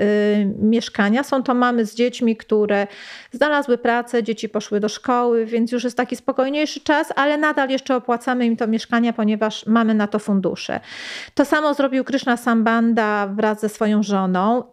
[0.59, 1.23] mieszkania.
[1.23, 2.87] Są to mamy z dziećmi, które
[3.33, 7.97] znalazły pracę, dzieci poszły do szkoły, więc już jest taki spokojniejszy czas, ale nadal jeszcze
[7.97, 10.81] opłacamy im to mieszkanie, ponieważ mamy na to fundusze.
[11.35, 14.65] To samo zrobił Kryszna Sambanda wraz ze swoją żoną.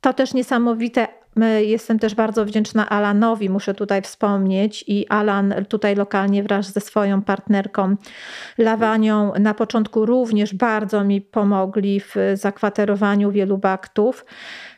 [0.00, 1.08] To też niesamowite
[1.60, 4.84] Jestem też bardzo wdzięczna Alanowi, muszę tutaj wspomnieć.
[4.86, 7.96] I Alan tutaj lokalnie wraz ze swoją partnerką
[8.58, 14.24] Lawanią na początku również bardzo mi pomogli w zakwaterowaniu wielu baktów.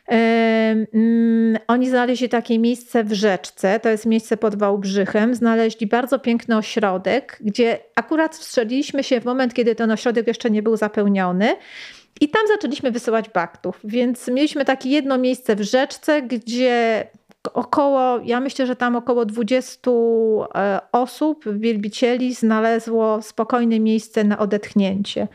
[0.07, 5.35] Mm, oni znaleźli takie miejsce w rzeczce, to jest miejsce pod Wałbrzychem.
[5.35, 10.63] Znaleźli bardzo piękny ośrodek, gdzie akurat wstrzeliliśmy się w moment, kiedy ten ośrodek jeszcze nie
[10.63, 11.55] był zapełniony.
[12.21, 13.79] I tam zaczęliśmy wysyłać baktów.
[13.83, 17.07] Więc mieliśmy takie jedno miejsce w rzeczce, gdzie
[17.53, 19.91] około, ja myślę, że tam około 20
[20.55, 25.27] e, osób, wielbicieli, znalazło spokojne miejsce na odetchnięcie.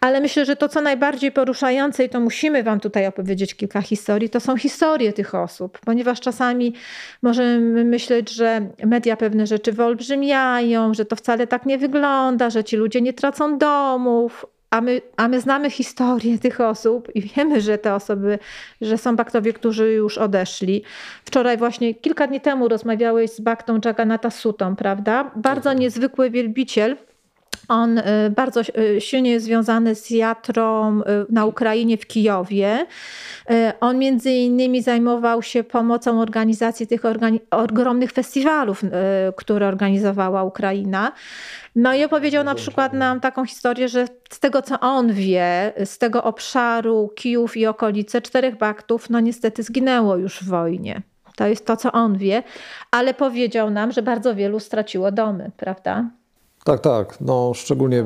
[0.00, 4.30] Ale myślę, że to, co najbardziej poruszające, i to musimy Wam tutaj opowiedzieć kilka historii,
[4.30, 6.72] to są historie tych osób, ponieważ czasami
[7.22, 12.76] możemy myśleć, że media pewne rzeczy wyolbrzymiają, że to wcale tak nie wygląda, że ci
[12.76, 17.78] ludzie nie tracą domów, a my, a my znamy historię tych osób i wiemy, że
[17.78, 18.38] te osoby,
[18.80, 20.82] że są baktowie, którzy już odeszli.
[21.24, 25.30] Wczoraj właśnie, kilka dni temu rozmawiałeś z baktą Jagannatha Sutą, prawda?
[25.36, 25.78] Bardzo tak.
[25.78, 26.96] niezwykły wielbiciel.
[27.68, 32.86] On y, bardzo y, silnie jest związany z jatrą y, na Ukrainie w Kijowie.
[33.80, 38.82] On między innymi zajmował się pomocą organizacji tych organi ogromnych festiwalów,
[39.36, 41.12] które organizowała Ukraina.
[41.76, 45.98] No i opowiedział na przykład nam taką historię, że z tego co on wie, z
[45.98, 51.02] tego obszaru Kijów i okolice, czterech baktów, no niestety zginęło już w wojnie.
[51.36, 52.42] To jest to, co on wie,
[52.90, 56.10] ale powiedział nam, że bardzo wielu straciło domy, prawda?
[56.64, 57.20] Tak, tak.
[57.20, 58.04] No, szczególnie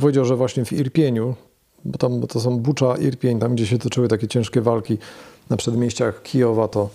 [0.00, 1.34] powiedział, że właśnie w Irpieniu,
[1.84, 4.98] bo tam bo to są Bucza, Irpień, tam gdzie się toczyły takie ciężkie walki
[5.50, 6.88] na przedmieściach Kijowa, to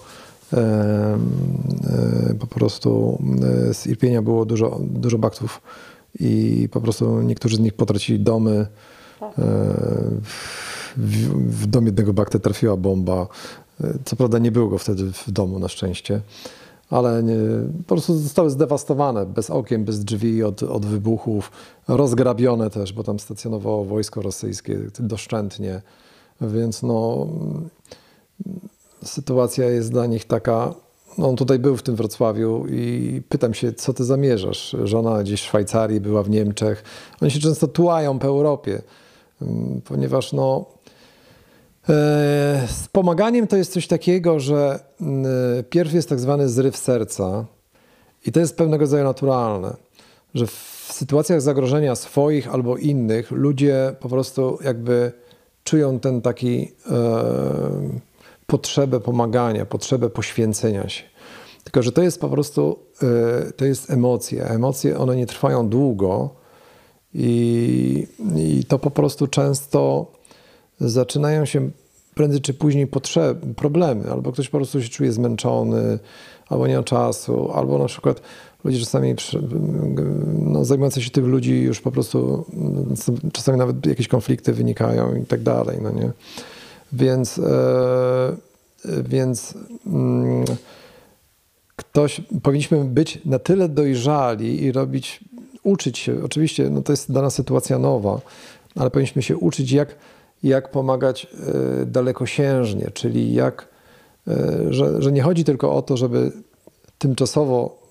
[0.53, 3.19] e, e, po prostu
[3.69, 5.61] e, z Irpienia było dużo, dużo baktów
[6.19, 8.67] i po prostu niektórzy z nich potracili domy.
[9.21, 9.27] E,
[10.97, 13.27] w, w dom jednego bakty trafiła bomba.
[13.83, 16.21] E, co prawda nie było go wtedy w domu na szczęście,
[16.89, 17.35] ale nie,
[17.87, 21.51] po prostu zostały zdewastowane, bez okien, bez drzwi od, od wybuchów,
[21.87, 25.81] rozgrabione też, bo tam stacjonowało wojsko rosyjskie doszczętnie,
[26.41, 27.27] więc no,
[29.03, 30.73] sytuacja jest dla nich taka
[31.17, 34.75] no, on tutaj był w tym Wrocławiu i pytam się, co ty zamierzasz?
[34.83, 36.83] Żona gdzieś w Szwajcarii, była w Niemczech.
[37.21, 38.81] Oni się często tułają po Europie,
[39.41, 40.65] mm, ponieważ no,
[42.67, 45.25] z pomaganiem to jest coś takiego, że mm,
[45.69, 47.45] pierw jest tak zwany zryw serca
[48.25, 49.75] i to jest pewnego rodzaju naturalne,
[50.35, 50.51] że w
[50.91, 55.11] sytuacjach zagrożenia swoich albo innych ludzie po prostu jakby
[55.63, 57.23] czują ten taki e,
[58.47, 61.03] potrzebę pomagania, potrzebę poświęcenia się.
[61.63, 62.79] Tylko, że to jest po prostu,
[63.47, 64.45] e, to jest emocje.
[64.45, 66.29] Emocje, one nie trwają długo
[67.13, 70.11] i, i to po prostu często
[70.79, 71.69] zaczynają się
[72.15, 74.11] prędzej czy później potrzeby, problemy.
[74.11, 75.99] Albo ktoś po prostu się czuje zmęczony,
[76.49, 78.21] albo nie ma czasu, albo na przykład
[78.63, 79.15] ludzie czasami
[80.39, 82.45] no, zajmujący się tych ludzi już po prostu
[83.33, 86.11] czasami nawet jakieś konflikty wynikają i tak dalej, no nie?
[86.93, 88.35] Więc, e,
[89.03, 89.53] więc
[89.87, 90.45] mm,
[91.75, 95.19] ktoś, powinniśmy być na tyle dojrzali i robić,
[95.63, 98.21] uczyć się, oczywiście no to jest dana sytuacja nowa,
[98.75, 99.95] ale powinniśmy się uczyć, jak,
[100.47, 101.27] jak pomagać
[101.81, 103.67] e, dalekosiężnie, czyli jak,
[104.27, 104.33] e,
[104.69, 106.31] że, że nie chodzi tylko o to, żeby
[106.97, 107.85] tymczasowo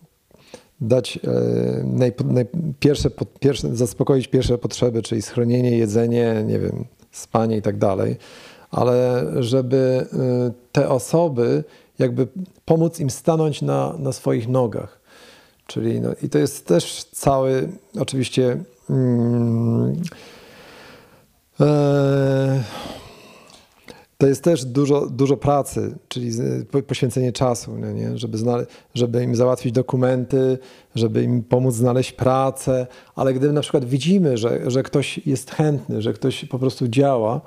[0.80, 1.18] dać
[1.84, 2.46] naj, naj,
[2.80, 3.10] pierwsze,
[3.40, 8.16] pierwsze, zaspokoić pierwsze potrzeby, czyli schronienie, jedzenie, nie wiem, spanie i tak dalej,
[8.70, 10.06] ale żeby
[10.72, 11.64] te osoby
[11.98, 12.26] jakby
[12.64, 15.00] pomóc im stanąć na, na swoich nogach.
[15.66, 17.68] Czyli no, i to jest też cały,
[18.00, 18.56] oczywiście.
[18.90, 19.94] Mm, e,
[24.18, 26.30] to jest też dużo, dużo pracy, czyli
[26.86, 28.18] poświęcenie czasu, no nie?
[28.18, 28.38] Żeby,
[28.94, 30.58] żeby im załatwić dokumenty,
[30.94, 32.86] żeby im pomóc znaleźć pracę,
[33.16, 37.40] ale gdy na przykład widzimy, że, że ktoś jest chętny, że ktoś po prostu działa,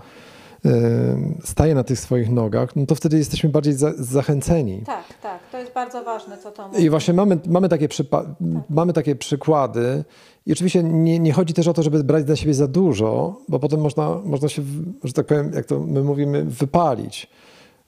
[1.43, 4.81] staje na tych swoich nogach, no to wtedy jesteśmy bardziej za, zachęceni.
[4.85, 5.39] Tak, tak.
[5.51, 6.83] To jest bardzo ważne, co to mówi.
[6.83, 8.25] I właśnie mamy, mamy, takie, przypa-
[8.69, 10.03] mamy takie przykłady.
[10.47, 13.59] I oczywiście nie, nie chodzi też o to, żeby brać na siebie za dużo, bo
[13.59, 14.61] potem można, można się,
[15.03, 17.27] że tak powiem, jak to my mówimy, wypalić.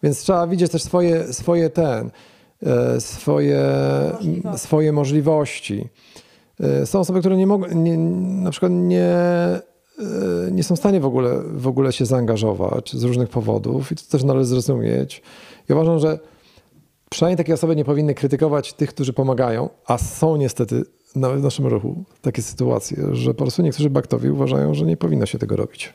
[0.03, 2.11] Więc trzeba widzieć też swoje, swoje ten,
[2.63, 3.59] e, swoje
[4.13, 4.59] Możliwości.
[4.59, 5.89] swoje możliwości.
[6.59, 7.97] E, Są osoby, które nie mogą, nie,
[8.43, 9.61] na przykład nie, e,
[10.51, 14.01] nie są w stanie w ogóle, w ogóle się zaangażować z różnych powodów i to
[14.09, 15.21] też należy zrozumieć.
[15.69, 16.19] I uważam, że
[17.09, 20.83] przynajmniej takie osoby nie powinny krytykować tych, którzy pomagają, a są niestety
[21.15, 25.25] nawet w naszym ruchu takie sytuacje, że po prostu niektórzy baktowi uważają, że nie powinno
[25.25, 25.93] się tego robić.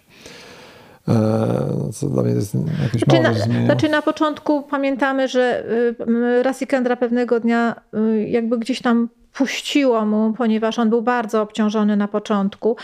[1.09, 6.03] E, Co dla mnie jest jakoś Znaczy mało na, znaczy na początku pamiętamy, że y,
[6.03, 11.97] m, Rasikandra pewnego dnia y, jakby gdzieś tam puściło mu, ponieważ on był bardzo obciążony
[11.97, 12.77] na początku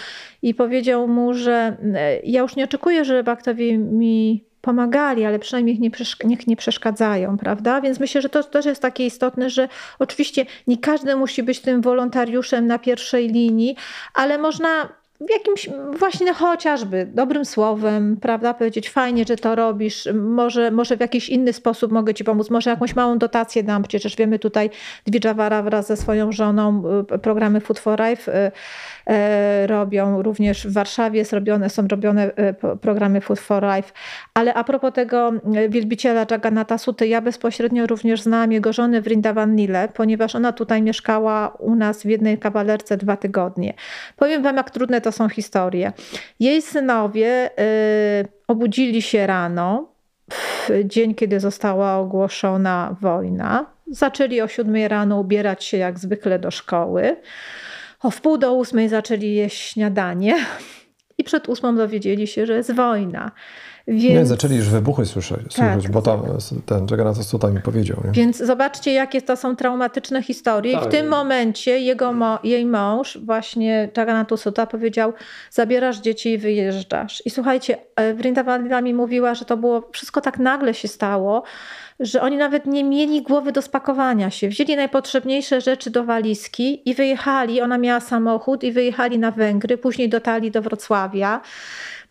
[0.43, 5.75] i powiedział mu, że y, ja już nie oczekuję, że baktowie mi pomagali, ale przynajmniej
[5.75, 7.81] niech nie, przeszk- niech nie przeszkadzają, prawda?
[7.81, 9.69] Więc myślę, że to też jest takie istotne, że
[9.99, 13.77] oczywiście nie każdy musi być tym wolontariuszem na pierwszej linii,
[14.15, 14.89] ale można
[15.29, 15.69] jakimś
[15.99, 21.53] właśnie chociażby dobrym słowem, prawda, powiedzieć fajnie, że to robisz, może, może w jakiś inny
[21.53, 24.71] sposób mogę ci pomóc, może jakąś małą dotację dam, przecież wiemy tutaj
[25.07, 26.83] Dwidżawara wraz ze swoją żoną
[27.15, 28.53] y, programy Food for Life y,
[29.67, 31.25] robią, również w Warszawie
[31.69, 33.93] są robione po- programy Food for Life,
[34.35, 39.55] ale a propos tego y, wielbiciela Jagannatha Suty, ja bezpośrednio również znałam jego żonę Vrindavan
[39.55, 43.75] Nile, ponieważ ona tutaj mieszkała u nas w jednej kawalerce dwa tygodnie.
[44.17, 45.93] Powiem wam, jak trudne to są historie.
[46.41, 47.51] Jej synowie
[48.49, 49.91] obudzili się rano,
[50.31, 53.67] w dzień, kiedy została ogłoszona wojna.
[53.91, 57.17] Zaczęli o siódmej rano ubierać się jak zwykle do szkoły.
[58.03, 60.37] O wpół do ósmej zaczęli jeść śniadanie
[61.19, 63.31] i przed ósmą dowiedzieli się, że jest wojna.
[63.89, 64.15] Więc...
[64.15, 65.93] Nie, zaczęli już wybuchy słyszeć, słyszeć Tak.
[65.93, 66.23] bo tam
[66.67, 67.97] ten Jagannatha Sutta mi powiedział.
[68.05, 68.11] Nie?
[68.13, 70.73] Więc zobaczcie, jakie to są traumatyczne historie.
[70.73, 70.91] I w Tak.
[70.91, 75.13] tym momencie jego mo- jej mąż, właśnie Jagannatha Sutta, powiedział:
[75.51, 77.23] Zabierasz dzieci i wyjeżdżasz.
[77.27, 81.43] I słuchajcie, e, Vrindavan mi mówiła, że to było wszystko tak nagle się stało,
[82.01, 84.49] że oni nawet nie mieli głowy do spakowania się.
[84.49, 87.61] Wzięli najpotrzebniejsze rzeczy do walizki i wyjechali.
[87.61, 91.41] Ona miała samochód i wyjechali na Węgry, później dotarli do Wrocławia.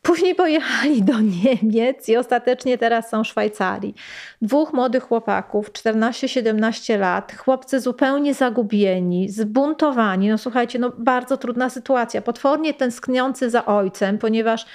[0.01, 3.95] Później pojechali do Niemiec i ostatecznie teraz są w Szwajcarii.
[4.41, 10.29] Dwóch młodych chłopaków, 14-17 lat, chłopcy zupełnie zagubieni, zbuntowani.
[10.29, 12.21] No słuchajcie, no bardzo trudna sytuacja.
[12.21, 14.65] Potwornie tęskniący za ojcem, ponieważ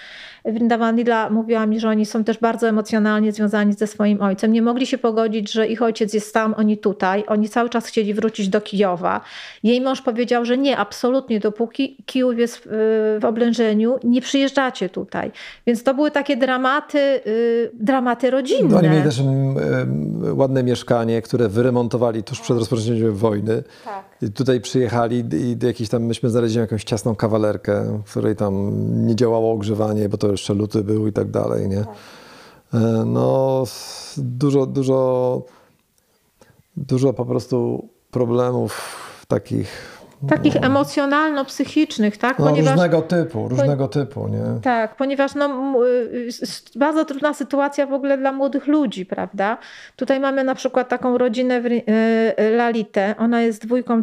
[0.45, 4.53] Vrindavanila mówiła mi, że oni są też bardzo emocjonalnie związani ze swoim ojcem.
[4.53, 7.25] Nie mogli się pogodzić, że ich ojciec jest tam, oni tutaj.
[7.27, 9.21] Oni cały czas chcieli wrócić do Kijowa.
[9.63, 15.31] Jej mąż powiedział, że nie, absolutnie, dopóki Kijów jest w, w oblężeniu, nie przyjeżdżacie tutaj.
[15.67, 18.69] Więc to były takie dramaty, y, dramaty rodzinne.
[18.69, 19.23] No, oni mieli też
[20.35, 23.63] ładne mieszkanie, które wyremontowali tuż przed rozpoczęciem wojny.
[23.85, 24.05] Tak.
[24.35, 28.73] Tutaj przyjechali i do jakiejś tam, myśmy znaleźli jakąś ciasną kawalerkę, w której tam
[29.07, 31.85] nie działało ogrzewanie, bo to jeszcze luty był i tak dalej, nie?
[32.75, 33.65] E, No,
[34.17, 35.43] dużo, dużo,
[36.77, 38.83] dużo po prostu problemów
[39.29, 39.94] takich
[40.29, 42.39] Takich emocjonalno-psychicznych, tak?
[42.39, 44.61] no, Ponieważ różnego typu, różnego typu, nie?
[44.63, 46.29] Tak, ponieważ no, y,
[46.77, 49.59] bardzo trudna sytuacja w ogóle dla młodych ludzi, prawda?
[49.97, 51.83] Tutaj mamy na przykład taką rodzinę Ry-
[52.39, 53.15] y, Lalitę.
[53.19, 54.03] Ona jest dwójką,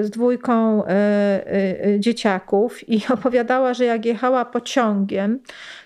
[0.00, 5.38] y, z dwójką y, y, y, dzieciaków i opowiadała, że jak jechała pociągiem,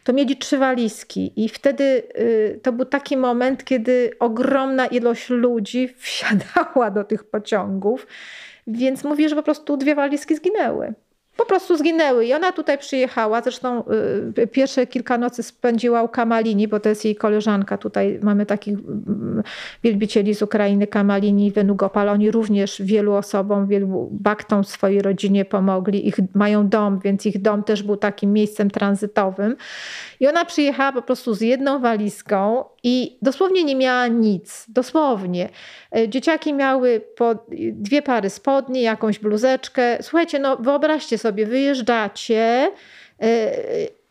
[0.05, 5.89] to mieli trzy walizki i wtedy y, to był taki moment, kiedy ogromna ilość ludzi
[5.99, 8.07] wsiadała do tych pociągów,
[8.67, 10.95] więc mówi, że po prostu dwie walizki zginęły
[11.37, 12.27] po prostu zginęły.
[12.27, 13.43] I ona tutaj przyjechała.
[13.43, 13.85] Zresztą
[14.39, 17.79] y, pierwsze kilka nocy spędziła u Kamalini, bo to jest jej koleżanka.
[17.79, 19.43] Tutaj mamy takich mm,
[19.83, 22.09] wielbicieli z Ukrainy, Kamalini, Wenugopal.
[22.09, 26.09] Oni również wielu osobom, wielu baktom w swojej rodzinie pomogli.
[26.09, 29.57] Ich, mają dom, więc ich dom też był takim miejscem tranzytowym.
[30.21, 34.65] I ona przyjechała po prostu z jedną walizką i dosłownie nie miała nic.
[34.69, 35.49] Dosłownie.
[35.97, 37.35] E, Dzieciaki miały po
[37.73, 39.99] dwie pary spodni, jakąś bluzeczkę.
[40.01, 42.71] Słuchajcie, no wyobraźcie sobie, wyjeżdżacie
[43.23, 43.53] e,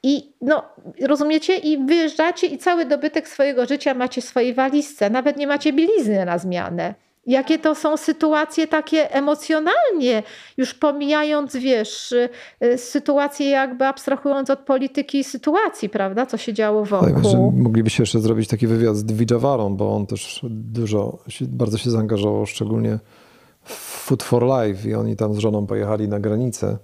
[0.04, 0.64] i no,
[1.02, 1.58] rozumiecie?
[1.58, 5.10] I wyjeżdżacie i cały dobytek swojego życia macie w swojej walizce.
[5.10, 7.05] Nawet nie macie bielizny na zmianę.
[7.26, 10.24] Jakie to są sytuacje takie emocjonalnie,
[10.58, 12.30] już pomijając, wiesz, y,
[12.64, 17.52] y, sytuacje jakby abstrahując od polityki i sytuacji, prawda, co się działo Tak, wokół.
[17.52, 23.00] moglibyście jeszcze zrobić taki wywiad z Dvidjawarą, bo on też dużo, bardzo się zaangażował, szczególnie
[23.64, 23.74] w
[24.06, 26.78] Food for Life i oni tam z żoną pojechali na granicę,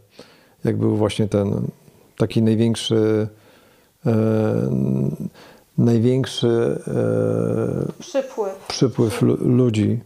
[0.64, 1.68] jak był właśnie ten
[2.18, 3.28] taki największy
[4.06, 4.12] e,
[5.78, 8.66] największy e, Przypływ.
[8.68, 10.00] przypływ lu- ludzi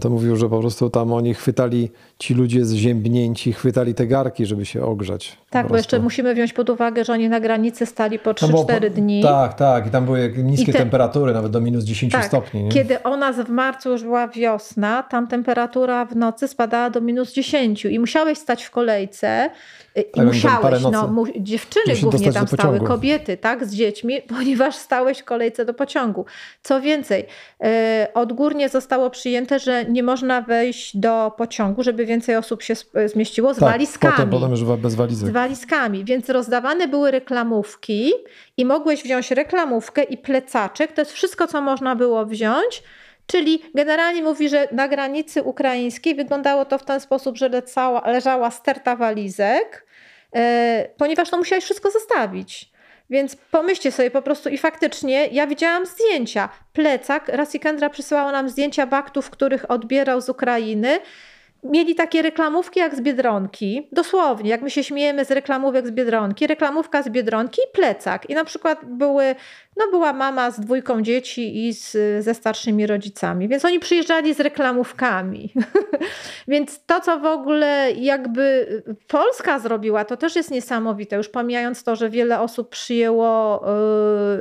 [0.00, 1.90] to mówił, że po prostu tam oni chwytali,
[2.22, 5.38] ci ludzie ziębnięci, chwytali te garki, żeby się ogrzać.
[5.50, 9.22] Tak, bo jeszcze musimy wziąć pod uwagę, że oni na granicy stali po 3-4 dni.
[9.22, 9.86] Tak, tak.
[9.86, 12.62] I tam były niskie te, temperatury, nawet do minus 10 tak, stopni.
[12.62, 12.70] Nie?
[12.70, 17.32] Kiedy u nas w marcu już była wiosna, tam temperatura w nocy spadała do minus
[17.32, 19.50] 10 i musiałeś stać w kolejce
[19.96, 25.18] i tak, musiałeś, no, mu, dziewczyny głównie tam stały, kobiety, tak, z dziećmi, ponieważ stałeś
[25.18, 26.24] w kolejce do pociągu.
[26.62, 27.26] Co więcej,
[27.62, 32.74] e, odgórnie zostało przyjęte, że nie można wejść do pociągu, żeby więcej osób się
[33.06, 34.12] zmieściło z tak, walizkami.
[34.12, 35.28] Potem, potem już bez walizek.
[35.28, 38.12] Z walizkami, więc rozdawane były reklamówki
[38.56, 42.82] i mogłeś wziąć reklamówkę i plecaczek, to jest wszystko, co można było wziąć,
[43.26, 48.50] Czyli generalnie mówi, że na granicy ukraińskiej wyglądało to w ten sposób, że leżała, leżała
[48.50, 49.86] sterta walizek,
[50.34, 52.72] e, ponieważ no musiałeś wszystko zostawić.
[53.10, 56.48] Więc pomyślcie sobie po prostu i faktycznie ja widziałam zdjęcia.
[56.72, 60.98] Plecak, Rasikendra przysyłała nam zdjęcia baktów, których odbierał z Ukrainy
[61.62, 66.46] mieli takie reklamówki jak z Biedronki, dosłownie, jak my się śmiejemy z reklamówek z Biedronki,
[66.46, 68.30] reklamówka z Biedronki i plecak.
[68.30, 69.34] I na przykład były,
[69.76, 74.40] no była mama z dwójką dzieci i z, ze starszymi rodzicami, więc oni przyjeżdżali z
[74.40, 75.52] reklamówkami.
[76.48, 78.66] więc to, co w ogóle jakby
[79.08, 83.64] Polska zrobiła, to też jest niesamowite, już pomijając to, że wiele osób przyjęło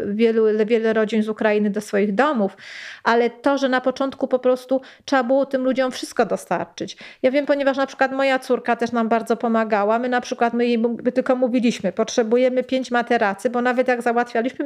[0.06, 2.58] yy, wielu, wiele rodzin z Ukrainy do swoich domów,
[3.04, 6.98] ale to, że na początku po prostu trzeba było tym ludziom wszystko dostarczyć.
[7.22, 10.00] Ja wiem, ponieważ na przykład moja córka też nam bardzo pomagała.
[10.00, 10.84] My na przykład, my jej
[11.14, 14.66] tylko mówiliśmy, potrzebujemy pięć materacy, bo nawet jak załatwialiśmy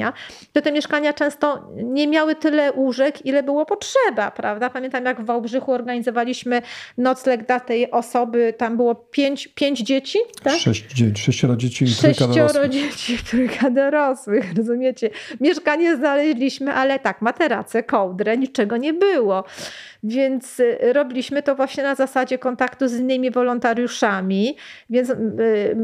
[0.00, 0.12] mieszkania,
[0.52, 4.70] to te mieszkania często nie miały tyle łóżek, ile było potrzeba, prawda?
[4.70, 6.62] Pamiętam jak w Wałbrzychu organizowaliśmy
[6.98, 10.58] nocleg dla tej osoby, tam było pięć, pięć dzieci, tak?
[10.58, 10.84] Sześć,
[11.16, 12.70] sześcioro dzieci i Sześcioro dorosłych.
[12.70, 15.10] dzieci, trójka dorosłych, rozumiecie?
[15.40, 19.44] Mieszkanie znaleźliśmy, ale tak, materace, kołdrę, niczego nie było.
[20.02, 24.56] Więc y, robiliśmy to właśnie na zasadzie kontaktu z innymi wolontariuszami.
[24.90, 25.16] Więc y,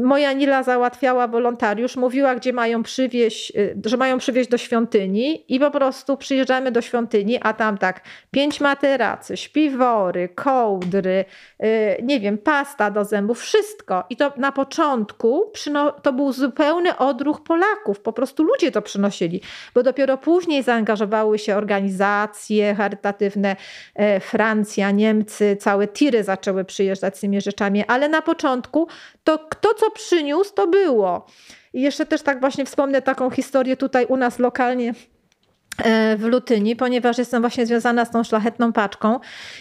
[0.03, 5.59] moja Nila załatwiała wolontariusz, mówiła, gdzie mają przywieźć, y, że mają przywieźć do świątyni i
[5.59, 11.25] po prostu przyjeżdżamy do świątyni, a tam tak pięć materacy, śpiwory, kołdry,
[12.03, 14.03] nie wiem, pasta do zębów, wszystko.
[14.09, 15.51] I to na początku
[16.01, 17.99] to był zupełny odruch Polaków.
[17.99, 19.41] Po prostu ludzie to przynosili,
[19.73, 23.55] bo dopiero później zaangażowały się organizacje charytatywne,
[24.21, 28.87] Francja, Niemcy, całe tiry zaczęły przyjeżdżać z tymi rzeczami, ale na początku
[29.23, 31.25] to kto co przyniósł, to było.
[31.73, 34.93] I jeszcze też tak właśnie wspomnę taką historię tutaj u nas lokalnie e,
[36.17, 39.19] w Lutyni, ponieważ jestem właśnie związana z tą szlachetną paczką.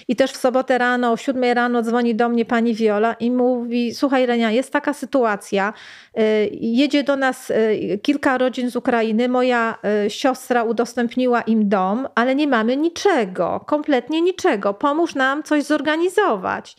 [0.08, 3.94] I też w sobotę rano, o 7 rano dzwoni do mnie pani Viola i mówi,
[3.94, 5.72] słuchaj Renia, jest taka sytuacja,
[6.14, 9.78] e, jedzie do nas e, kilka rodzin z Ukrainy, moja
[10.08, 16.76] siostra udostępniła im dom, ale nie mamy niczego, kompletnie niczego, pomóż nam coś zorganizować.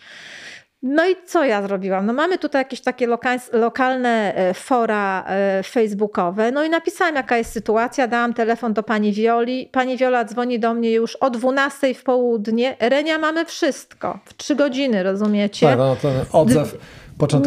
[0.90, 2.06] No i co ja zrobiłam?
[2.06, 3.08] No mamy tutaj jakieś takie
[3.54, 6.52] lokalne e, fora e, facebookowe.
[6.52, 8.08] No i napisałam, jaka jest sytuacja.
[8.08, 9.70] Dałam telefon do pani Wioli.
[9.72, 12.76] Pani Wiola dzwoni do mnie już o 12 w południe.
[12.80, 14.20] Renia, mamy wszystko.
[14.26, 15.68] W trzy godziny, rozumiecie?
[15.68, 16.78] Tak, no ten odzew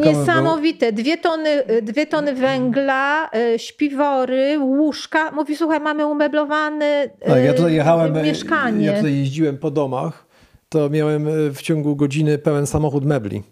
[0.04, 0.92] Niesamowite.
[0.92, 5.30] Dwie tony, dwie tony węgla, e, śpiwory, łóżka.
[5.30, 8.86] Mówi, słuchaj, mamy umeblowane tak, ja tutaj jechałem, mieszkanie.
[8.86, 10.29] Ja tutaj jeździłem po domach
[10.70, 13.42] to miałem e, w ciągu godziny pełen samochód mebli.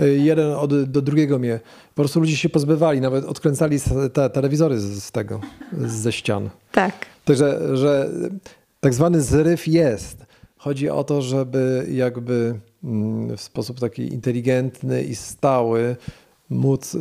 [0.00, 1.60] E, jeden od, do drugiego mnie.
[1.94, 3.78] Po prostu ludzie się pozbywali, nawet odkręcali
[4.12, 5.40] te telewizory z, z tego,
[5.86, 6.50] ze ścian.
[6.72, 7.06] Tak.
[7.24, 8.10] Także, że
[8.80, 10.24] tak zwany zryw jest.
[10.56, 12.54] Chodzi o to, żeby jakby
[12.84, 15.96] mm, w sposób taki inteligentny i stały
[16.50, 16.98] móc, e,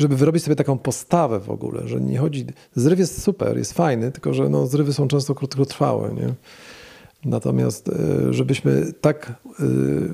[0.00, 4.12] żeby wyrobić sobie taką postawę w ogóle, że nie chodzi, zryw jest super, jest fajny,
[4.12, 6.34] tylko że no, zrywy są często krótkotrwałe, nie?
[7.24, 9.64] Natomiast, e, żebyśmy tak e,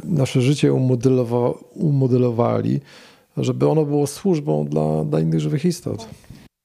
[0.05, 2.81] nasze życie umodelowa umodelowali,
[3.37, 6.09] żeby ono było służbą dla, dla innych żywych istot.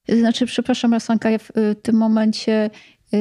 [0.08, 2.70] Znaczy, przepraszam, Rasanka, ja w e, tym momencie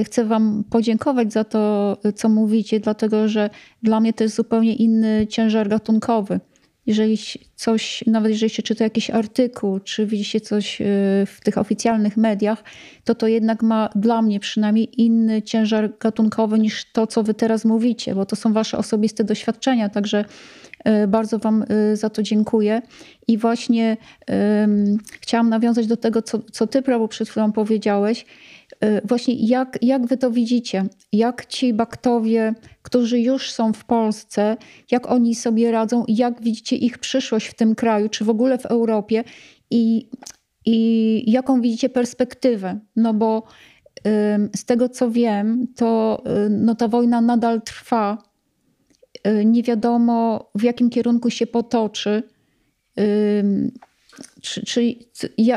[0.04, 3.50] chcę Wam podziękować za to, co mówicie, dlatego że
[3.84, 6.40] dla mnie to jest zupełnie inny ciężar gatunkowy
[6.86, 7.18] jeżeli
[7.56, 10.86] coś, nawet jeżeli się czyta jakiś artykuł, czy widzi się coś y,
[11.26, 12.64] w tych oficjalnych mediach,
[13.04, 17.66] to to jednak ma dla mnie przynajmniej inny ciężar gatunkowy niż to, co wy teraz
[17.66, 20.26] mówicie, bo to są wasze osobiste doświadczenia, także
[21.04, 22.82] y, bardzo wam y, za to dziękuję.
[23.28, 23.98] I właśnie
[24.28, 28.26] um, chciałam nawiązać do tego, co, co ty, prawo przed chwilą powiedziałeś,
[29.04, 30.86] właśnie jak, jak wy to widzicie?
[31.12, 34.58] Jak ci baktowie, którzy już są w Polsce,
[34.92, 36.06] jak oni sobie radzą?
[36.08, 39.24] Jak widzicie ich przyszłość w tym kraju, czy w ogóle w Europie?
[39.72, 40.10] I,
[40.66, 42.80] i jaką widzicie perspektywę?
[42.96, 43.44] No bo
[44.56, 48.24] z tego co wiem, to no, ta wojna nadal trwa.
[49.46, 52.24] Nie wiadomo w jakim kierunku się potoczy.
[54.42, 54.96] Czy, czy,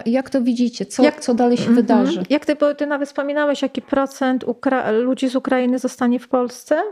[0.06, 0.86] jak to widzicie?
[0.86, 1.76] Co, jak, co dalej się mm -hmm.
[1.76, 2.22] wydarzy?
[2.30, 6.82] Jak ty, ty nawet wspominałeś, jaki procent Ukra ludzi z Ukrainy zostanie w Polsce?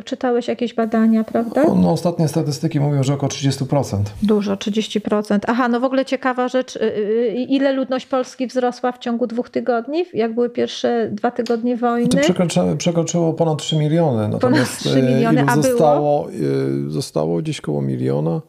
[0.00, 1.64] Y, czytałeś jakieś badania, prawda?
[1.76, 3.96] No, ostatnie statystyki mówią, że około 30%.
[4.22, 5.38] Dużo, 30%.
[5.46, 9.50] Aha, no w ogóle ciekawa rzecz, y, y, ile ludność Polski wzrosła w ciągu dwóch
[9.50, 12.08] tygodni, jak były pierwsze dwa tygodnie wojny?
[12.08, 14.28] To przekroczyło, przekroczyło ponad 3 miliony.
[14.28, 16.90] Natomiast ponad 3 miliony, a zostało, było?
[16.90, 18.40] zostało gdzieś koło miliona.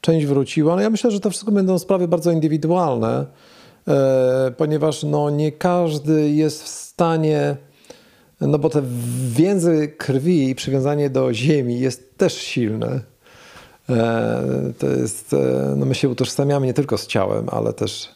[0.00, 0.76] Część wróciła.
[0.76, 3.26] No ja myślę, że to wszystko będą sprawy bardzo indywidualne,
[3.88, 7.56] e, ponieważ no, nie każdy jest w stanie
[8.40, 8.82] no bo te
[9.28, 13.00] więzy krwi i przywiązanie do ziemi jest też silne.
[13.90, 18.08] E, to jest, e, no my się utożsamiamy nie tylko z ciałem, ale też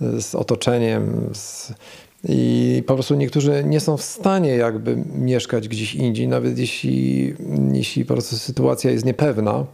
[0.00, 1.30] z otoczeniem.
[1.32, 1.72] Z,
[2.28, 7.34] I po prostu niektórzy nie są w stanie jakby mieszkać gdzieś indziej, nawet jeśli,
[7.72, 9.66] jeśli po prostu sytuacja jest niepewna.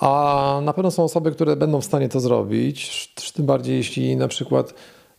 [0.00, 4.28] A na pewno są osoby, które będą w stanie to zrobić, tym bardziej jeśli na
[4.28, 4.74] przykład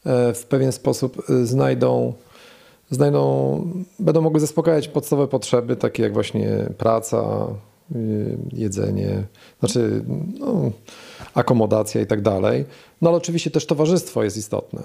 [0.05, 2.13] e, w pewien sposób znajdą
[2.89, 3.61] znajdą,
[3.99, 7.47] będą mogły zaspokajać podstawowe potrzeby, takie jak właśnie praca,
[7.95, 9.23] y, jedzenie,
[9.59, 10.03] znaczy
[10.39, 10.71] no,
[11.33, 12.65] akomodacja i tak dalej.
[13.01, 14.83] No ale oczywiście też towarzystwo jest istotne,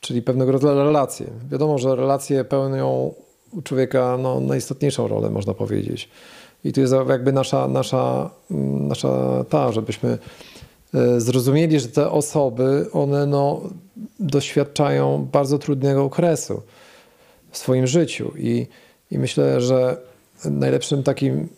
[0.00, 1.26] czyli pewnego rodzaju relacje.
[1.50, 3.14] Wiadomo, że relacje pełnią
[3.52, 6.08] u człowieka no, najistotniejszą rolę, można powiedzieć.
[6.64, 8.30] I tu jest jakby nasza, nasza,
[8.80, 10.18] nasza ta, żebyśmy
[10.94, 13.60] e, zrozumieli, że te osoby, one no,
[14.20, 16.62] doświadczają bardzo trudnego okresu
[17.50, 18.32] w swoim życiu.
[18.38, 18.66] I,
[19.10, 19.96] i myślę, że
[20.44, 21.48] najlepszym takim,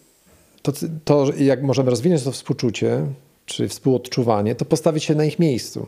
[0.62, 0.72] to,
[1.04, 3.06] to jak możemy rozwinąć to współczucie,
[3.46, 5.86] czy współodczuwanie, to postawić się na ich miejscu.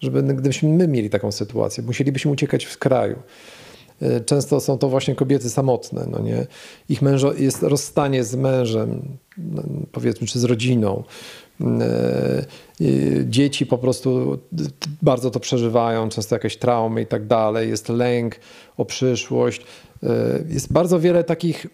[0.00, 3.16] Żeby gdybyśmy my mieli taką sytuację, musielibyśmy uciekać w kraju.
[4.02, 6.06] E, często są to właśnie kobiety samotne.
[6.10, 6.46] No nie?
[6.88, 9.02] Ich mężo jest rozstanie z mężem,
[9.38, 9.62] no,
[9.92, 11.02] powiedzmy, czy z rodziną.
[11.60, 12.44] E,
[13.24, 14.38] dzieci po prostu
[15.02, 17.68] bardzo to przeżywają, często jakieś traumy i tak dalej.
[17.68, 18.36] Jest lęk
[18.76, 19.66] o przyszłość.
[20.02, 20.08] E,
[20.48, 21.66] jest bardzo wiele takich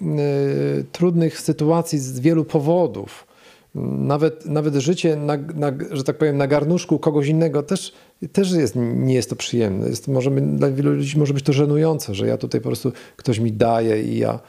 [0.92, 3.26] trudnych sytuacji z wielu powodów.
[3.74, 7.92] Nawet, nawet życie, na, na, że tak powiem, na garnuszku kogoś innego też,
[8.28, 9.88] też jest, nie jest to przyjemne.
[9.88, 13.38] Jest, może, dla wielu ludzi może być to żenujące, że ja tutaj po prostu ktoś
[13.38, 14.40] mi daje i ja,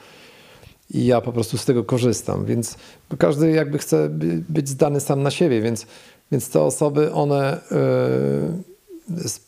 [0.90, 2.44] i ja po prostu z tego korzystam.
[2.44, 2.76] Więc
[3.18, 4.08] każdy jakby chce
[4.48, 5.86] być zdany sam na siebie, więc,
[6.32, 7.78] więc te osoby, one yy,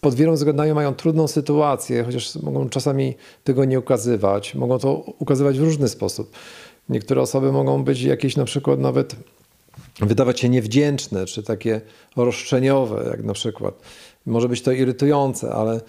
[0.01, 4.55] pod wieloma względami mają trudną sytuację, chociaż mogą czasami tego nie ukazywać.
[4.55, 6.31] Mogą to ukazywać w różny sposób.
[6.89, 9.17] Niektóre osoby mogą być jakieś na przykład nawet
[10.01, 11.81] wydawać się niewdzięczne, czy takie
[12.17, 13.75] roszczeniowe, jak na przykład.
[14.27, 15.81] Może być to irytujące, ale,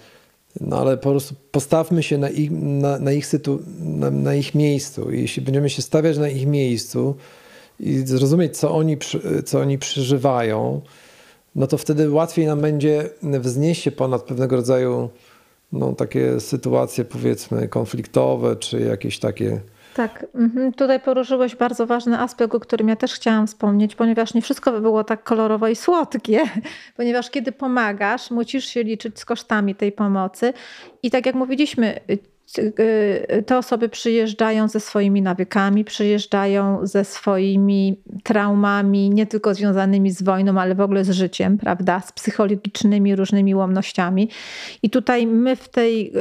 [0.60, 4.54] no ale po prostu postawmy się na ich, na, na ich, sytu, na, na, ich
[4.54, 5.10] miejscu.
[5.10, 7.14] Jeśli będziemy się stawiać na ich miejscu
[7.80, 8.96] i zrozumieć, co oni,
[9.44, 10.80] co oni przeżywają,
[11.54, 15.10] no to wtedy łatwiej nam będzie wznieść się ponad pewnego rodzaju
[15.72, 19.60] no, takie sytuacje, powiedzmy, konfliktowe, czy jakieś takie
[19.98, 20.72] tak, mhm.
[20.72, 24.80] tutaj poruszyłeś bardzo ważny aspekt, o którym ja też chciałam wspomnieć, ponieważ nie wszystko by
[24.80, 26.40] było tak kolorowe i słodkie,
[26.96, 30.52] ponieważ kiedy pomagasz, musisz się liczyć z kosztami tej pomocy.
[31.02, 32.00] I tak jak mówiliśmy,
[33.46, 40.60] te osoby przyjeżdżają ze swoimi nawykami, przyjeżdżają ze swoimi traumami, nie tylko związanymi z wojną,
[40.60, 42.00] ale w ogóle z życiem, prawda?
[42.00, 44.28] Z psychologicznymi różnymi łomnościami.
[44.82, 46.12] I tutaj my w tej y,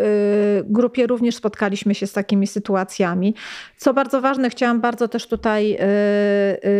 [0.65, 3.35] grupie również spotkaliśmy się z takimi sytuacjami.
[3.77, 5.77] Co bardzo ważne, chciałam bardzo też tutaj y,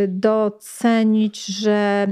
[0.08, 2.08] docenić, że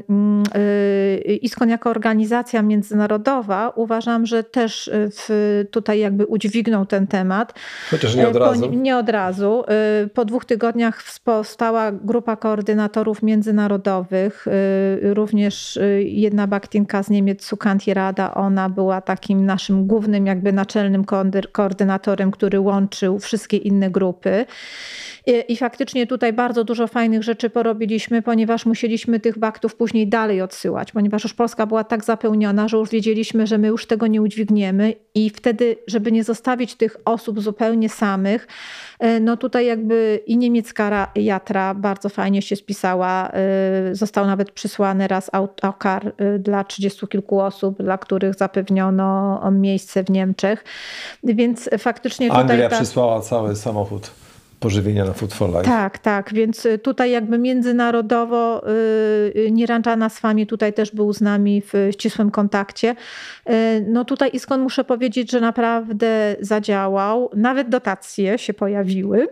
[1.42, 7.54] ISKON jako organizacja międzynarodowa uważam, że też w, tutaj jakby udźwignął ten temat temat.
[7.92, 8.70] Chociaż nie od razu.
[8.70, 9.64] Po, nie od razu.
[10.04, 14.48] Y, po dwóch tygodniach powstała grupa koordynatorów międzynarodowych.
[14.48, 21.06] Y, również jedna baktinka z Niemiec, Sukanti Rada, ona była takim naszym głównym, jakby naczelnym
[21.52, 24.46] koordynatorem, który łączył wszystkie inne grupy.
[25.48, 30.92] I faktycznie tutaj bardzo dużo fajnych rzeczy porobiliśmy, ponieważ musieliśmy tych baktów później dalej odsyłać,
[30.92, 34.94] ponieważ już Polska była tak zapełniona, że już wiedzieliśmy, że my już tego nie udźwigniemy
[35.16, 38.48] i wtedy, żeby nie zostawić tych osób zupełnie samych,
[39.00, 43.30] e, no tutaj jakby i niemiecka jatra bardzo fajnie się spisała.
[43.30, 50.04] E, został nawet przysłany raz autokar e, dla trzydziestu kilku osób, dla których zapewniono miejsce
[50.04, 50.64] w Niemczech.
[51.24, 52.42] Więc faktycznie tutaj...
[52.42, 52.76] Anglia ta...
[52.76, 54.25] przysłała cały samochód
[54.60, 55.64] pożywienia na Food for Life.
[55.64, 58.62] Tak, tak, więc y, tutaj jakby międzynarodowo
[59.36, 62.96] yy, Nirandżana Swami tutaj też był z nami w ścisłym kontakcie.
[63.50, 63.56] Yy,
[63.88, 67.30] no tutaj Iskon muszę powiedzieć, że naprawdę zadziałał.
[67.36, 69.28] Nawet dotacje się pojawiły,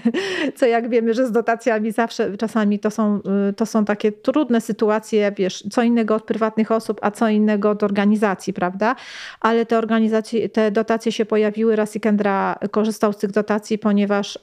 [0.56, 4.60] co jak wiemy, że z dotacjami zawsze czasami to są, yy, to są takie trudne
[4.60, 8.96] sytuacje, wiesz, co innego od prywatnych osób, a co innego od organizacji, prawda?
[9.40, 11.76] Ale te organizacje, te dotacje się pojawiły.
[11.76, 14.38] Rasikendra korzystał z tych dotacji, ponieważ y,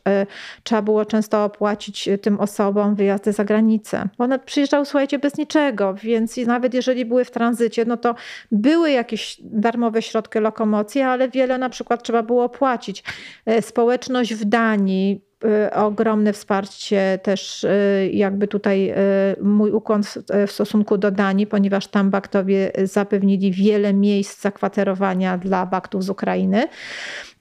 [0.64, 4.10] trzeba było często opłacić y, tym osobom wyjazdy za granicę.
[4.18, 8.16] One przyjeżdżały, słuchajcie, bez niczego, więc nawet jeżeli były w tranzycie, no to
[8.52, 9.13] były jakieś
[9.44, 13.04] darmowe środki lokomocji, ale wiele na przykład trzeba było opłacić.
[13.46, 18.94] E, społeczność w Danii, Y, ogromne wsparcie też y, jakby tutaj
[19.42, 20.02] mój ukłon
[20.48, 26.68] w stosunku do Danii, ponieważ tam baktowie zapewnili wiele miejsc zakwaterowania dla baktów z Ukrainy.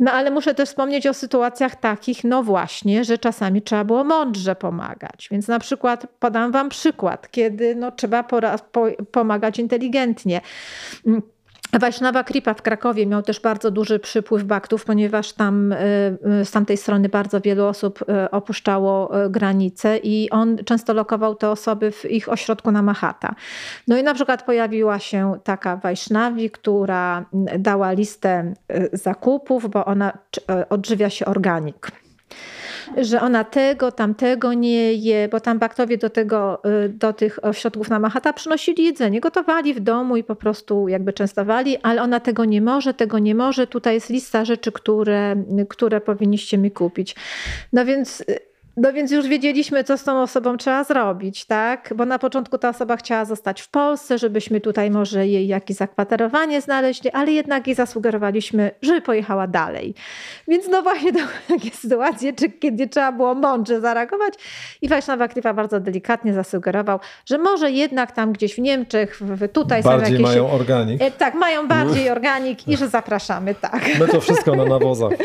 [0.01, 4.57] No ale muszę też wspomnieć o sytuacjach takich, no właśnie, że czasami trzeba było mądrze
[4.57, 5.29] pomagać.
[5.31, 8.25] Więc na przykład podam wam przykład, kiedy no, trzeba
[9.13, 10.41] pomagać inteligentnie.
[11.81, 15.77] Wajsznawa Kripa w Krakowie miał też bardzo duży przypływ baktów, ponieważ tam y,
[16.41, 21.51] y, z tamtej strony bardzo wielu osób y, opuszczało granice i on często lokował te
[21.51, 23.35] osoby w ich ośrodku na Mahata.
[23.89, 27.25] No i na przykład pojawiła się taka Wajsznawi, która
[27.59, 28.55] dała listę
[28.93, 30.19] zakupów, bo ona
[30.71, 32.02] odżywia się organik
[32.97, 37.89] że ona tego, tamtego nie je, bo tam baktowie do, tego, y, do tych ośrodków
[37.89, 42.45] na Mahata przynosili jedzenie, gotowali w domu i po prostu jakby częstowali, ale ona tego
[42.45, 43.67] nie może, tego nie może.
[43.67, 45.37] Tutaj jest lista rzeczy, które,
[45.69, 47.17] które powinniście mi kupić.
[47.73, 51.93] No więc y, no więc już wiedzieliśmy, co z tą osobą trzeba zrobić, tak?
[51.97, 56.61] Bo na początku ta osoba chciała zostać w Polsce, żebyśmy tutaj może jej jakieś zakwaterowanie
[56.61, 59.95] znaleźli, ale jednak jej zasugerowaliśmy, żeby pojechała dalej.
[60.49, 64.35] Więc no właśnie to były takie sytuacje, czy, kiedy trzeba było mądrze zareagować
[64.83, 69.83] i Wajsznawa Kripa bardzo delikatnie zasugerował, że może jednak tam gdzieś w Niemczech, w, tutaj
[69.83, 70.27] bardziej są jakieś...
[70.27, 71.03] mają organik.
[71.03, 73.99] E, tak, mają bardziej organik i że zapraszamy, tak.
[73.99, 75.13] My to wszystko na nawozach.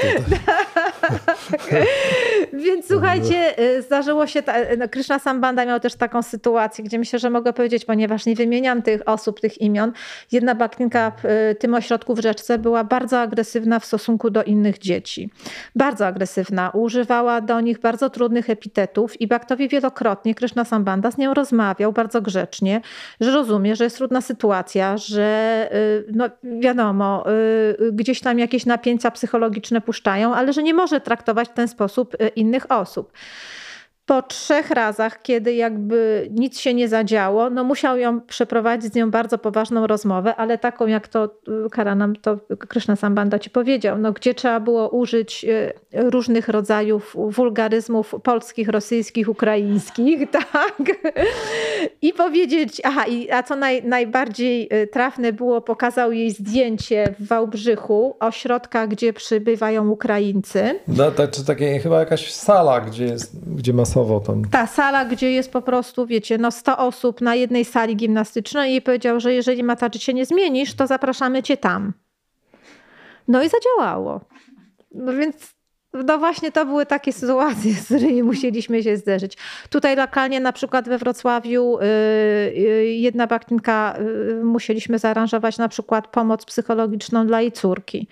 [2.65, 6.99] Więc słuchajcie, y, zdarzyło się, ta, y, no Krishna Sambanda miał też taką sytuację, gdzie
[6.99, 9.91] myślę, że mogę powiedzieć, ponieważ nie wymieniam tych osób, tych imion.
[10.31, 14.79] Jedna bakninka w y, tym ośrodku w Rzeczce była bardzo agresywna w stosunku do innych
[14.79, 15.29] dzieci.
[15.75, 16.69] Bardzo agresywna.
[16.69, 22.21] Używała do nich bardzo trudnych epitetów i Baktowi wielokrotnie Krishna Sambanda z nią rozmawiał bardzo
[22.21, 22.81] grzecznie,
[23.21, 25.69] że rozumie, że jest trudna sytuacja, że
[26.13, 27.25] no wiadomo,
[27.91, 32.71] gdzieś tam jakieś napięcia psychologiczne puszczają, ale że nie może traktować w ten sposób innych
[32.71, 33.11] osób
[34.07, 39.11] po trzech razach, kiedy jakby nic się nie zadziało, no musiał ją przeprowadzić z nią
[39.11, 41.29] bardzo poważną rozmowę, ale taką jak to
[41.65, 46.47] y, Kara nam to Krishna Sambanda ci powiedział, no gdzie trzeba było użyć y, różnych
[46.47, 50.77] rodzajów wulgaryzmów polskich, rosyjskich, ukraińskich, tak?
[52.01, 57.27] I powiedzieć, aha, i, a co naj, najbardziej y, trafne było, pokazał jej zdjęcie w
[57.27, 60.79] Wałbrzychu, ośrodka, gdzie przybywają Ukraińcy.
[60.87, 63.85] No, to, to takie chyba jakaś sala, gdzie, jest, gdzie ma
[64.25, 64.45] tam.
[64.51, 68.81] Ta sala, gdzie jest po prostu, wiecie, no 100 osób na jednej sali gimnastycznej i
[68.81, 71.93] powiedział, że jeżeli Mataczy się nie zmienisz, to zapraszamy cię tam.
[73.27, 74.21] No i zadziałało.
[74.91, 75.57] No więc
[75.93, 79.37] no właśnie to były takie sytuacje, z którymi musieliśmy się zderzyć.
[79.69, 86.07] Tutaj lokalnie na przykład we Wrocławiu y, y, jedna baktinka y, musieliśmy zaaranżować na przykład
[86.07, 88.07] pomoc psychologiczną dla jej córki,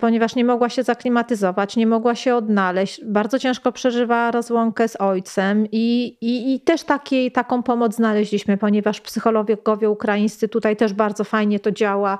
[0.00, 5.66] ponieważ nie mogła się zaklimatyzować, nie mogła się odnaleźć, bardzo ciężko przeżywała rozłąkę z ojcem
[5.72, 11.60] i, i, i też takiej, taką pomoc znaleźliśmy, ponieważ psychologowie ukraińscy tutaj też bardzo fajnie
[11.60, 12.18] to działa.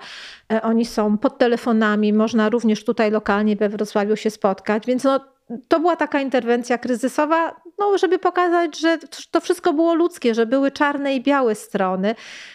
[0.63, 4.87] Oni są pod telefonami, można również tutaj lokalnie we Wrocławiu się spotkać.
[4.87, 5.21] Więc no,
[5.69, 8.99] to była taka interwencja kryzysowa, no, żeby pokazać, że
[9.31, 12.15] to wszystko było ludzkie, że były czarne i białe strony.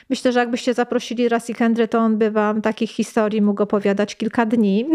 [0.10, 4.46] Myślę, że jakbyście zaprosili Rasi Kendry, to on by wam takich historii mógł opowiadać kilka
[4.46, 4.86] dni.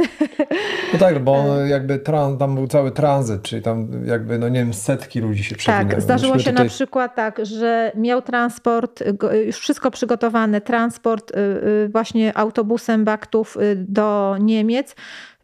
[0.92, 4.74] No tak, bo jakby tran, tam był cały tranzyt, czyli tam jakby, no nie wiem,
[4.74, 5.90] setki ludzi się przewinęły.
[5.90, 6.64] Tak, zdarzyło się tutaj...
[6.64, 9.02] na przykład tak, że miał transport,
[9.46, 14.96] już wszystko przygotowane, transport y, y, właśnie autobusem baktów y, do Niemiec,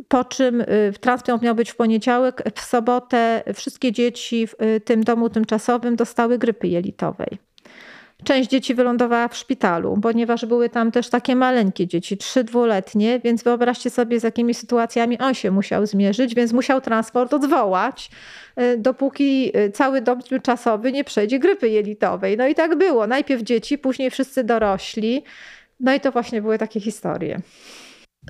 [0.08, 0.64] po czym
[1.00, 4.54] transport miał być w poniedziałek, w sobotę wszystkie dzieci w
[4.84, 7.38] tym domu tymczasowym dostały grypy jelitowej.
[8.24, 13.42] Część dzieci wylądowała w szpitalu, ponieważ były tam też takie maleńkie dzieci, trzy dwuletnie, więc
[13.42, 18.10] wyobraźcie sobie, z jakimi sytuacjami on się musiał zmierzyć, więc musiał transport odwołać,
[18.56, 22.36] e, dopóki cały dom tymczasowy nie przejdzie grypy jelitowej.
[22.36, 23.06] No i tak było.
[23.06, 25.24] Najpierw dzieci, później wszyscy dorośli.
[25.80, 27.40] No i to właśnie były takie historie.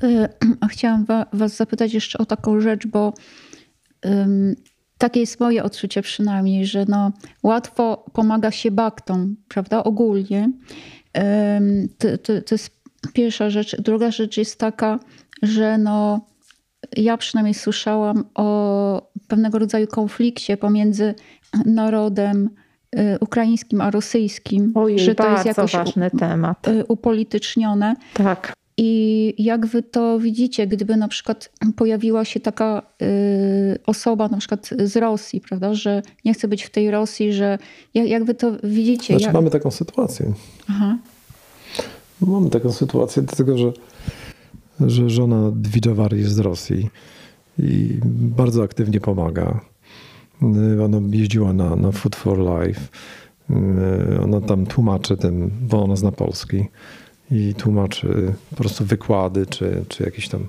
[0.60, 3.12] A chciałam Was zapytać jeszcze o taką rzecz, bo
[4.98, 7.12] takie jest moje odczucie przynajmniej, że no,
[7.42, 10.50] łatwo pomaga się baktom, prawda, ogólnie.
[11.98, 12.70] To, to, to jest
[13.12, 13.80] pierwsza rzecz.
[13.80, 14.98] Druga rzecz jest taka,
[15.42, 16.26] że no,
[16.96, 21.14] ja przynajmniej słyszałam o pewnego rodzaju konflikcie pomiędzy
[21.66, 22.50] narodem
[22.98, 24.72] y, ukraińskim a rosyjskim.
[24.74, 26.68] Ojej, że to jest jakoś ważny temat.
[26.68, 27.96] Y, upolitycznione.
[28.14, 28.52] Tak.
[28.80, 34.70] I jak wy to widzicie, gdyby na przykład pojawiła się taka y, osoba na przykład
[34.84, 37.58] z Rosji, prawda, że nie chce być w tej Rosji, że
[37.94, 39.06] jak, jak wy to widzicie?
[39.06, 39.34] Znaczy jak...
[39.34, 40.32] mamy taką sytuację.
[40.68, 40.98] Aha.
[42.20, 43.72] Mamy taką sytuację, dlatego że,
[44.80, 46.90] że żona Dwidżawari jest z Rosji
[47.58, 49.60] i bardzo aktywnie pomaga.
[50.76, 52.80] Y, ona jeździła na, na Food for Life.
[53.50, 56.64] Y, ona tam tłumaczy tym, bo ona zna polski
[57.30, 60.48] i tłumaczy po prostu wykłady czy, czy jakieś tam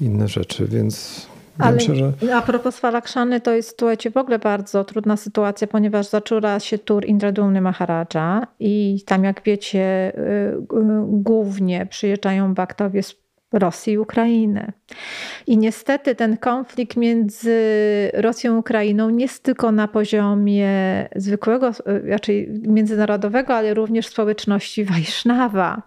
[0.00, 1.26] inne rzeczy, więc
[1.58, 2.12] ale myślę, że...
[2.34, 7.06] a propos Swalakshany, to jest słuchajcie, w ogóle bardzo trudna sytuacja, ponieważ zaczęła się tur
[7.06, 10.62] Indradumny Maharadża i tam jak wiecie y, y,
[11.06, 13.23] głównie przyjeżdżają baktowie z
[13.58, 14.72] Rosji i Ukrainy.
[15.46, 17.60] I niestety ten konflikt między
[18.14, 20.72] Rosją i Ukrainą nie jest tylko na poziomie
[21.16, 21.70] zwykłego,
[22.04, 25.82] raczej międzynarodowego, ale również społeczności Wajsznawa.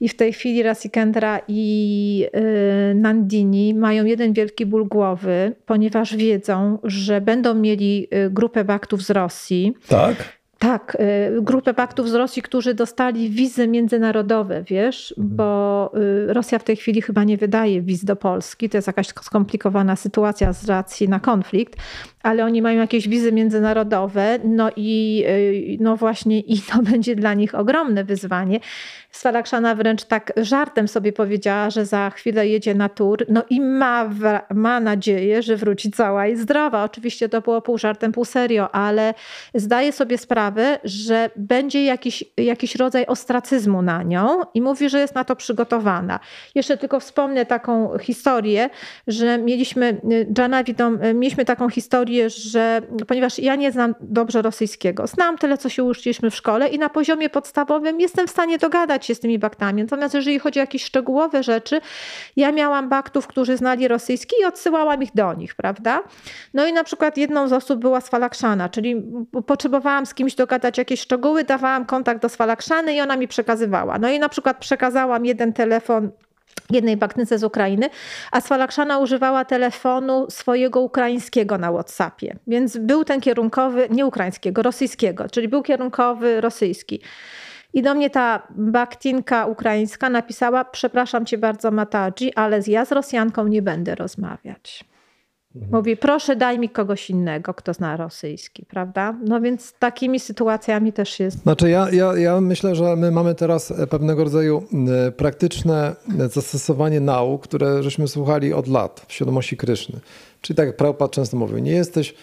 [0.00, 2.26] I w tej chwili Rasikendra i
[2.90, 9.02] y, Nandini mają jeden wielki ból głowy, ponieważ wiedzą, że będą mieli y, grupę baktów
[9.02, 9.74] z Rosji.
[9.88, 15.36] Tak tak, y, grupę paktów z Rosji, którzy dostali wizy międzynarodowe, wiesz, mhm.
[15.36, 15.90] bo
[16.30, 18.68] y, Rosja w tej chwili chyba nie wydaje wiz do Polski.
[18.68, 21.78] To jest jakaś skomplikowana sytuacja z racji na konflikt,
[22.22, 27.34] ale oni mają jakieś wizy międzynarodowe, no i y, no właśnie i to będzie dla
[27.34, 28.60] nich ogromne wyzwanie.
[29.10, 34.10] Swalakshana wręcz tak żartem sobie powiedziała, że za chwilę jedzie na tur, no i ma,
[34.54, 36.84] ma nadzieję, że wróci cała i zdrowa.
[36.84, 39.14] Oczywiście to było pół żartem, pół serio, ale
[39.54, 45.14] zdaje sobie sprawę, że będzie jakiś, jakiś rodzaj ostracyzmu na nią i mówi, że jest
[45.14, 46.20] na to przygotowana.
[46.54, 48.70] Jeszcze tylko wspomnę taką historię,
[49.06, 50.00] że mieliśmy,
[50.38, 55.68] Jana Witom, mieliśmy taką historię, że ponieważ ja nie znam dobrze rosyjskiego, znam tyle, co
[55.68, 59.38] się uczyliśmy w szkole i na poziomie podstawowym jestem w stanie dogadać się z tymi
[59.38, 59.82] baktami.
[59.82, 61.80] Natomiast jeżeli chodzi o jakieś szczegółowe rzeczy,
[62.36, 66.02] ja miałam baktów, którzy znali rosyjski i odsyłałam ich do nich, prawda?
[66.54, 69.02] No i na przykład jedną z osób była Swalakszana, czyli
[69.46, 73.98] potrzebowałam z kimś dogadać jakieś szczegóły, dawałam kontakt do Swalakszany i ona mi przekazywała.
[73.98, 76.10] No i na przykład przekazałam jeden telefon
[76.70, 77.90] jednej baktnice z Ukrainy,
[78.32, 82.36] a Swalakszana używała telefonu swojego ukraińskiego na WhatsAppie.
[82.46, 87.00] Więc był ten kierunkowy, nie ukraińskiego, rosyjskiego, czyli był kierunkowy rosyjski.
[87.74, 93.46] I do mnie ta baktinka ukraińska napisała: Przepraszam cię bardzo, Matadzi, ale ja z Rosjanką
[93.46, 94.84] nie będę rozmawiać.
[95.62, 95.76] Mhm.
[95.76, 99.14] Mówi, proszę daj mi kogoś innego, kto zna rosyjski, prawda?
[99.24, 101.42] No więc takimi sytuacjami też jest.
[101.42, 104.62] Znaczy ja, ja, ja myślę, że my mamy teraz pewnego rodzaju
[105.06, 105.96] e, praktyczne
[106.28, 110.00] zastosowanie nauk, które żeśmy słuchali od lat w świadomości Kryszny.
[110.40, 112.14] Czyli tak jak Prabhupada często mówił, nie jesteś,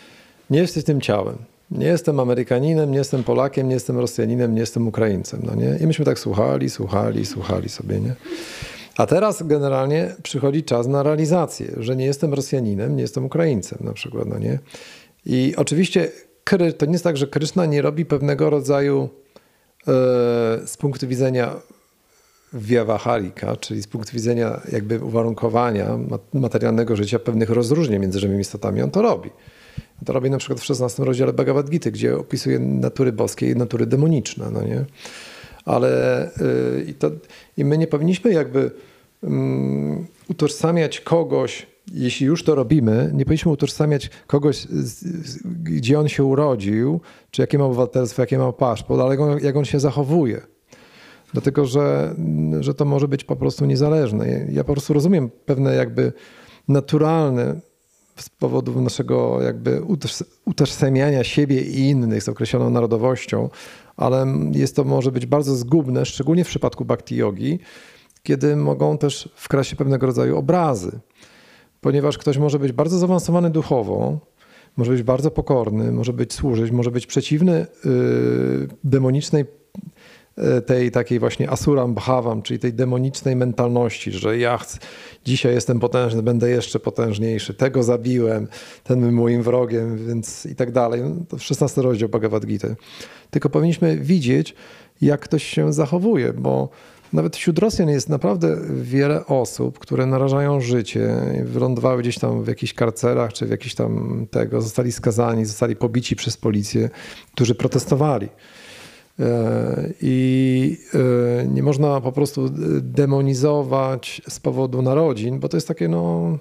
[0.49, 1.35] nie jesteś tym ciałem.
[1.71, 5.41] Nie jestem Amerykaninem, nie jestem Polakiem, nie jestem Rosjaninem, nie jestem Ukraińcem.
[5.43, 5.77] No nie?
[5.81, 7.99] I myśmy tak słuchali, słuchali, słuchali sobie.
[7.99, 8.15] Nie?
[8.97, 13.93] A teraz generalnie przychodzi czas na realizację, że nie jestem Rosjaninem, nie jestem Ukraińcem na
[13.93, 14.27] przykład.
[14.27, 14.59] No nie?
[15.25, 16.11] I oczywiście
[16.77, 19.09] to nie jest tak, że Kryszna nie robi pewnego rodzaju
[19.87, 19.91] e,
[20.67, 21.55] z punktu widzenia
[22.53, 25.97] Vyawaharika, czyli z punktu widzenia jakby uwarunkowania
[26.33, 29.29] materialnego życia pewnych rozróżnień między żywymi istotami, on to robi.
[30.05, 33.85] To robi na przykład w 16 rozdziale Bhagavad Gita, gdzie opisuje natury boskie i natury
[33.85, 34.85] demoniczne, no nie?
[35.65, 36.31] Ale
[36.77, 37.11] yy, i, to,
[37.57, 38.71] i my nie powinniśmy jakby
[39.23, 39.29] yy,
[40.29, 46.23] utożsamiać kogoś, jeśli już to robimy, nie powinniśmy utożsamiać kogoś, z, z, gdzie on się
[46.23, 47.01] urodził,
[47.31, 50.41] czy jakie ma obywatelstwo, jakie ma paszport, ale jak on się zachowuje.
[51.33, 52.15] Dlatego, że,
[52.59, 54.47] że to może być po prostu niezależne.
[54.51, 56.13] Ja po prostu rozumiem pewne jakby
[56.67, 57.55] naturalne
[58.15, 59.81] z powodu naszego jakby
[60.45, 63.49] utożsamiania siebie i innych z określoną narodowością,
[63.97, 67.59] ale jest to może być bardzo zgubne, szczególnie w przypadku bhakti yogi,
[68.23, 70.99] kiedy mogą też wkraść się pewnego rodzaju obrazy.
[71.81, 74.19] Ponieważ ktoś może być bardzo zaawansowany duchowo,
[74.77, 79.45] może być bardzo pokorny, może być służyć, może być przeciwny yy, demonicznej
[80.65, 84.77] tej takiej właśnie asuram bhavam, czyli tej demonicznej mentalności, że ja chcę,
[85.25, 88.47] dzisiaj jestem potężny, będę jeszcze potężniejszy, tego zabiłem,
[88.83, 91.01] ten był moim wrogiem, więc i tak dalej.
[91.01, 92.67] No, to 16 rozdział Bhagavad Gita.
[93.31, 94.55] Tylko powinniśmy widzieć,
[95.01, 96.69] jak ktoś się zachowuje, bo
[97.13, 102.73] nawet wśród Rosjan jest naprawdę wiele osób, które narażają życie, wylądowały gdzieś tam w jakichś
[102.73, 106.89] karcerach, czy w jakichś tam tego, zostali skazani, zostali pobici przez policję,
[107.33, 108.29] którzy protestowali.
[109.19, 112.49] E, I e, nie można po prostu
[112.81, 116.37] demonizować z powodu narodzin, bo to jest takie, no.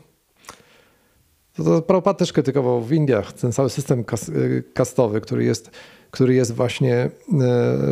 [1.56, 4.30] To, to Prabhupada też krytykował w Indiach ten cały system kas,
[4.74, 5.70] kastowy, który jest
[6.14, 7.10] który jest właśnie, e,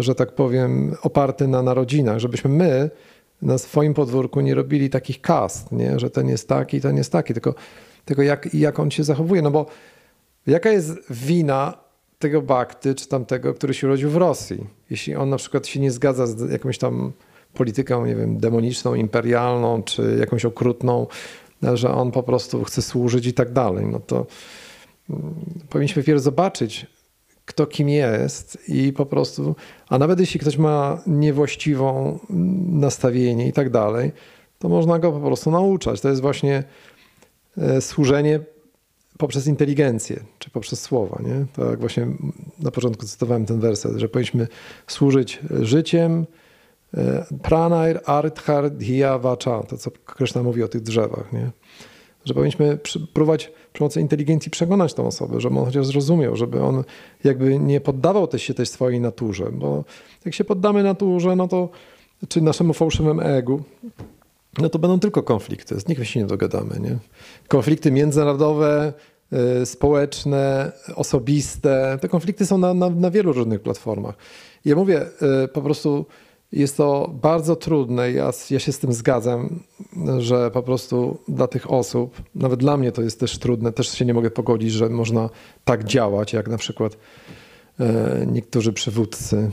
[0.03, 2.91] że tak powiem, oparty na narodzinach, żebyśmy my
[3.43, 5.99] na swoim podwórku nie robili takich kast, nie?
[5.99, 7.55] że ten jest taki, ten jest taki, tylko,
[8.05, 9.43] tylko jak, jak on się zachowuje.
[9.43, 9.67] No bo
[10.47, 11.82] jaka jest wina
[12.23, 14.67] tego bakty czy tamtego, który się urodził w Rosji?
[14.91, 17.13] Jeśli on na przykład się nie zgadza z jakąś tam
[17.55, 21.07] polityką, nie wiem, demoniczną, imperialną, czy jakąś okrutną,
[21.75, 24.27] że on po prostu chce służyć i tak dalej, no to
[25.11, 25.35] mm,
[25.69, 26.87] powinniśmy wpierw zobaczyć,
[27.45, 29.57] kto kim jest i po prostu,
[29.89, 32.19] a nawet jeśli ktoś ma niewłaściwą
[32.69, 34.13] nastawienie i tak dalej,
[34.59, 36.01] to można go po prostu nauczać.
[36.01, 36.65] To jest właśnie
[37.59, 38.41] e, służenie
[39.19, 41.23] poprzez inteligencję, czy poprzez słowa.
[41.23, 41.47] Nie?
[41.67, 42.07] Tak właśnie
[42.59, 44.49] na początku cytowałem ten werset, że powinniśmy
[44.87, 46.27] służyć życiem,
[46.95, 51.33] e, pranair arthar dhiya vacha, to co Krishna mówi o tych drzewach.
[51.33, 51.51] Nie?
[52.25, 52.79] Że powinniśmy
[53.13, 56.85] próbować przy pomocy inteligencji przekonać tą osobę, żeby on chociaż zrozumiał, żeby on
[57.25, 59.85] jakby nie poddawał też się tej swojej naturze, bo
[60.25, 61.69] jak się poddamy naturze, no to
[62.29, 63.63] czy naszemu fałszywemu egu,
[64.59, 66.81] no to będą tylko konflikty, z nikim się nie dogadamy.
[66.81, 66.99] Nie?
[67.49, 68.93] Konflikty międzynarodowe,
[69.63, 74.15] y, społeczne, osobiste, te konflikty są na, na, na wielu różnych platformach.
[74.65, 75.07] Ja mówię
[75.45, 76.07] y, po prostu
[76.53, 78.13] jest to bardzo trudne.
[78.13, 79.61] Ja, ja się z tym zgadzam,
[80.19, 84.05] że po prostu dla tych osób, nawet dla mnie to jest też trudne, też się
[84.05, 85.31] nie mogę pogodzić, że można
[85.65, 86.97] tak działać, jak na przykład
[87.81, 89.51] e, niektórzy przywódcy,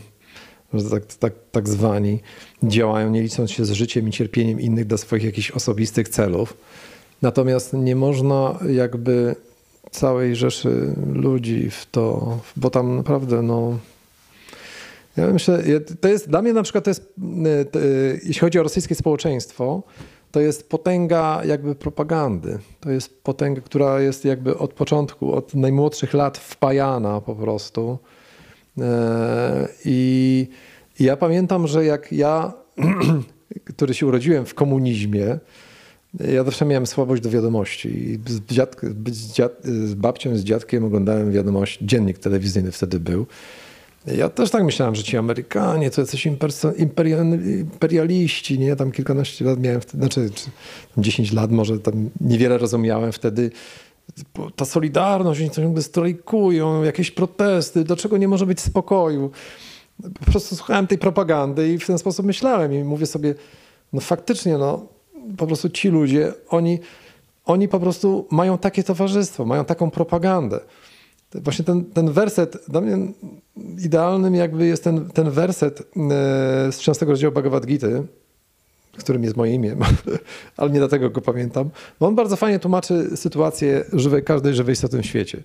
[0.92, 2.20] tak, tak, tak zwani,
[2.64, 6.58] działają nie licząc się z życiem i cierpieniem innych do swoich jakichś osobistych celów.
[7.22, 9.36] Natomiast nie można jakby
[9.92, 13.78] całej rzeszy ludzi w to, bo tam naprawdę no,
[15.18, 15.64] ja myślę,
[16.02, 17.14] to jest dla mnie na przykład to jest,
[17.72, 17.84] to, e,
[18.14, 19.84] jeśli chodzi o rosyjskie społeczeństwo,
[20.32, 22.60] to jest potęga jakby propagandy.
[22.80, 27.98] To jest potęga, która jest jakby od początku, od najmłodszych lat wpajana po prostu.
[28.82, 30.48] E, I,
[31.00, 32.54] i ja pamiętam, że jak ja,
[33.74, 35.40] który się urodziłem w komunizmie,
[36.20, 38.20] ja zawsze miałem słabość do wiadomości.
[38.28, 38.76] Z, dziad,
[39.12, 43.26] z, dziad, z babcią, z dziadkiem oglądałem wiadomości, dziennik telewizyjny wtedy był.
[44.08, 46.28] Ja też tak myślałem, że ci Amerykanie to jacyś
[46.78, 48.76] imperialiści, nie?
[48.76, 50.30] Tam kilkanaście lat miałem, wtedy, znaczy
[50.98, 53.52] 10 lat może tam niewiele rozumiałem wtedy.
[54.56, 59.32] Ta solidarność, oni ciągle strajkują, jakieś protesty, dlaczego nie może być spokoju?
[60.20, 63.36] Po prostu słuchałem tej propagandy i w ten sposób myślałem i mówię sobie,
[63.94, 64.86] no faktycznie, no
[65.38, 66.80] po prostu ci ludzie, oni,
[67.46, 70.60] oni po prostu mają takie towarzystwo, mają taką propagandę.
[71.34, 72.98] Właśnie ten, ten werset, dla mnie
[73.86, 75.84] idealnym jakby jest ten, ten werset e,
[76.72, 77.88] z 13 rozdziału Bhagavad Gita,
[79.04, 79.76] którym jest moje imię,
[80.58, 81.70] ale nie dlatego go pamiętam.
[82.00, 85.44] Bo on bardzo fajnie tłumaczy sytuację żywej, każdej żywej istoty w świecie.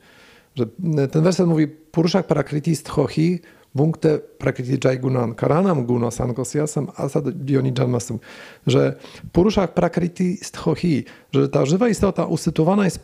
[0.54, 0.64] Że
[0.98, 3.40] e, ten werset mówi Purushak parakriti sthohi
[3.74, 8.18] Bunkte prakriti gunan karanam guna sankosyasam asad dioni janmasum,
[8.66, 8.96] że
[9.32, 13.00] puruszach prakriti sthohi, że ta żywa istota usytuowana jest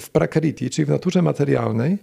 [0.00, 1.98] w prakriti, czyli w naturze materialnej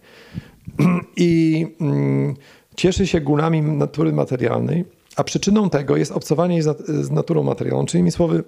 [1.17, 2.35] i mm,
[2.75, 4.85] cieszy się gunami natury materialnej,
[5.15, 8.43] a przyczyną tego jest obcowanie z, naturą materialną, czyli słowy,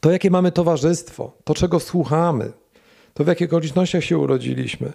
[0.00, 2.52] to jakie mamy towarzystwo, to czego słuchamy,
[3.14, 4.92] to w jakich okolicznościach się urodziliśmy,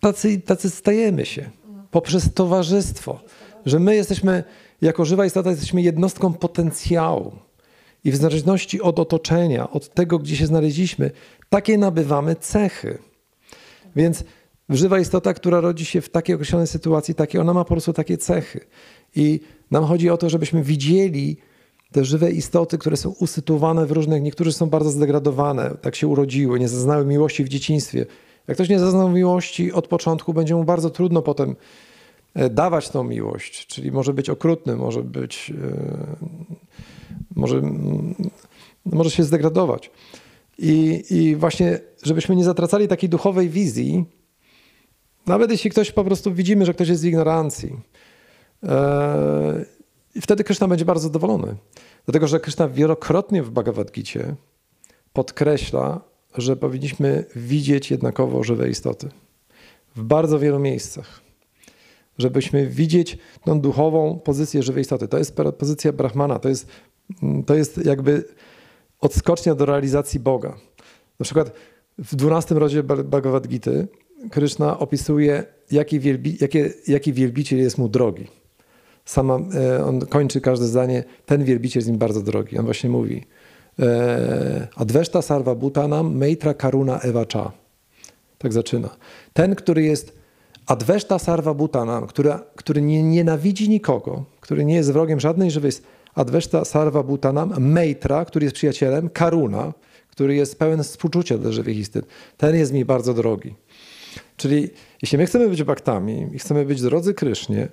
[0.00, 1.50] tacy, tacy stajemy się
[1.90, 3.20] poprzez towarzystwo,
[3.66, 4.44] że my jesteśmy,
[4.80, 7.32] jako żywa istota, jesteśmy jednostką potencjału.
[8.04, 11.10] I w zależności od otoczenia, od tego, gdzie się znaleźliśmy,
[11.48, 12.98] takie nabywamy cechy.
[13.96, 14.24] Więc
[14.68, 18.18] żywa istota, która rodzi się w takiej określonej sytuacji, takie, ona ma po prostu takie
[18.18, 18.60] cechy.
[19.16, 21.36] I nam chodzi o to, żebyśmy widzieli
[21.92, 26.60] te żywe istoty, które są usytuowane w różnych, niektórzy są bardzo zdegradowane, tak się urodziły,
[26.60, 28.06] nie zaznały miłości w dzieciństwie,
[28.48, 31.56] jak ktoś nie zaznał miłości od początku, będzie mu bardzo trudno potem
[32.34, 36.16] e, dawać tą miłość, czyli może być okrutny, może być, e,
[37.36, 37.62] może,
[38.84, 39.90] może się zdegradować.
[40.58, 44.04] I, I właśnie, żebyśmy nie zatracali takiej duchowej wizji,
[45.26, 47.76] nawet jeśli ktoś po prostu widzimy, że ktoś jest z ignorancji,
[50.14, 51.56] i wtedy Krishna będzie bardzo zadowolony.
[52.04, 54.20] Dlatego, że Krishna wielokrotnie w Bhagavad Gita
[55.12, 56.00] podkreśla,
[56.36, 59.08] że powinniśmy widzieć jednakowo żywe istoty
[59.96, 61.20] w bardzo wielu miejscach.
[62.18, 65.08] Żebyśmy widzieć tą duchową pozycję żywej istoty.
[65.08, 66.66] To jest pozycja Brahmana, to jest
[67.46, 68.24] to jest jakby
[69.00, 70.56] odskocznia do realizacji Boga.
[71.20, 71.52] Na przykład
[71.98, 73.70] w 12 rozdziale Bhagavad Gita
[74.30, 76.38] Kryszna opisuje, jaki, wielbi,
[76.86, 78.26] jaki wielbiciel jest mu drogi.
[79.08, 82.58] Sama, e, on kończy każde zdanie, ten wielbiciel jest mi bardzo drogi.
[82.58, 83.24] On właśnie mówi
[83.78, 87.52] e, Adveshta sarva bhutanam meitra karuna evacha.
[88.38, 88.88] Tak zaczyna.
[89.32, 90.12] Ten, który jest
[90.66, 95.72] Adveshta sarva bhutanam, który, który nie nienawidzi nikogo, który nie jest wrogiem żadnej żywej
[96.14, 99.72] Adveshta sarva bhutanam, meitra, który jest przyjacielem, karuna,
[100.10, 102.04] który jest pełen współczucia dla żywych istot.
[102.36, 103.54] Ten jest mi bardzo drogi.
[104.36, 104.70] Czyli
[105.02, 107.68] jeśli my chcemy być baktami i chcemy być drodzy Krysznie,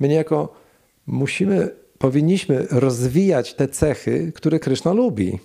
[0.00, 0.67] my niejako
[1.08, 5.38] musimy, powinniśmy rozwijać te cechy, które Kryszna lubi.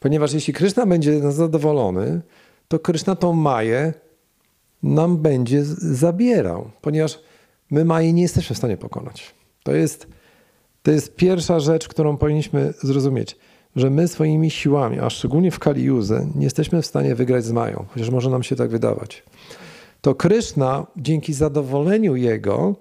[0.00, 2.20] Ponieważ jeśli Kryszna będzie zadowolony,
[2.68, 3.92] to Kryszna tą maję
[4.82, 7.18] nam będzie zabierał, ponieważ
[7.70, 9.34] my maji nie jesteśmy w stanie pokonać.
[9.62, 10.06] To jest,
[10.82, 13.36] to jest pierwsza rzecz, którą powinniśmy zrozumieć,
[13.76, 17.84] że my swoimi siłami, a szczególnie w Kaliuze, nie jesteśmy w stanie wygrać z Mają,
[17.88, 19.22] chociaż może nam się tak wydawać.
[20.00, 22.74] To Kryszna, dzięki zadowoleniu Jego,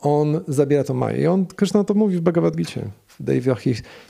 [0.00, 1.22] on zabiera to Maję.
[1.22, 2.80] I on, Kryszna to mówi w Bhagavad Gita.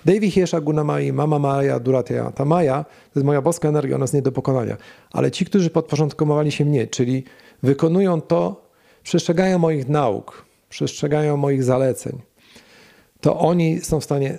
[0.04, 2.32] Devi Hiesha Gunamai, Mama Maya Duratya.
[2.32, 4.76] Ta Maja to jest moja boska energia, ona jest nie do pokonania.
[5.12, 7.24] Ale ci, którzy podporządkowali się mnie, czyli
[7.62, 8.70] wykonują to,
[9.02, 12.18] przestrzegają moich nauk, przestrzegają moich zaleceń,
[13.20, 14.38] to oni są w stanie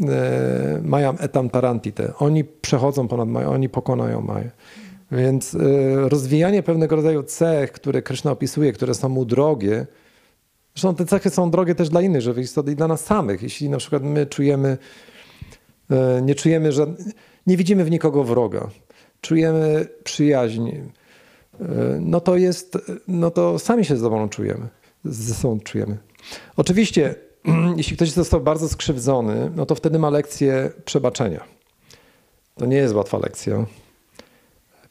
[0.00, 2.12] e, mają etam tarantite.
[2.18, 4.50] Oni przechodzą ponad Maję, oni pokonają Maję.
[5.12, 5.58] Więc e,
[6.08, 9.86] rozwijanie pewnego rodzaju cech, które Krishna opisuje, które są mu drogie,
[10.74, 13.42] Zresztą te cechy są drogie też dla innych żywych istot i dla nas samych.
[13.42, 14.78] Jeśli na przykład my czujemy,
[15.90, 16.86] e, nie czujemy, że
[17.46, 18.68] nie widzimy w nikogo wroga,
[19.20, 20.84] czujemy przyjaźń, e,
[22.00, 22.78] no to jest,
[23.08, 24.68] no to sami się z sobą czujemy,
[25.04, 25.98] ze sobą czujemy.
[26.56, 27.14] Oczywiście,
[27.76, 31.44] jeśli ktoś został bardzo skrzywdzony, no to wtedy ma lekcję przebaczenia.
[32.56, 33.66] To nie jest łatwa lekcja.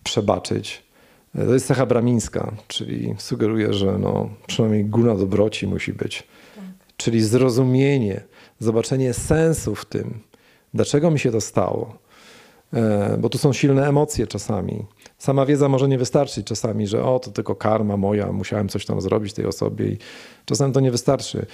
[0.03, 0.83] Przebaczyć.
[1.35, 6.23] To jest cecha bramińska, czyli sugeruje, że no, przynajmniej guna dobroci musi być.
[6.55, 6.65] Tak.
[6.97, 8.21] Czyli zrozumienie,
[8.59, 10.19] zobaczenie sensu w tym,
[10.73, 11.97] dlaczego mi się to stało.
[12.73, 14.85] E, bo tu są silne emocje czasami.
[15.17, 19.01] Sama wiedza może nie wystarczyć czasami, że o, to tylko karma moja, musiałem coś tam
[19.01, 19.97] zrobić tej osobie i
[20.45, 21.45] czasem to nie wystarczy.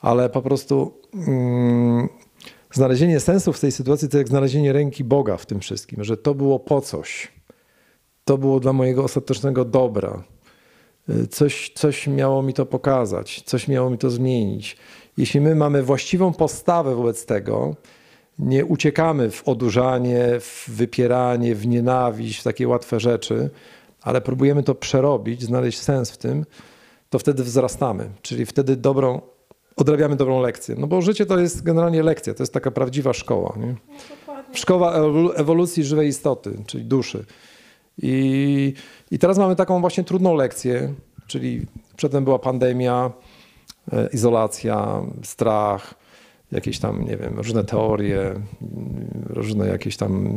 [0.00, 2.08] Ale po prostu mm,
[2.72, 6.34] znalezienie sensu w tej sytuacji to jak znalezienie ręki Boga w tym wszystkim, że to
[6.34, 7.32] było po coś
[8.24, 10.22] to było dla mojego ostatecznego dobra.
[11.08, 14.76] Y, coś, coś miało mi to pokazać, coś miało mi to zmienić.
[15.16, 17.74] Jeśli my mamy właściwą postawę wobec tego,
[18.38, 23.50] nie uciekamy w odurzanie, w wypieranie, w nienawiść, w takie łatwe rzeczy,
[24.02, 26.46] ale próbujemy to przerobić, znaleźć sens w tym,
[27.10, 28.10] to wtedy wzrastamy.
[28.22, 29.20] Czyli wtedy dobrą,
[29.76, 30.74] odrabiamy dobrą lekcję.
[30.78, 33.54] No bo życie to jest generalnie lekcja, to jest taka prawdziwa szkoła.
[33.56, 33.74] Nie?
[34.52, 34.94] Szkoła
[35.34, 37.24] ewolucji żywej istoty, czyli duszy.
[38.02, 38.74] I,
[39.10, 40.94] I teraz mamy taką właśnie trudną lekcję,
[41.26, 41.66] czyli
[41.96, 43.12] przedtem była pandemia,
[43.92, 45.94] e, izolacja, strach,
[46.52, 48.34] jakieś tam, nie wiem, różne teorie,
[49.26, 50.30] różne jakieś tam.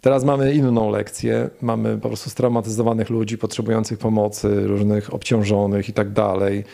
[0.00, 1.50] Teraz mamy inną lekcję.
[1.62, 6.64] Mamy po prostu straumatyzowanych ludzi, potrzebujących pomocy, różnych obciążonych i tak dalej.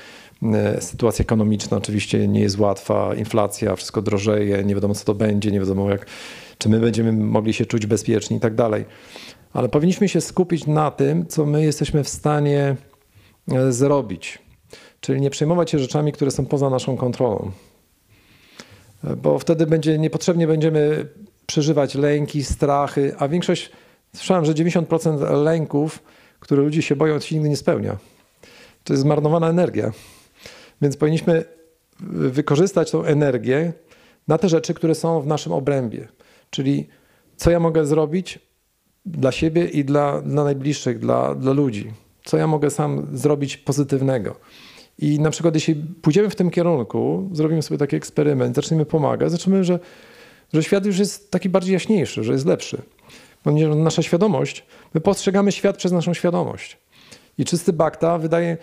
[0.43, 5.51] E, sytuacja ekonomiczna oczywiście nie jest łatwa, inflacja, wszystko drożeje, nie wiadomo co to będzie,
[5.51, 6.07] nie wiadomo jak,
[6.59, 8.85] czy my będziemy mogli się czuć bezpieczni i tak dalej.
[9.53, 12.77] Ale powinniśmy się skupić na tym, co my jesteśmy w stanie
[13.53, 14.39] e, zrobić.
[15.01, 17.51] Czyli nie przejmować się rzeczami, które są poza naszą kontrolą.
[19.05, 21.09] E, bo wtedy będzie, niepotrzebnie będziemy
[21.47, 23.71] przeżywać lęki, strachy, a większość,
[24.17, 26.03] słyszałem, że 90% lęków,
[26.41, 27.97] które ludzie się boją, się nigdy nie spełnia.
[28.85, 29.93] To jest zmarnowana energia.
[30.83, 31.45] Więc powinniśmy
[32.11, 33.73] wykorzystać tą energię
[34.29, 36.09] na te rzeczy, które są w naszym obrębie.
[36.51, 36.89] Czyli
[37.37, 38.39] co ja mogę zrobić
[39.07, 41.93] dla siebie i dla, dla najbliższych, dla, dla ludzi.
[42.25, 44.37] Co ja mogę sam zrobić pozytywnego.
[44.99, 49.65] I na przykład, jeśli pójdziemy w tym kierunku, zrobimy sobie taki eksperyment, zaczniemy pomagać, zobaczymy,
[49.65, 49.79] że,
[50.53, 52.83] że świat już jest taki bardziej jaśniejszy, że jest lepszy.
[53.43, 56.79] Ponieważ nasza świadomość, my postrzegamy świat przez naszą świadomość.
[57.39, 58.57] I czysty bakta wydaje,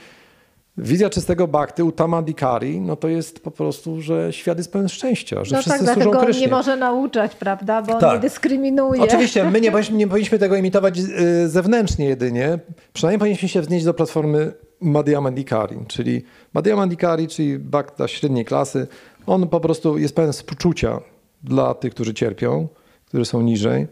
[0.78, 5.44] Wizja czystego bakty u Tamadikari, no to jest po prostu, że świat jest pełen szczęścia,
[5.44, 6.42] że no wszyscy tak, służą Krysznie.
[6.42, 8.14] nie może nauczać, prawda, bo tak.
[8.14, 9.02] nie dyskryminuje.
[9.02, 12.60] Oczywiście, my nie, nie powinniśmy tego imitować y, zewnętrznie jedynie.
[12.94, 16.24] Przynajmniej powinniśmy się wznieść do platformy Madhya Mandikari, czyli
[16.54, 18.88] Madhya Mandikari, czyli bakta średniej klasy.
[19.26, 21.00] On po prostu jest pełen współczucia
[21.44, 22.68] dla tych, którzy cierpią,
[23.06, 23.88] którzy są niżej.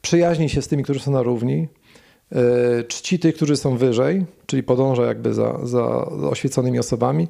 [0.00, 1.68] Przyjaźni się z tymi, którzy są na równi
[2.88, 7.28] czci tych, którzy są wyżej, czyli podąża jakby za, za oświeconymi osobami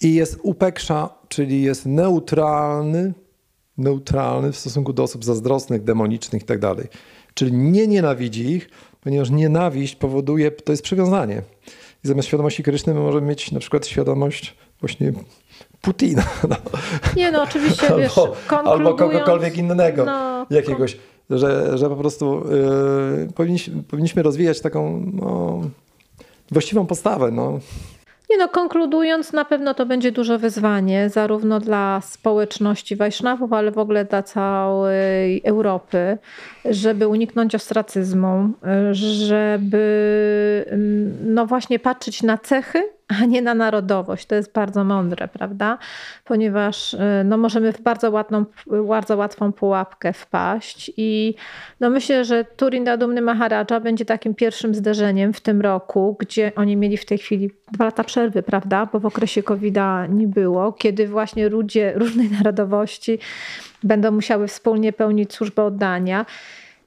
[0.00, 3.12] i jest upeksza, czyli jest neutralny
[3.78, 6.74] neutralny w stosunku do osób zazdrosnych, demonicznych itd.
[6.74, 6.86] Tak
[7.34, 8.68] Czyli nie nienawidzi ich,
[9.00, 11.42] ponieważ nienawiść powoduje, to jest przywiązanie.
[12.04, 15.12] I zamiast świadomości Kryszny my możemy mieć na przykład świadomość właśnie
[15.80, 16.24] Putina.
[16.48, 16.56] No.
[17.16, 18.18] Nie no, oczywiście, albo, wiesz,
[18.48, 20.98] albo kogokolwiek innego, no, jakiegoś,
[21.30, 25.60] że, że po prostu yy, powinniśmy, powinniśmy rozwijać taką no,
[26.50, 27.30] właściwą postawę.
[27.30, 27.58] No.
[28.30, 33.78] Nie no, konkludując, na pewno to będzie duże wyzwanie, zarówno dla społeczności Wajsznawów, ale w
[33.78, 36.18] ogóle dla całej Europy,
[36.64, 38.50] żeby uniknąć ostracyzmu,
[38.92, 39.84] żeby
[41.24, 42.82] no właśnie patrzeć na cechy,
[43.22, 44.26] a nie na narodowość.
[44.26, 45.78] To jest bardzo mądre, prawda?
[46.24, 48.44] Ponieważ y, no, możemy w bardzo, łatną,
[48.88, 51.34] bardzo łatwą pułapkę wpaść i
[51.80, 56.76] no, myślę, że Turinda Dumny Maharadża będzie takim pierwszym zderzeniem w tym roku, gdzie oni
[56.76, 58.86] mieli w tej chwili dwa lata przerwy, prawda?
[58.92, 63.18] Bo w okresie COVID-a nie było, kiedy właśnie ludzie różnej narodowości
[63.82, 66.26] będą musiały wspólnie pełnić służbę oddania.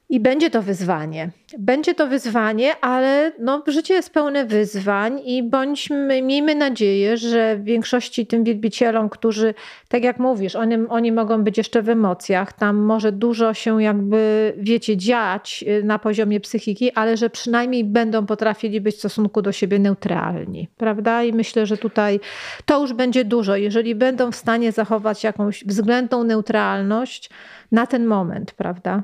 [0.10, 1.30] I będzie to wyzwanie.
[1.58, 8.28] Będzie to wyzwanie, ale no, życie jest pełne wyzwań i bądźmy, miejmy nadzieję, że większości
[8.28, 9.54] tym wielbicielom, którzy,
[9.88, 14.54] tak jak mówisz, oni, oni mogą być jeszcze w emocjach, tam może dużo się jakby,
[14.58, 19.52] wiecie, dziać y, na poziomie psychiki, ale że przynajmniej będą potrafili być w stosunku do
[19.52, 21.24] siebie neutralni, prawda?
[21.24, 22.20] I myślę, że tutaj
[22.66, 23.56] to już będzie dużo.
[23.56, 27.30] Jeżeli będą w stanie zachować jakąś względną neutralność
[27.72, 29.04] na ten moment, prawda?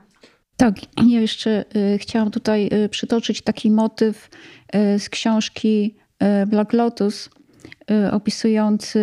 [0.62, 0.76] Tak,
[1.08, 4.30] ja jeszcze y, chciałam tutaj y, przytoczyć taki motyw
[4.96, 5.96] y, z książki
[6.48, 7.30] Black Lotus,
[8.12, 9.00] opisujący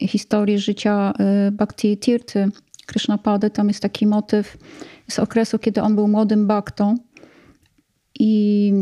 [0.00, 1.12] historię życia
[1.52, 2.48] Bhakti Tirthy
[2.86, 3.50] Krishnapady.
[3.50, 4.56] Tam jest taki motyw
[5.10, 6.94] z okresu, kiedy on był młodym baktą.
[8.20, 8.72] I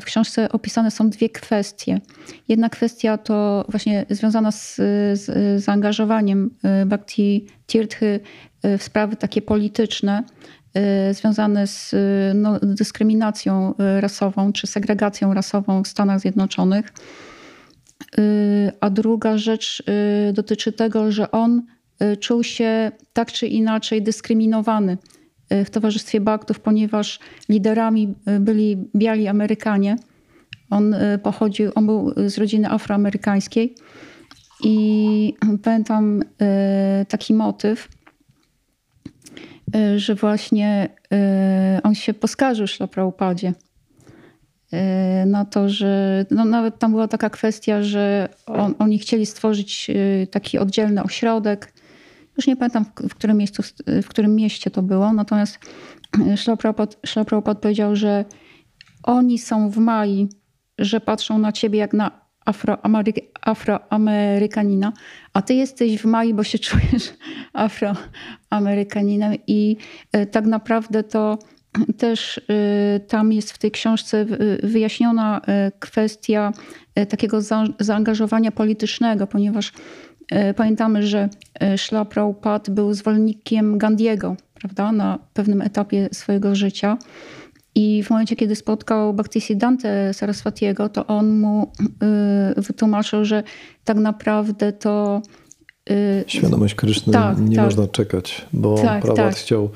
[0.00, 2.00] w książce opisane są dwie kwestie.
[2.48, 4.76] Jedna kwestia to właśnie związana z,
[5.14, 6.50] z zaangażowaniem
[6.86, 8.20] Bhakti Tirthy
[8.78, 10.24] w sprawy takie polityczne,
[11.12, 16.92] związane z y, no, dyskryminacją y, rasową czy segregacją rasową w Stanach Zjednoczonych.
[18.80, 19.82] A druga rzecz
[20.32, 21.62] dotyczy tego, że on
[22.20, 24.98] czuł się tak czy inaczej dyskryminowany
[25.50, 27.18] w towarzystwie Baktów, ponieważ
[27.48, 29.96] liderami byli biali Amerykanie.
[30.70, 33.74] On pochodził, on był z rodziny afroamerykańskiej
[34.64, 36.22] i pamiętam
[37.08, 37.93] taki motyw, Y,
[39.96, 40.88] że właśnie
[41.76, 43.52] y, on się poskarżył Szlapraupadzie
[44.72, 49.90] y, na to, że no nawet tam była taka kwestia, że on, oni chcieli stworzyć
[50.30, 51.72] taki oddzielny ośrodek.
[52.36, 53.62] Już nie pamiętam w którym, miejscu,
[54.02, 55.58] w którym mieście to było, natomiast
[57.06, 58.24] Szlapraupat powiedział, że
[59.02, 60.28] oni są w Mai,
[60.78, 64.92] że patrzą na ciebie jak na Afroameryk Afroamerykanina,
[65.32, 67.12] a ty jesteś w Mai, bo się czujesz
[67.52, 69.76] Afroamerykaninem i
[70.12, 71.38] e, tak naprawdę to
[71.98, 74.26] też e, tam jest w tej książce
[74.62, 76.52] wyjaśniona e, kwestia
[77.08, 77.38] takiego
[77.80, 79.72] zaangażowania politycznego, ponieważ
[80.56, 81.28] pamiętamy, że
[81.76, 86.98] Szla Prabhupada był zwolennikiem Gandiego prawda, na pewnym etapie swojego życia.
[87.74, 91.72] I w momencie, kiedy spotkał Bhaktisiddhantę Saraswatiego, to on mu
[92.58, 93.42] y, wytłumaczył, że
[93.84, 95.22] tak naprawdę to...
[95.90, 97.64] Y, Świadomość Kryszny tak, nie tak.
[97.64, 99.36] można czekać, bo tak, Prabhat tak.
[99.36, 99.70] chciał,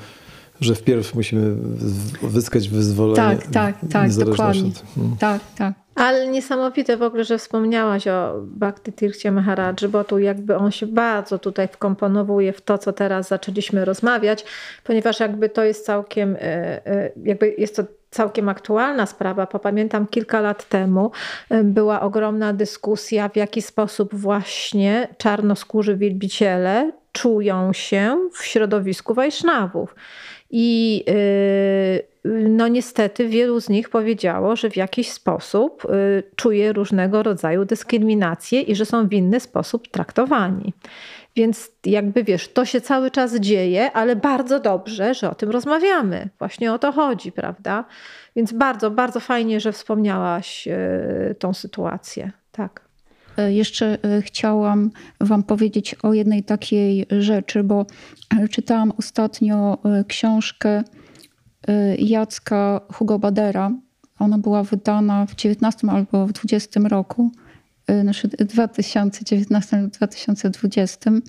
[0.61, 1.55] że wpierw musimy
[2.29, 3.37] zyskać wyzwolenie.
[3.37, 4.69] Tak, tak, tak, dokładnie.
[4.69, 5.17] Od, hmm.
[5.17, 5.73] Tak, tak.
[5.95, 10.87] Ale niesamowite w ogóle, że wspomniałaś o Bhakti Tircie Maharadży, bo tu jakby on się
[10.87, 14.45] bardzo tutaj wkomponowuje w to, co teraz zaczęliśmy rozmawiać,
[14.83, 16.41] ponieważ jakby to jest całkiem, e,
[16.87, 19.47] e, jakby jest to całkiem aktualna sprawa.
[19.47, 21.11] Popamiętam kilka lat temu
[21.49, 29.95] e, była ogromna dyskusja, w jaki sposób właśnie czarnoskórzy wielbiciele czują się w środowisku Wajsznawów.
[30.49, 31.03] I
[32.49, 38.61] no niestety wielu z nich powiedziało, że w jakiś sposób y, czuje różnego rodzaju dyskryminację
[38.61, 40.73] i że są w inny sposób traktowani.
[41.35, 46.29] Więc jakby wiesz, to się cały czas dzieje, ale bardzo dobrze, że o tym rozmawiamy.
[46.39, 47.85] Właśnie o to chodzi, prawda?
[48.35, 52.31] Więc bardzo, bardzo fajnie, że wspomniałaś y, tą sytuację.
[52.51, 52.88] Tak.
[53.39, 54.91] E, jeszcze e, chciałam
[55.21, 57.85] Wam powiedzieć o jednej takiej rzeczy, bo
[58.51, 60.83] czytałam ostatnio e, książkę
[61.97, 63.71] Jacka Hugo Badera.
[64.19, 67.31] Ona była wydana w 19 albo w 20 roku,
[68.01, 71.21] znaczy 2019-2020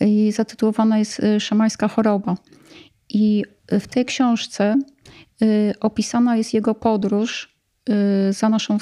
[0.00, 2.36] i zatytułowana jest Szamańska choroba.
[3.08, 4.76] I w tej książce
[5.80, 7.56] opisana jest jego podróż
[8.30, 8.78] za naszą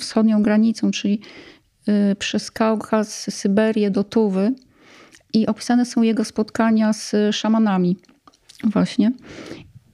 [0.00, 1.20] wschodnią granicą, czyli
[2.18, 4.52] przez Kaukaz, Syberię do Tuwy
[5.32, 7.96] i opisane są jego spotkania z szamanami
[8.64, 9.12] właśnie.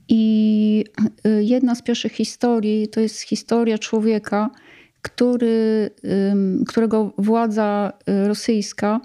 [0.09, 0.83] I
[1.25, 4.49] y, jedna z pierwszych historii to jest historia człowieka,
[5.01, 5.89] który,
[6.67, 9.01] którego władza y, rosyjska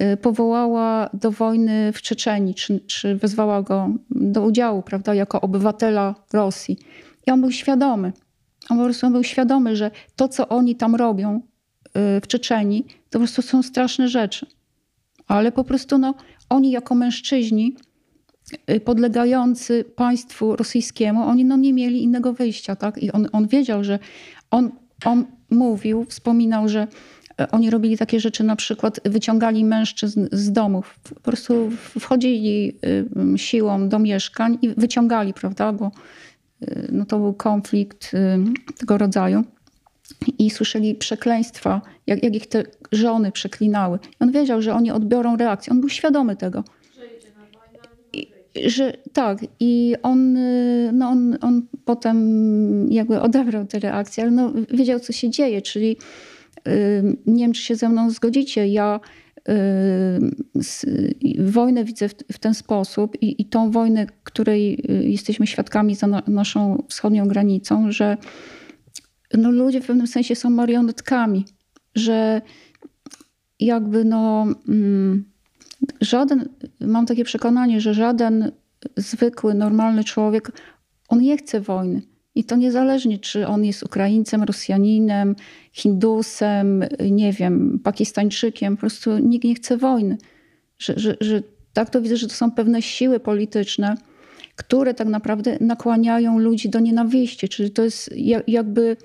[0.00, 6.14] y, powołała do wojny w Czeczeni, czy, czy wezwała go do udziału, prawda, jako obywatela
[6.32, 6.78] Rosji.
[7.26, 8.12] I on był świadomy.
[8.70, 11.40] On po prostu był świadomy, że to, co oni tam robią
[12.22, 14.46] w Czeczeni, to po prostu są straszne rzeczy.
[15.26, 16.14] Ale po prostu no,
[16.48, 17.76] oni jako mężczyźni
[18.70, 22.76] Y, podlegający państwu rosyjskiemu, oni no nie mieli innego wyjścia.
[22.76, 22.98] Tak?
[22.98, 23.98] I on, on wiedział, że
[24.50, 24.70] on,
[25.04, 26.86] on mówił, wspominał, że
[27.40, 30.98] e, oni robili takie rzeczy, na przykład wyciągali mężczyzn z domów.
[31.14, 31.70] Po prostu
[32.00, 32.72] wchodzili
[33.34, 35.72] y, siłą do mieszkań i wyciągali, prawda?
[35.72, 35.90] Bo
[36.62, 38.12] y, no to był konflikt
[38.78, 39.44] tego rodzaju.
[40.38, 43.98] I słyszeli przekleństwa, jak, jak ich te żony przeklinały.
[44.20, 45.72] I on wiedział, że oni odbiorą reakcję.
[45.72, 46.64] On był świadomy tego
[48.64, 54.52] że tak, i on, y, no on, on potem jakby odebrał tę reakcję, ale no
[54.70, 55.96] wiedział, co się dzieje, czyli
[56.68, 58.68] y, nie wiem, czy się ze mną zgodzicie.
[58.68, 59.00] Ja
[59.48, 59.52] y,
[61.38, 66.82] wojnę widzę w, ten sposób i, i, tą wojnę, której jesteśmy świadkami za na, naszą
[66.88, 68.16] wschodnią granicą, że
[69.34, 71.44] no, ludzie w pewnym sensie są marionetkami,
[71.94, 72.42] że
[73.60, 74.46] jakby no.
[74.68, 75.24] Mm,
[76.00, 76.48] żaden,
[76.80, 78.52] mam takie przekonanie, że żaden
[78.96, 80.52] zwykły, normalny człowiek,
[81.08, 82.02] on nie chce wojny.
[82.34, 85.36] I to niezależnie, czy on jest Ukraińcem, Rosjaninem,
[85.72, 90.18] Hindusem, nie wiem, Pakistańczykiem, po prostu nikt nie chce wojny.
[90.78, 91.42] Że, że, że
[91.72, 93.96] tak to widzę, że to są pewne siły polityczne,
[94.56, 97.48] które tak naprawdę nakłaniają ludzi do nienawiści.
[97.48, 98.10] Czyli to jest
[98.46, 98.96] jakby.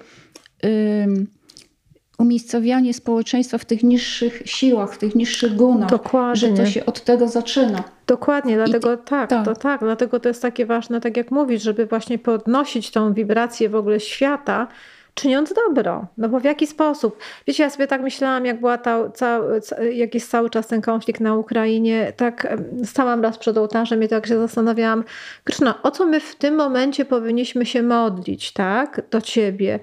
[2.17, 5.89] Umiejscowianie społeczeństwa w tych niższych siłach, w tych niższych gunach.
[5.89, 6.35] Dokładnie.
[6.35, 7.83] Że to się od tego zaczyna.
[8.07, 11.85] Dokładnie, dlatego tak, tak, to tak, dlatego to jest takie ważne, tak jak mówisz, żeby
[11.85, 14.67] właśnie podnosić tą wibrację w ogóle świata,
[15.13, 16.07] czyniąc dobro.
[16.17, 17.17] No bo w jaki sposób?
[17.47, 19.39] Wiecie, ja sobie tak myślałam, jak była ta, ca,
[19.91, 24.27] jak jest cały czas ten konflikt na Ukrainie, tak stałam raz przed ołtarzem i tak
[24.27, 25.03] się zastanawiałam,
[25.43, 29.01] Kryszna, o co my w tym momencie powinniśmy się modlić, tak?
[29.11, 29.79] Do Ciebie.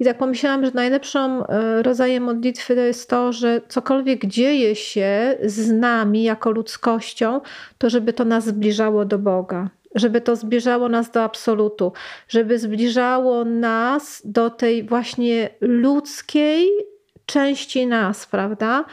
[0.00, 5.38] I tak pomyślałam, że najlepszą e, rodzajem modlitwy to jest to, że cokolwiek dzieje się
[5.44, 7.40] z nami jako ludzkością,
[7.78, 11.92] to żeby to nas zbliżało do Boga żeby to zbliżało nas do absolutu,
[12.28, 16.91] żeby zbliżało nas do tej właśnie ludzkiej
[17.32, 18.78] części nas, prawda?
[18.78, 18.84] No,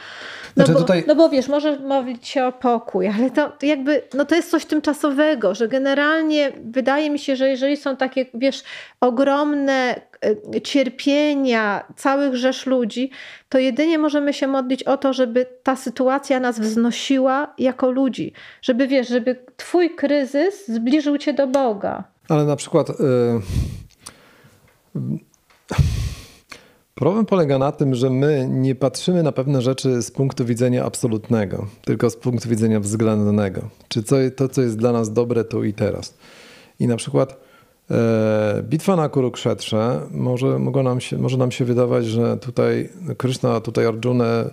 [0.54, 1.04] znaczy bo, tutaj...
[1.06, 4.64] no bo wiesz, może mówić się o pokój, ale to jakby, no to jest coś
[4.64, 8.62] tymczasowego, że generalnie wydaje mi się, że jeżeli są takie, wiesz,
[9.00, 10.00] ogromne
[10.54, 13.10] e, cierpienia całych rzesz ludzi,
[13.48, 18.32] to jedynie możemy się modlić o to, żeby ta sytuacja nas wznosiła jako ludzi.
[18.62, 22.04] Żeby, wiesz, żeby twój kryzys zbliżył cię do Boga.
[22.28, 22.88] Ale na przykład...
[22.88, 23.40] Yy
[27.00, 31.66] Problem polega na tym, że my nie patrzymy na pewne rzeczy z punktu widzenia absolutnego,
[31.84, 33.68] tylko z punktu widzenia względnego.
[33.88, 34.02] Czy
[34.36, 36.14] to, co jest dla nas dobre tu i teraz.
[36.80, 37.36] I na przykład
[37.90, 43.86] e, bitwa na Kurukshetrze może, nam się, może nam się wydawać, że tutaj Krishna, tutaj
[43.86, 44.44] Arjuna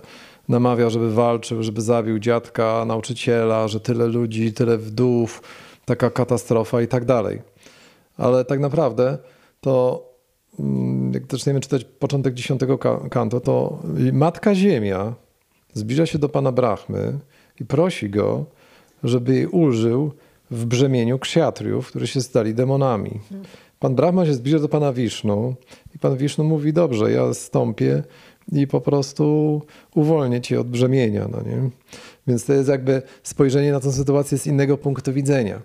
[0.48, 5.42] namawia, żeby walczył, żeby zabił dziadka, nauczyciela, że tyle ludzi, tyle wdów,
[5.84, 7.42] taka katastrofa i tak dalej.
[8.16, 9.18] Ale tak naprawdę
[9.60, 10.07] to
[11.12, 12.78] jak zaczniemy czytać początek dziesiątego
[13.10, 13.82] kanto, to
[14.12, 15.14] Matka Ziemia
[15.74, 17.18] zbliża się do Pana Brahmy
[17.60, 18.44] i prosi go,
[19.04, 20.12] żeby jej ulżył
[20.50, 23.20] w brzemieniu ksiatriów, którzy się stali demonami.
[23.78, 25.54] Pan Brahma się zbliża do Pana Wisznu
[25.94, 28.02] i Pan Wisznu mówi, dobrze, ja stąpię
[28.52, 29.62] i po prostu
[29.94, 31.28] uwolnię Cię od brzemienia.
[31.32, 31.70] No nie?
[32.26, 35.60] Więc to jest jakby spojrzenie na tę sytuację z innego punktu widzenia.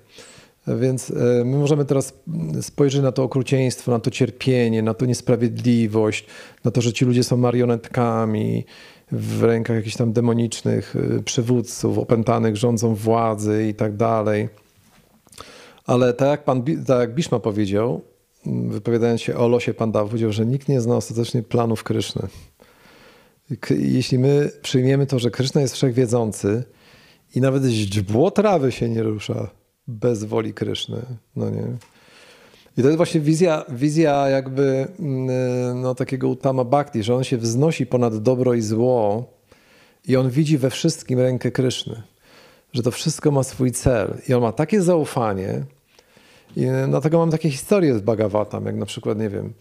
[0.67, 2.13] Więc e, my możemy teraz
[2.61, 6.25] spojrzeć na to okrucieństwo, na to cierpienie, na to niesprawiedliwość,
[6.63, 8.65] na to, że ci ludzie są marionetkami
[9.11, 14.49] w rękach jakichś tam demonicznych e, przywódców, opętanych rządzą władzy i tak dalej.
[15.85, 18.01] Ale tak jak, pan, tak jak Bishma powiedział,
[18.45, 22.27] wypowiadając się o losie Pandaw, powiedział, że nikt nie zna ostatecznie planów Kryszny.
[23.69, 26.63] Jeśli my przyjmiemy to, że Kryszna jest wszechwiedzący
[27.35, 29.49] i nawet źdźbło trawy się nie rusza,
[29.87, 31.01] bez woli Kryszny.
[31.35, 31.67] No nie?
[32.77, 37.37] I to jest właśnie wizja, wizja jakby mm, no, takiego Utama Bhakti, że on się
[37.37, 39.25] wznosi ponad dobro i zło
[40.07, 42.01] i on widzi we wszystkim rękę Kryszny.
[42.73, 44.17] Że to wszystko ma swój cel.
[44.29, 45.63] I on ma takie zaufanie
[46.55, 49.53] i dlatego mam takie historie z Bhagavatam, jak na przykład, nie wiem,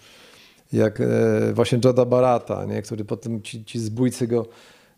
[0.72, 1.04] jak e,
[1.52, 2.82] właśnie Jada Barata, nie?
[2.82, 4.46] który potem ci, ci zbójcy go,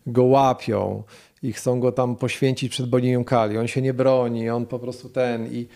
[0.07, 1.03] go łapią
[1.43, 3.57] i chcą go tam poświęcić przed boginią Kali.
[3.57, 5.67] On się nie broni, on po prostu ten i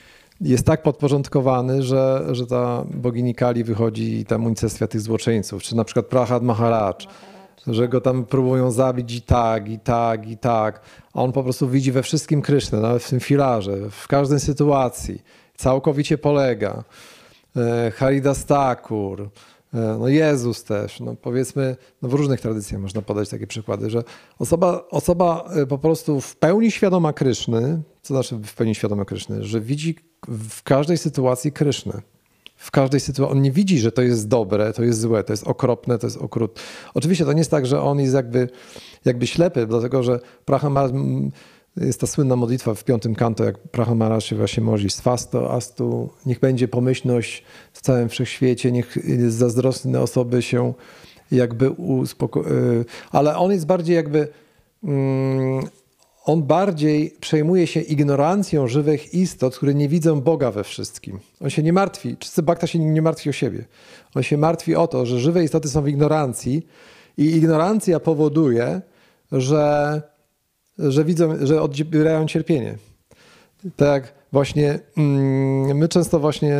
[0.41, 5.63] jest tak podporządkowany, że, że ta bogini Kali wychodzi i tam unicestwia tych złoczyńców.
[5.63, 6.93] Czy na przykład Prahad Maharaj,
[7.67, 10.81] że go tam próbują zabić i tak, i tak, i tak.
[11.13, 15.21] A on po prostu widzi we wszystkim Krysznę, nawet w tym filarze, w każdej sytuacji.
[15.55, 16.83] Całkowicie polega.
[17.55, 19.29] E, Haridas Thakur,
[19.73, 24.03] no Jezus też, no powiedzmy, no w różnych tradycjach można podać takie przykłady, że
[24.39, 29.43] osoba, osoba e, po prostu w pełni świadoma Kryszny, co znaczy w pełni świadoma Kryszny,
[29.43, 29.95] że widzi
[30.27, 32.01] w każdej sytuacji Krysznę.
[32.55, 33.37] W każdej sytuacji.
[33.37, 36.17] On nie widzi, że to jest dobre, to jest złe, to jest okropne, to jest
[36.17, 36.61] okrutne.
[36.93, 38.49] Oczywiście to nie jest tak, że on jest jakby,
[39.05, 40.77] jakby ślepy, dlatego że Praham
[41.79, 46.39] jest ta słynna modlitwa w piątym kanto, jak Prahamara się właśnie modli swasto, astu, niech
[46.39, 47.43] będzie pomyślność
[47.73, 48.97] w całym wszechświecie, niech
[49.31, 50.73] zazdrosne osoby się
[51.31, 52.45] jakby uspokoją.
[53.11, 54.27] Ale on jest bardziej jakby
[54.83, 55.63] mm,
[56.25, 61.19] on bardziej przejmuje się ignorancją żywych istot, które nie widzą Boga we wszystkim.
[61.41, 63.65] On się nie martwi, czysty Bhakta się nie martwi o siebie.
[64.15, 66.67] On się martwi o to, że żywe istoty są w ignorancji
[67.17, 68.81] i ignorancja powoduje,
[69.31, 70.01] że,
[70.79, 72.77] że widzą, że odbierają cierpienie.
[73.75, 76.57] Tak jak właśnie mm, my często właśnie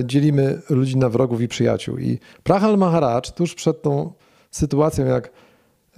[0.00, 1.98] y, dzielimy ludzi na wrogów i przyjaciół.
[1.98, 4.12] I Prahal Maharaj tuż przed tą
[4.50, 5.30] sytuacją, jak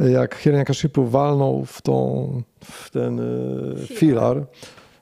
[0.09, 4.37] jak Hiranyakashipu walnął w, tą, w ten y, filar,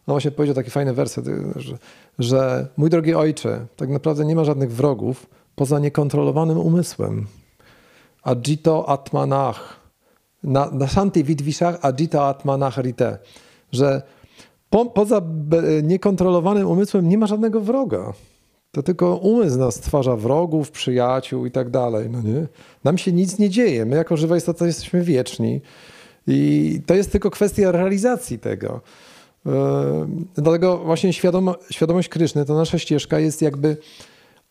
[0.07, 1.79] no właśnie powiedział taki fajny werset, że,
[2.19, 7.27] że mój drogi ojcze, tak naprawdę nie ma żadnych wrogów poza niekontrolowanym umysłem.
[8.23, 9.78] Ajito atmanach.
[10.43, 13.19] Na, na shanti vidvishach ajita atmanach rite.
[13.73, 14.03] Że
[14.71, 15.23] po, poza
[15.83, 18.13] niekontrolowanym umysłem nie ma żadnego wroga.
[18.73, 22.11] To tylko umysł nas stwarza wrogów, przyjaciół i tak dalej.
[22.11, 22.47] No nie?
[22.85, 23.85] Nam się nic nie dzieje.
[23.85, 25.61] My jako żywa istota jesteśmy wieczni.
[26.27, 28.81] I to jest tylko kwestia realizacji tego.
[29.47, 29.53] Yy,
[30.35, 33.77] dlatego właśnie świadomo, świadomość Kryszny, to nasza ścieżka jest jakby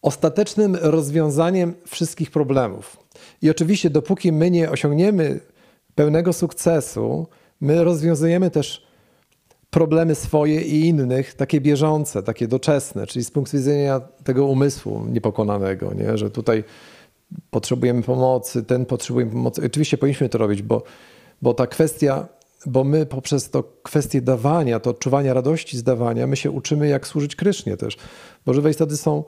[0.01, 2.97] ostatecznym rozwiązaniem wszystkich problemów.
[3.41, 5.39] I oczywiście dopóki my nie osiągniemy
[5.98, 7.28] pełnego sukcesu,
[7.61, 8.88] my rozwiązujemy też
[9.69, 15.94] problemy swoje i innych, takie bieżące, takie doczesne, czyli z punktu widzenia tego umysłu niepokonanego,
[15.94, 16.18] nie?
[16.18, 16.64] że tutaj
[17.49, 19.61] potrzebujemy pomocy, ten potrzebuje pomocy.
[19.65, 20.84] Oczywiście powinniśmy to robić, bo,
[21.41, 22.28] bo ta kwestia,
[22.65, 27.07] bo my poprzez to kwestię dawania, to odczuwania radości z dawania, my się uczymy jak
[27.07, 27.98] służyć Krysznie też,
[28.45, 29.24] bo żywe istoty są,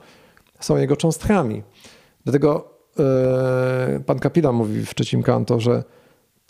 [0.60, 1.62] są jego cząstkami.
[2.24, 5.84] Dlatego yy, pan Kapila mówi w trzecim kanto, że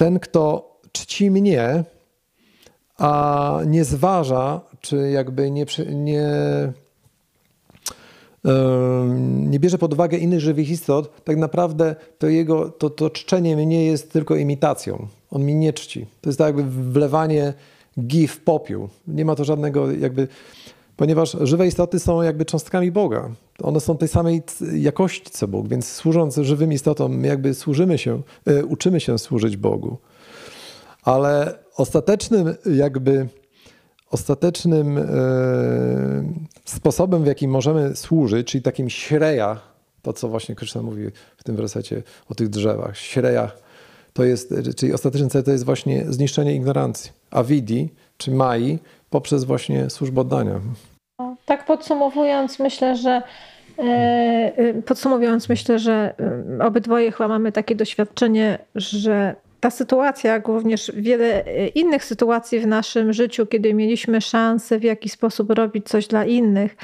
[0.01, 1.85] ten, kto czci mnie,
[2.99, 6.29] a nie zważa, czy jakby nie, nie,
[9.25, 13.85] nie bierze pod uwagę innych żywych istot, tak naprawdę to jego to, to czczenie mnie
[13.85, 15.07] jest tylko imitacją.
[15.31, 16.07] On mi nie czci.
[16.21, 17.55] To jest tak jakby wlewanie
[18.01, 18.89] gi w popiół.
[19.09, 20.29] Nie ma to żadnego jakby,
[20.97, 23.31] ponieważ żywe istoty są jakby cząstkami Boga.
[23.63, 24.43] One są tej samej
[24.73, 29.57] jakości co Bóg, więc służąc żywym istotom, my jakby służymy się, e, uczymy się służyć
[29.57, 29.99] Bogu.
[31.03, 33.29] Ale ostatecznym jakby
[34.11, 35.05] ostatecznym e,
[36.65, 39.61] sposobem, w jaki możemy służyć, czyli takim śreja,
[40.03, 41.07] to co właśnie Krishna mówi
[41.37, 43.59] w tym wersecie o tych drzewach, śrejach,
[44.13, 48.79] to jest, czyli ostateczny cel to jest właśnie zniszczenie ignorancji, a vidi, czy mai,
[49.11, 50.61] poprzez właśnie służbę oddania.
[51.51, 53.23] Tak podsumowując, myślę, że
[53.79, 53.83] e,
[54.57, 56.15] e, Podsumowując, myślę, że
[56.63, 62.67] obydwoje chyba mamy takie doświadczenie, że ta sytuacja, jak również wiele e, innych sytuacji w
[62.67, 66.77] naszym życiu, kiedy mieliśmy szansę w jakiś sposób robić coś dla innych,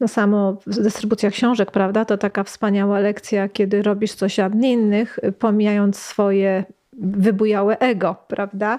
[0.00, 5.98] no samo dystrybucja książek, prawda, to taka wspaniała lekcja, kiedy robisz coś dla innych, pomijając
[5.98, 6.64] swoje
[6.98, 8.78] wybujałe ego, prawda.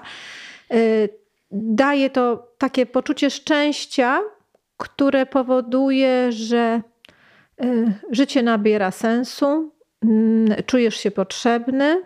[0.70, 0.74] E,
[1.52, 4.20] daje to takie poczucie szczęścia,
[4.78, 6.82] które powoduje, że
[7.60, 9.72] e, życie nabiera sensu,
[10.02, 12.02] mm, czujesz się potrzebny,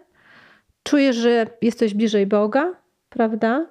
[0.82, 2.74] czujesz, że jesteś bliżej Boga,
[3.08, 3.66] prawda?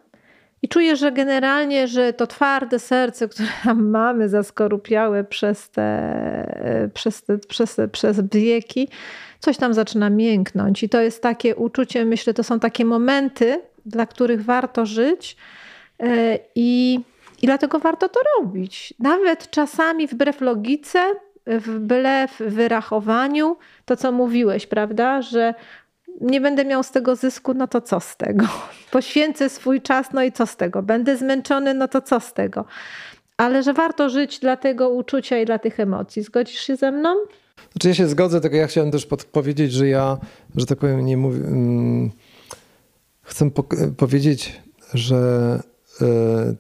[0.62, 7.38] I czujesz, że generalnie, że to twarde serce, które mamy zaskorupiałe przez te, przez, te,
[7.38, 8.88] przez, te, przez wieki,
[9.40, 10.84] coś tam zaczyna mięknąć.
[10.84, 15.38] I to jest takie uczucie, myślę, to są takie momenty, dla których warto żyć
[16.00, 17.00] e, i,
[17.42, 18.94] i dlatego warto to robić.
[19.00, 21.00] Nawet czasami wbrew logice,
[21.48, 25.54] wbrew wyrachowaniu, to co mówiłeś, prawda, że
[26.22, 28.46] nie będę miał z tego zysku, no to co z tego?
[28.92, 30.82] Poświęcę swój czas, no i co z tego?
[30.82, 32.66] Będę zmęczony, no to co z tego?
[33.38, 36.24] Ale że warto żyć dla tego uczucia i dla tych emocji.
[36.24, 37.16] Zgodzisz się ze mną?
[37.72, 40.18] Znaczy ja się zgodzę, tylko ja chciałem też powiedzieć, że ja,
[40.56, 41.42] że tak powiem, nie mówię.
[41.44, 42.12] Hmm,
[43.24, 43.64] chcę po
[43.98, 44.62] powiedzieć,
[44.94, 45.60] że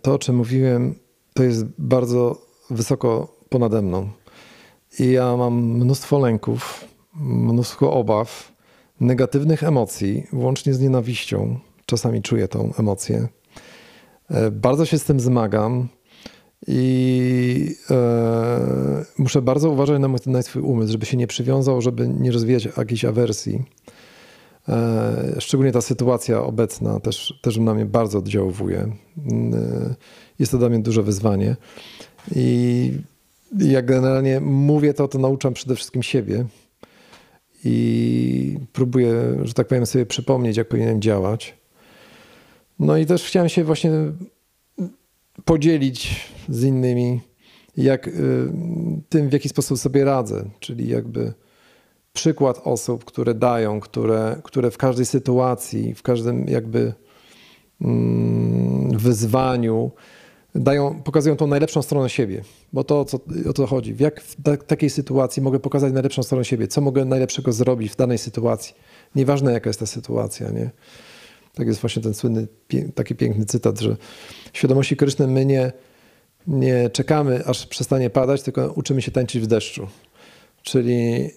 [0.01, 0.95] to, o czym mówiłem,
[1.33, 4.09] to jest bardzo wysoko ponade mną.
[4.99, 6.85] I ja mam mnóstwo lęków,
[7.15, 8.51] mnóstwo obaw,
[8.99, 11.59] negatywnych emocji, łącznie z nienawiścią.
[11.85, 13.27] Czasami czuję tą emocję.
[14.29, 15.87] E, bardzo się z tym zmagam
[16.67, 22.31] i e, muszę bardzo uważać na, na swój umysł, żeby się nie przywiązał, żeby nie
[22.31, 23.63] rozwijać jakiejś awersji.
[24.71, 28.79] E, szczególnie ta sytuacja obecna też, też na mnie bardzo oddziałuje.
[28.79, 29.95] E,
[30.39, 31.55] jest to dla mnie duże wyzwanie.
[32.35, 32.91] I
[33.57, 36.45] jak generalnie mówię to, to nauczam przede wszystkim siebie.
[37.63, 41.57] I próbuję, że tak powiem, sobie przypomnieć, jak powinienem działać.
[42.79, 43.91] No i też chciałem się właśnie
[45.45, 47.19] podzielić z innymi,
[47.77, 48.11] jak y,
[49.09, 51.33] tym, w jaki sposób sobie radzę, czyli jakby
[52.13, 56.93] przykład osób, które dają, które, które w każdej sytuacji, w każdym jakby
[57.81, 59.91] mm, wyzwaniu
[60.55, 62.41] dają, pokazują tą najlepszą stronę siebie.
[62.73, 63.19] Bo to co,
[63.49, 63.93] o to chodzi.
[63.93, 66.67] W jak w ta, takiej sytuacji mogę pokazać najlepszą stronę siebie?
[66.67, 68.75] Co mogę najlepszego zrobić w danej sytuacji?
[69.15, 70.69] Nieważne jaka jest ta sytuacja, nie?
[71.53, 72.47] Tak jest właśnie ten słynny,
[72.95, 73.97] taki piękny cytat, że
[74.53, 75.71] w świadomości Kryszny my nie,
[76.47, 79.87] nie czekamy, aż przestanie padać, tylko uczymy się tańczyć w deszczu.
[80.63, 81.29] Czyli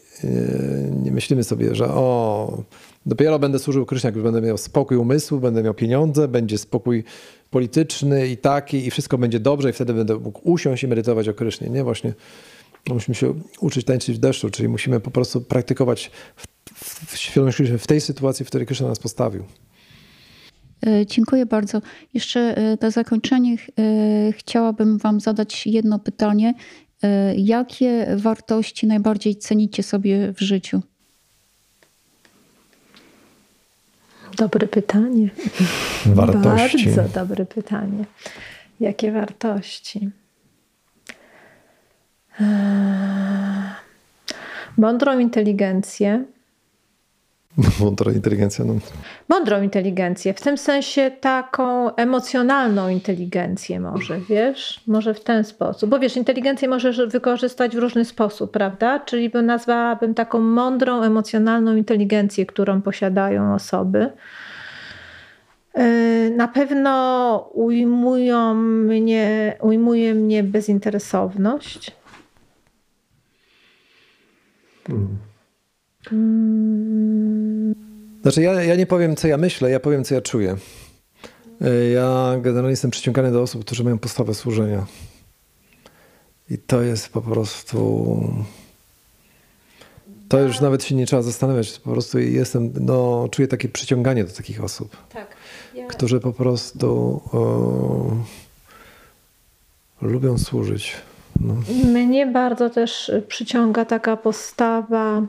[1.03, 2.63] nie myślimy sobie, że o,
[3.07, 7.05] dopiero będę służył Krysznie, jak już będę miał spokój umysłu, będę miał pieniądze, będzie spokój
[7.51, 11.35] polityczny i taki i wszystko będzie dobrze i wtedy będę mógł usiąść i medytować o
[11.35, 11.71] Krysznie.
[11.71, 12.15] Nie, właśnie
[12.93, 17.19] musimy się uczyć tańczyć w deszczu, czyli musimy po prostu praktykować w, w,
[17.79, 19.45] w w tej sytuacji, w której Kryszna nas postawił.
[20.87, 21.81] E, dziękuję bardzo.
[22.15, 26.55] Jeszcze e, na zakończenie e, chciałabym Wam zadać jedno pytanie.
[27.37, 30.83] Jakie wartości najbardziej cenicie sobie w życiu?
[34.37, 35.31] Dobre pytanie.
[36.07, 36.89] Wartości.
[36.89, 38.05] Bardzo dobre pytanie.
[38.81, 40.11] Jakie wartości?
[44.79, 46.25] Mądrą inteligencję,
[47.81, 48.65] Mądra inteligencja.
[48.65, 48.75] No.
[49.29, 54.81] Mądrą inteligencję, w tym sensie taką emocjonalną inteligencję może, wiesz?
[54.87, 55.91] Może w ten sposób.
[55.91, 59.01] Bo wiesz, inteligencję możesz wykorzystać w różny sposób, prawda?
[59.01, 64.13] Czyli bym nazwałabym taką mądrą, emocjonalną inteligencję, którą posiadają osoby.
[65.75, 71.93] Yy, na pewno ujmują mnie, ujmuje mnie bezinteresowność.
[74.87, 75.19] Hmm.
[78.23, 80.57] Znaczy ja, ja nie powiem, co ja myślę, ja powiem, co ja czuję.
[81.61, 84.87] E, ja generalnie jestem przyciągany do osób, którzy mają postawę służenia.
[86.51, 88.19] I to jest po prostu...
[90.29, 91.79] To już nawet się nie trzeba zastanawiać.
[91.79, 94.97] Po prostu jestem, no, czuję takie przyciąganie do takich osób.
[95.13, 95.37] Tak.
[95.75, 95.87] Ja...
[95.87, 98.17] Którzy po prostu o,
[100.03, 100.97] lubią służyć.
[101.41, 101.55] No.
[101.85, 105.23] Mnie bardzo też przyciąga taka postawa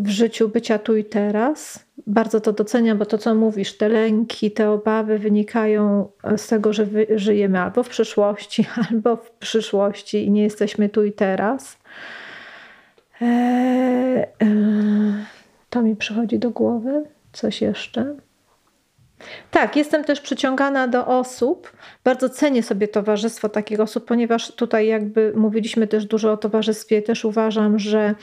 [0.00, 1.84] w życiu bycia tu i teraz.
[2.06, 6.86] Bardzo to doceniam, bo to, co mówisz, te lęki, te obawy wynikają z tego, że
[7.14, 11.78] żyjemy albo w przeszłości, albo w przyszłości i nie jesteśmy tu i teraz.
[13.22, 14.26] E, e,
[15.70, 17.04] to mi przychodzi do głowy.
[17.32, 18.14] Coś jeszcze?
[19.50, 21.72] Tak, jestem też przyciągana do osób.
[22.04, 27.02] Bardzo cenię sobie towarzystwo takich osób, ponieważ tutaj jakby mówiliśmy też dużo o towarzystwie.
[27.02, 28.14] Też uważam, że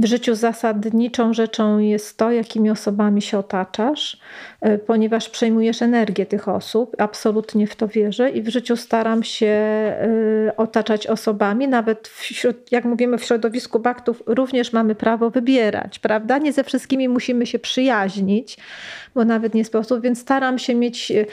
[0.00, 4.18] w życiu zasadniczą rzeczą jest to, jakimi osobami się otaczasz,
[4.60, 6.96] e, ponieważ przejmujesz energię tych osób.
[6.98, 12.84] Absolutnie w to wierzę i w życiu staram się e, otaczać osobami, nawet wśród, jak
[12.84, 16.38] mówimy w środowisku baktów, również mamy prawo wybierać, prawda?
[16.38, 18.58] Nie ze wszystkimi musimy się przyjaźnić,
[19.14, 21.24] bo nawet nie sposób, więc staram się mieć e,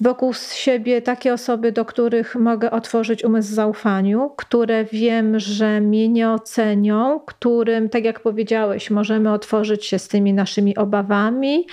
[0.00, 6.30] wokół siebie takie osoby, do których mogę otworzyć umysł zaufaniu, które wiem, że mnie nie
[6.30, 11.66] ocenią, którym, tak jak powiedziałeś, możemy otworzyć się z tymi naszymi obawami,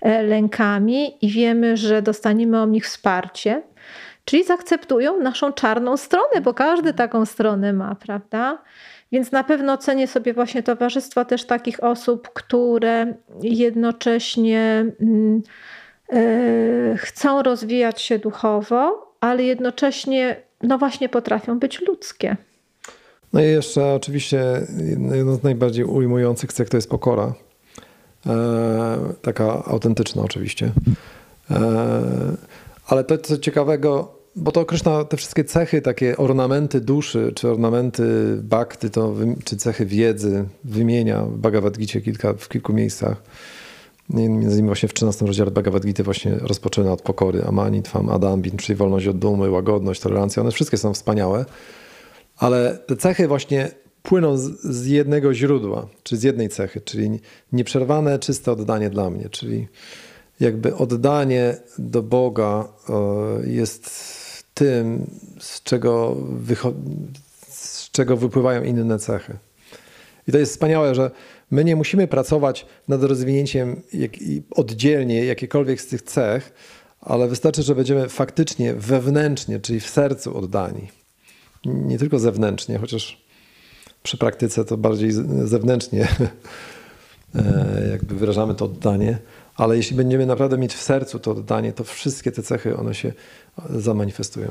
[0.00, 3.62] e, lękami i wiemy, że dostaniemy od nich wsparcie.
[4.24, 8.58] Czyli zaakceptują naszą czarną stronę, bo każdy taką stronę ma, prawda?
[9.14, 14.86] Więc na pewno cenię sobie właśnie towarzystwo też takich osób, które jednocześnie.
[15.00, 15.42] Mm,
[16.12, 22.36] E, chcą rozwijać się duchowo, ale jednocześnie, no właśnie, potrafią być ludzkie.
[23.32, 24.66] No i jeszcze oczywiście
[25.14, 27.34] jedno z najbardziej ujmujących cech to jest pokora.
[28.26, 30.72] E, taka autentyczna oczywiście.
[31.50, 31.60] E,
[32.86, 38.04] ale to co ciekawego, bo to Kryszna, te wszystkie cechy, takie ornamenty duszy, czy ornamenty
[38.42, 43.22] bakty, to, czy cechy wiedzy wymienia w Bhagavad Gita kilka, w kilku miejscach.
[44.10, 48.76] Między innymi właśnie w 13 rozdziale Bhagavad Gita właśnie rozpoczyna od pokory, amanitwam, adambin, czyli
[48.76, 50.42] wolność od dumy, łagodność, tolerancja.
[50.42, 51.44] One wszystkie są wspaniałe,
[52.36, 53.70] ale te cechy właśnie
[54.02, 57.20] płyną z, z jednego źródła, czy z jednej cechy, czyli
[57.52, 59.68] nieprzerwane, czyste oddanie dla mnie, czyli
[60.40, 64.23] jakby oddanie do Boga e, jest
[64.54, 65.06] tym,
[65.40, 66.16] z czego,
[67.48, 69.36] z czego wypływają inne cechy.
[70.28, 71.10] I to jest wspaniałe, że
[71.50, 74.10] my nie musimy pracować nad rozwinięciem jak,
[74.50, 76.52] oddzielnie jakiekolwiek z tych cech,
[77.00, 80.88] ale wystarczy, że będziemy faktycznie wewnętrznie, czyli w sercu oddani.
[81.64, 83.24] Nie tylko zewnętrznie, chociaż
[84.02, 85.12] przy praktyce to bardziej
[85.44, 86.08] zewnętrznie
[87.34, 89.18] e, jakby wyrażamy to oddanie,
[89.56, 93.12] ale jeśli będziemy naprawdę mieć w sercu to oddanie, to wszystkie te cechy one się
[93.70, 94.48] zamanifestują.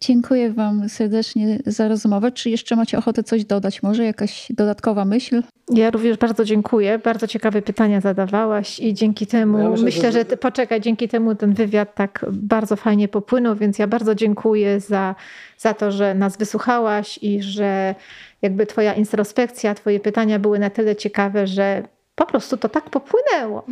[0.00, 2.32] Dziękuję Wam serdecznie za rozmowę.
[2.32, 3.82] Czy jeszcze macie ochotę coś dodać?
[3.82, 5.42] Może jakaś dodatkowa myśl?
[5.74, 6.98] Ja również bardzo dziękuję.
[6.98, 10.18] Bardzo ciekawe pytania zadawałaś i dzięki temu, ja myślę, myślę, że...
[10.18, 15.14] że poczekaj, dzięki temu ten wywiad tak bardzo fajnie popłynął, więc ja bardzo dziękuję za,
[15.58, 17.94] za to, że nas wysłuchałaś i że
[18.42, 21.82] jakby Twoja introspekcja, Twoje pytania były na tyle ciekawe, że
[22.14, 23.66] po prostu to tak popłynęło.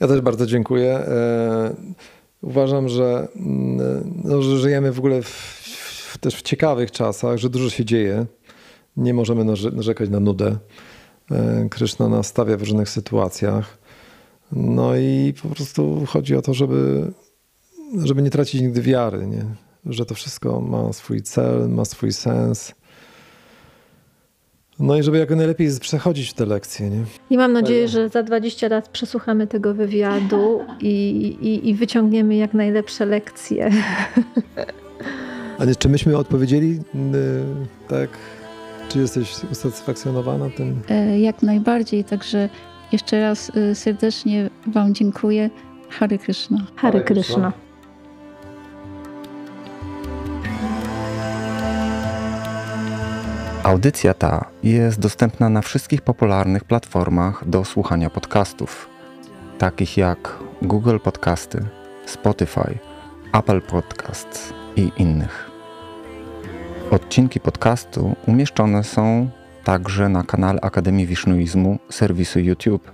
[0.00, 1.00] Ja też bardzo dziękuję.
[2.42, 5.28] Uważam, że, mm, no, że żyjemy w ogóle w,
[6.12, 8.26] w, też w ciekawych czasach, że dużo się dzieje.
[8.96, 10.56] Nie możemy narzekać na nudę.
[11.30, 13.78] E, Kryszna nas stawia w różnych sytuacjach.
[14.52, 17.12] No i po prostu chodzi o to, żeby,
[18.04, 19.44] żeby nie tracić nigdy wiary, nie?
[19.86, 22.74] że to wszystko ma swój cel, ma swój sens
[24.80, 26.90] no i żeby jak najlepiej przechodzić te lekcje.
[26.90, 27.04] Nie?
[27.30, 30.88] I mam nadzieję, że za 20 lat przesłuchamy tego wywiadu i,
[31.40, 33.70] i, i wyciągniemy jak najlepsze lekcje.
[35.58, 38.10] A nie, czy myśmy odpowiedzieli y, tak?
[38.88, 40.80] Czy jesteś usatysfakcjonowana tym?
[40.88, 42.48] E, jak najbardziej, także
[42.92, 45.50] jeszcze raz y, serdecznie Wam dziękuję.
[45.88, 46.58] Hare Krishna.
[46.76, 47.52] Hare Krishna.
[53.70, 58.88] Audycja ta jest dostępna na wszystkich popularnych platformach do słuchania podcastów,
[59.58, 61.64] takich jak Google Podcasty,
[62.06, 62.78] Spotify,
[63.32, 65.50] Apple Podcasts i innych.
[66.90, 69.30] Odcinki podcastu umieszczone są
[69.64, 72.92] także na kanale Akademii Wisznuizmu serwisu YouTube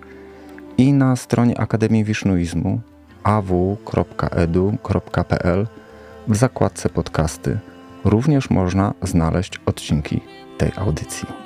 [0.78, 2.80] i na stronie Akademii Wisznuizmu
[3.22, 3.56] aw.edu.pl
[6.28, 7.58] w zakładce podcasty
[8.04, 10.20] również można znaleźć odcinki
[10.58, 11.45] tej audycji.